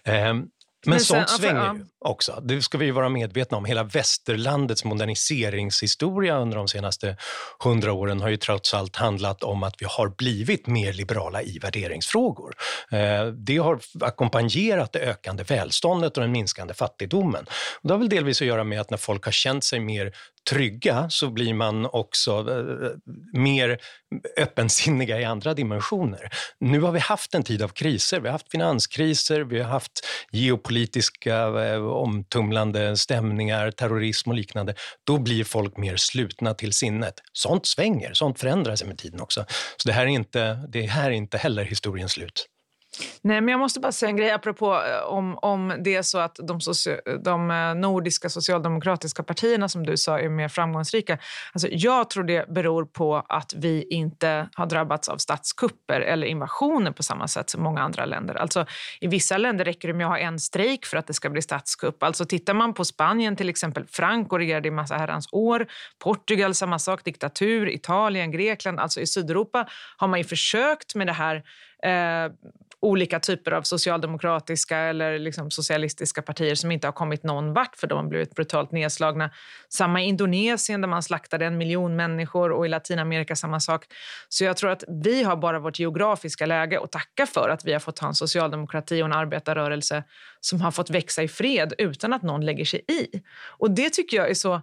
Eh, 0.04 0.34
men, 0.86 0.90
Men 0.90 1.00
sen, 1.00 1.16
sånt 1.16 1.30
svänger 1.30 1.74
ju 1.74 1.84
också. 1.98 2.40
Det 2.42 2.62
ska 2.62 2.78
vi 2.78 2.90
vara 2.90 3.08
medvetna 3.08 3.56
om. 3.56 3.64
Hela 3.64 3.84
västerlandets 3.84 4.84
moderniseringshistoria 4.84 6.38
under 6.38 6.56
de 6.56 6.68
senaste 6.68 7.16
hundra 7.64 7.92
åren 7.92 8.20
har 8.20 8.28
ju 8.28 8.36
trots 8.36 8.74
allt 8.74 8.96
handlat 8.96 9.42
om 9.42 9.62
att 9.62 9.74
vi 9.78 9.86
har 9.88 10.08
blivit 10.08 10.66
mer 10.66 10.92
liberala 10.92 11.42
i 11.42 11.58
värderingsfrågor. 11.58 12.54
Eh, 12.90 13.26
det 13.26 13.56
har 13.56 13.80
ackompanjerat 14.00 14.92
det 14.92 15.00
ökande 15.00 15.42
välståndet 15.42 16.16
och 16.16 16.22
den 16.22 16.32
minskande 16.32 16.74
fattigdomen. 16.74 17.46
det 17.82 17.92
har 17.92 17.98
väl 17.98 18.08
delvis 18.08 18.40
att 18.40 18.48
göra 18.48 18.64
med 18.64 18.80
att 18.80 18.90
när 18.90 18.98
folk 18.98 19.24
har 19.24 19.32
känt 19.32 19.64
sig 19.64 19.80
mer 19.80 20.12
trygga 20.50 21.10
så 21.10 21.30
blir 21.30 21.54
man 21.54 21.86
också 21.86 22.30
eh, 22.32 22.90
mer 23.40 23.78
öppensinniga 24.36 25.20
i 25.20 25.24
andra 25.24 25.54
dimensioner. 25.54 26.30
Nu 26.60 26.80
har 26.80 26.92
vi 26.92 26.98
haft 26.98 27.34
en 27.34 27.42
tid 27.42 27.62
av 27.62 27.68
kriser. 27.68 28.20
Vi 28.20 28.28
har 28.28 28.32
haft 28.32 28.50
finanskriser, 28.50 29.40
vi 29.40 29.60
har 29.60 29.70
haft 29.70 30.06
geopolitiska 30.32 31.36
eh, 31.64 31.84
omtumlande 31.86 32.96
stämningar, 32.96 33.70
terrorism 33.70 34.30
och 34.30 34.36
liknande. 34.36 34.74
Då 35.06 35.18
blir 35.18 35.44
folk 35.44 35.76
mer 35.76 35.96
slutna 35.96 36.54
till 36.54 36.72
sinnet. 36.72 37.14
Sånt 37.32 37.66
svänger, 37.66 38.12
sånt 38.14 38.40
förändrar 38.40 38.76
sig 38.76 38.88
med 38.88 38.98
tiden 38.98 39.20
också. 39.20 39.44
Så 39.76 39.88
det 39.88 39.92
här 39.92 40.02
är 40.02 40.10
inte, 40.10 40.54
det 40.68 40.82
här 40.82 41.10
är 41.10 41.14
inte 41.14 41.38
heller 41.38 41.64
historiens 41.64 42.12
slut. 42.12 42.46
Nej, 43.22 43.40
men 43.40 43.48
jag 43.48 43.58
måste 43.58 43.80
bara 43.80 43.92
säga 43.92 44.10
en 44.10 44.16
grej 44.16 44.30
apropå 44.30 44.74
eh, 44.74 45.08
om, 45.08 45.38
om 45.38 45.74
det 45.84 45.94
är 45.94 46.02
så 46.02 46.18
att 46.18 46.38
de, 46.42 46.58
de 47.24 47.50
eh, 47.50 47.74
nordiska 47.74 48.28
socialdemokratiska 48.28 49.22
partierna 49.22 49.68
som 49.68 49.86
du 49.86 49.96
sa 49.96 50.18
är 50.18 50.28
mer 50.28 50.48
framgångsrika. 50.48 51.18
Alltså, 51.52 51.68
jag 51.70 52.10
tror 52.10 52.24
det 52.24 52.48
beror 52.48 52.84
på 52.84 53.24
att 53.28 53.54
vi 53.56 53.82
inte 53.90 54.48
har 54.54 54.66
drabbats 54.66 55.08
av 55.08 55.16
statskupper 55.16 56.00
eller 56.00 56.26
invasioner 56.26 56.92
på 56.92 57.02
samma 57.02 57.28
sätt 57.28 57.50
som 57.50 57.62
många 57.62 57.80
andra 57.80 58.04
länder. 58.04 58.34
Alltså, 58.34 58.66
I 59.00 59.06
vissa 59.06 59.38
länder 59.38 59.64
räcker 59.64 59.88
det 59.88 59.94
med 59.94 60.06
att 60.06 60.12
ha 60.12 60.18
en 60.18 60.38
strejk 60.38 60.86
för 60.86 60.96
att 60.96 61.06
det 61.06 61.14
ska 61.14 61.30
bli 61.30 61.42
statskupp. 61.42 62.02
Alltså, 62.02 62.24
tittar 62.24 62.54
man 62.54 62.74
på 62.74 62.84
Spanien 62.84 63.36
till 63.36 63.48
exempel, 63.48 63.86
Franco 63.86 64.38
regerade 64.38 64.68
i 64.68 64.70
massa 64.70 64.96
herrans 64.96 65.28
år. 65.32 65.66
Portugal 65.98 66.54
samma 66.54 66.78
sak, 66.78 67.04
diktatur. 67.04 67.68
Italien, 67.68 68.30
Grekland. 68.30 68.80
Alltså 68.80 69.00
i 69.00 69.06
Sydeuropa 69.06 69.66
har 69.96 70.08
man 70.08 70.18
ju 70.18 70.24
försökt 70.24 70.94
med 70.94 71.06
det 71.06 71.12
här 71.12 71.42
eh, 71.82 72.32
olika 72.82 73.20
typer 73.20 73.52
av 73.52 73.62
socialdemokratiska 73.62 74.78
eller 74.78 75.18
liksom 75.18 75.50
socialistiska 75.50 76.22
partier 76.22 76.54
som 76.54 76.70
inte 76.70 76.86
har 76.86 76.92
kommit 76.92 77.22
någon 77.22 77.52
vart 77.52 77.76
för 77.76 77.86
de 77.86 77.98
har 77.98 78.04
blivit 78.04 78.34
brutalt 78.34 78.72
nedslagna. 78.72 79.30
Samma 79.68 80.02
i 80.02 80.04
Indonesien 80.04 80.80
där 80.80 80.88
man 80.88 81.02
slaktade 81.02 81.46
en 81.46 81.58
miljon 81.58 81.96
människor 81.96 82.52
och 82.52 82.66
i 82.66 82.68
Latinamerika 82.68 83.36
samma 83.36 83.60
sak. 83.60 83.84
Så 84.28 84.44
jag 84.44 84.56
tror 84.56 84.70
att 84.70 84.84
vi 85.04 85.22
har 85.22 85.36
bara 85.36 85.58
vårt 85.58 85.78
geografiska 85.78 86.46
läge 86.46 86.80
att 86.80 86.92
tacka 86.92 87.26
för 87.26 87.48
att 87.48 87.64
vi 87.64 87.72
har 87.72 87.80
fått 87.80 87.98
ha 87.98 88.08
en 88.08 88.14
socialdemokrati 88.14 89.02
och 89.02 89.06
en 89.06 89.12
arbetarrörelse 89.12 90.04
som 90.40 90.60
har 90.60 90.70
fått 90.70 90.90
växa 90.90 91.22
i 91.22 91.28
fred 91.28 91.72
utan 91.78 92.12
att 92.12 92.22
någon 92.22 92.44
lägger 92.44 92.64
sig 92.64 92.84
i. 92.88 93.22
Och 93.58 93.70
det 93.70 93.90
tycker 93.90 94.16
jag 94.16 94.30
är 94.30 94.34
så 94.34 94.62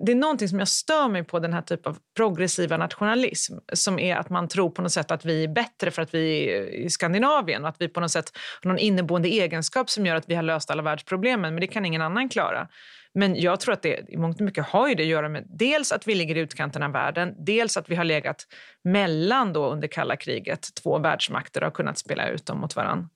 det 0.00 0.12
är 0.12 0.16
någonting 0.16 0.48
som 0.48 0.58
jag 0.58 0.68
stör 0.68 1.08
mig 1.08 1.24
på, 1.24 1.38
den 1.38 1.52
här 1.52 1.62
typen 1.62 1.90
av 1.90 1.98
progressiva 2.16 2.76
nationalism 2.76 3.54
som 3.72 3.98
är 3.98 4.16
att 4.16 4.30
man 4.30 4.48
tror 4.48 4.70
på 4.70 4.82
något 4.82 4.92
sätt 4.92 5.10
att 5.10 5.24
vi 5.24 5.44
är 5.44 5.48
bättre 5.48 5.90
för 5.90 6.02
att 6.02 6.14
vi 6.14 6.50
är 6.50 6.74
i 6.74 6.90
Skandinavien 6.90 7.62
och 7.62 7.68
att 7.68 7.76
vi 7.78 7.88
på 7.88 8.00
något 8.00 8.10
sätt 8.10 8.32
har 8.62 8.68
någon 8.68 8.78
inneboende 8.78 9.28
egenskap 9.28 9.90
som 9.90 10.06
gör 10.06 10.16
att 10.16 10.28
vi 10.28 10.34
har 10.34 10.42
löst 10.42 10.70
alla 10.70 10.82
världsproblemen, 10.82 11.54
men 11.54 11.60
det 11.60 11.66
kan 11.66 11.84
ingen 11.84 12.02
annan 12.02 12.28
klara. 12.28 12.68
Men 13.14 13.40
jag 13.40 13.60
tror 13.60 13.72
att 13.72 13.82
det 13.82 14.04
i 14.08 14.16
mångt 14.16 14.36
och 14.36 14.44
mycket 14.44 14.66
har 14.66 14.88
ju 14.88 14.94
det 14.94 15.02
att 15.02 15.08
göra 15.08 15.28
med 15.28 15.44
dels 15.48 15.92
att 15.92 16.08
vi 16.08 16.14
ligger 16.14 16.36
i 16.36 16.40
utkanten 16.40 16.82
av 16.82 16.92
världen, 16.92 17.34
dels 17.38 17.76
att 17.76 17.90
vi 17.90 17.94
har 17.94 18.04
legat 18.04 18.46
mellan 18.84 19.52
då 19.52 19.66
under 19.66 19.88
kalla 19.88 20.16
kriget 20.16 20.68
två 20.82 20.98
världsmakter 20.98 21.60
och 21.60 21.66
har 21.66 21.70
kunnat 21.70 21.98
spela 21.98 22.28
ut 22.28 22.46
dem 22.46 22.60
mot 22.60 22.76
varandra. 22.76 23.08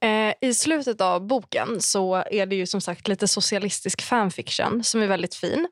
Eh, 0.00 0.48
I 0.48 0.54
slutet 0.54 1.00
av 1.00 1.26
boken 1.26 1.80
så 1.80 2.14
är 2.14 2.46
det 2.46 2.56
ju 2.56 2.66
som 2.66 2.80
sagt 2.80 3.08
lite 3.08 3.28
socialistisk 3.28 4.02
fanfiction 4.02 4.84
som 4.84 5.02
är 5.02 5.06
väldigt 5.06 5.34
fin. 5.34 5.68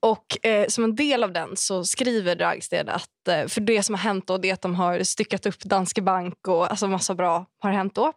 Och 0.00 0.46
eh, 0.46 0.66
som 0.68 0.84
en 0.84 0.94
del 0.94 1.24
av 1.24 1.32
den 1.32 1.56
så 1.56 1.84
skriver 1.84 2.34
Dragsted 2.34 2.88
att 2.88 3.28
eh, 3.28 3.46
för 3.46 3.60
det 3.60 3.82
som 3.82 3.94
har 3.94 4.02
hänt 4.02 4.26
då 4.26 4.38
det 4.38 4.50
är 4.50 4.54
att 4.54 4.62
de 4.62 4.74
har 4.74 5.02
styckat 5.02 5.46
upp 5.46 5.60
Danske 5.60 6.02
Bank 6.02 6.48
och 6.48 6.70
alltså 6.70 6.88
massa 6.88 7.14
bra 7.14 7.46
har 7.58 7.70
hänt 7.70 7.94
då. 7.94 8.12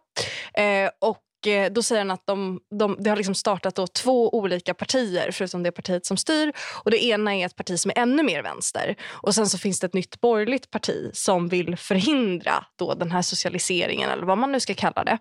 Eh, 0.54 0.90
och 1.00 1.18
Eh, 1.46 1.72
då 1.72 1.82
säger 1.82 2.00
han 2.00 2.10
att 2.10 2.26
de, 2.26 2.60
de, 2.78 2.96
det 2.98 3.10
har 3.10 3.16
liksom 3.16 3.34
startat 3.34 3.74
då 3.74 3.86
två 3.86 4.34
olika 4.34 4.74
partier 4.74 5.30
förutom 5.32 5.62
det 5.62 5.72
partiet 5.72 6.06
som 6.06 6.16
styr. 6.16 6.52
Och 6.84 6.90
Det 6.90 7.04
ena 7.04 7.34
är 7.34 7.46
ett 7.46 7.56
parti 7.56 7.78
som 7.78 7.90
är 7.90 7.98
ännu 7.98 8.22
mer 8.22 8.42
vänster. 8.42 8.96
Och 9.10 9.34
Sen 9.34 9.46
så 9.46 9.58
finns 9.58 9.80
det 9.80 9.86
ett 9.86 9.94
nytt 9.94 10.20
borgerligt 10.20 10.70
parti 10.70 11.10
som 11.12 11.48
vill 11.48 11.76
förhindra 11.76 12.64
då 12.78 12.94
den 12.94 13.10
här 13.10 13.22
socialiseringen 13.22 14.10
eller 14.10 14.26
vad 14.26 14.38
man 14.38 14.52
nu 14.52 14.60
ska 14.60 14.74
kalla 14.74 15.04
det. 15.04 15.18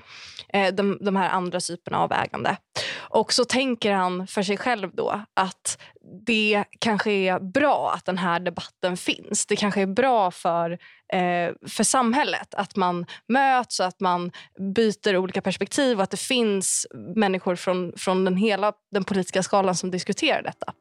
Eh, 0.53 0.73
de, 0.73 0.97
de 1.01 1.15
här 1.15 1.29
andra 1.29 1.59
typerna 1.59 1.97
av 1.97 2.11
ägande. 2.11 2.57
Och 2.97 3.33
så 3.33 3.45
tänker 3.45 3.91
han 3.91 4.27
för 4.27 4.43
sig 4.43 4.57
själv 4.57 4.95
då 4.95 5.23
att 5.33 5.77
det 6.25 6.63
kanske 6.79 7.11
är 7.11 7.39
bra 7.39 7.93
att 7.95 8.05
den 8.05 8.17
här 8.17 8.39
debatten 8.39 8.97
finns. 8.97 9.45
Det 9.45 9.55
kanske 9.55 9.81
är 9.81 9.85
bra 9.85 10.31
för, 10.31 10.71
eh, 11.13 11.51
för 11.67 11.83
samhället 11.83 12.53
att 12.53 12.75
man 12.75 13.05
möts 13.27 13.79
och 13.79 13.85
att 13.85 13.99
man 13.99 14.31
byter 14.75 15.17
olika 15.17 15.41
perspektiv 15.41 15.97
och 15.97 16.03
att 16.03 16.11
det 16.11 16.19
finns 16.19 16.87
människor 17.15 17.55
från, 17.55 17.93
från 17.97 18.25
den 18.25 18.37
hela 18.37 18.73
den 18.91 19.03
politiska 19.03 19.43
skalan 19.43 19.75
som 19.75 19.91
diskuterar 19.91 20.41
detta. 20.41 20.73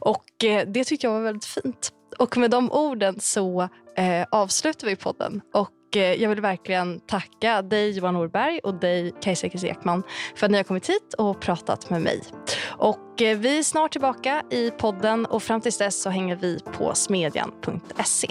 Och 0.00 0.44
eh, 0.44 0.68
Det 0.68 0.84
tyckte 0.84 1.06
jag 1.06 1.14
var 1.14 1.20
väldigt 1.20 1.44
fint. 1.44 1.92
Och 2.18 2.36
med 2.36 2.50
de 2.50 2.72
orden 2.72 3.20
så 3.20 3.68
eh, 3.96 4.26
avslutar 4.30 4.86
vi 4.86 4.96
podden. 4.96 5.40
Och 5.54 5.70
Eh, 5.96 6.22
jag 6.22 6.28
vill 6.28 6.40
verkligen 6.40 7.00
tacka 7.00 7.62
dig 7.62 7.90
Johan 7.90 8.14
Norberg 8.14 8.58
och 8.58 8.74
dig 8.74 9.14
Kajsa 9.22 9.46
Ekis 9.46 9.64
Ekman 9.64 10.02
för 10.34 10.46
att 10.46 10.50
ni 10.50 10.56
har 10.56 10.64
kommit 10.64 10.88
hit 10.88 11.14
och 11.18 11.40
pratat 11.40 11.90
med 11.90 12.02
mig. 12.02 12.22
Och 12.66 13.22
eh, 13.22 13.38
vi 13.38 13.58
är 13.58 13.62
snart 13.62 13.92
tillbaka 13.92 14.42
i 14.50 14.70
podden 14.70 15.26
och 15.26 15.42
fram 15.42 15.60
tills 15.60 15.78
dess 15.78 16.02
så 16.02 16.10
hänger 16.10 16.36
vi 16.36 16.58
på 16.72 16.94
smedjan.se. 16.94 18.28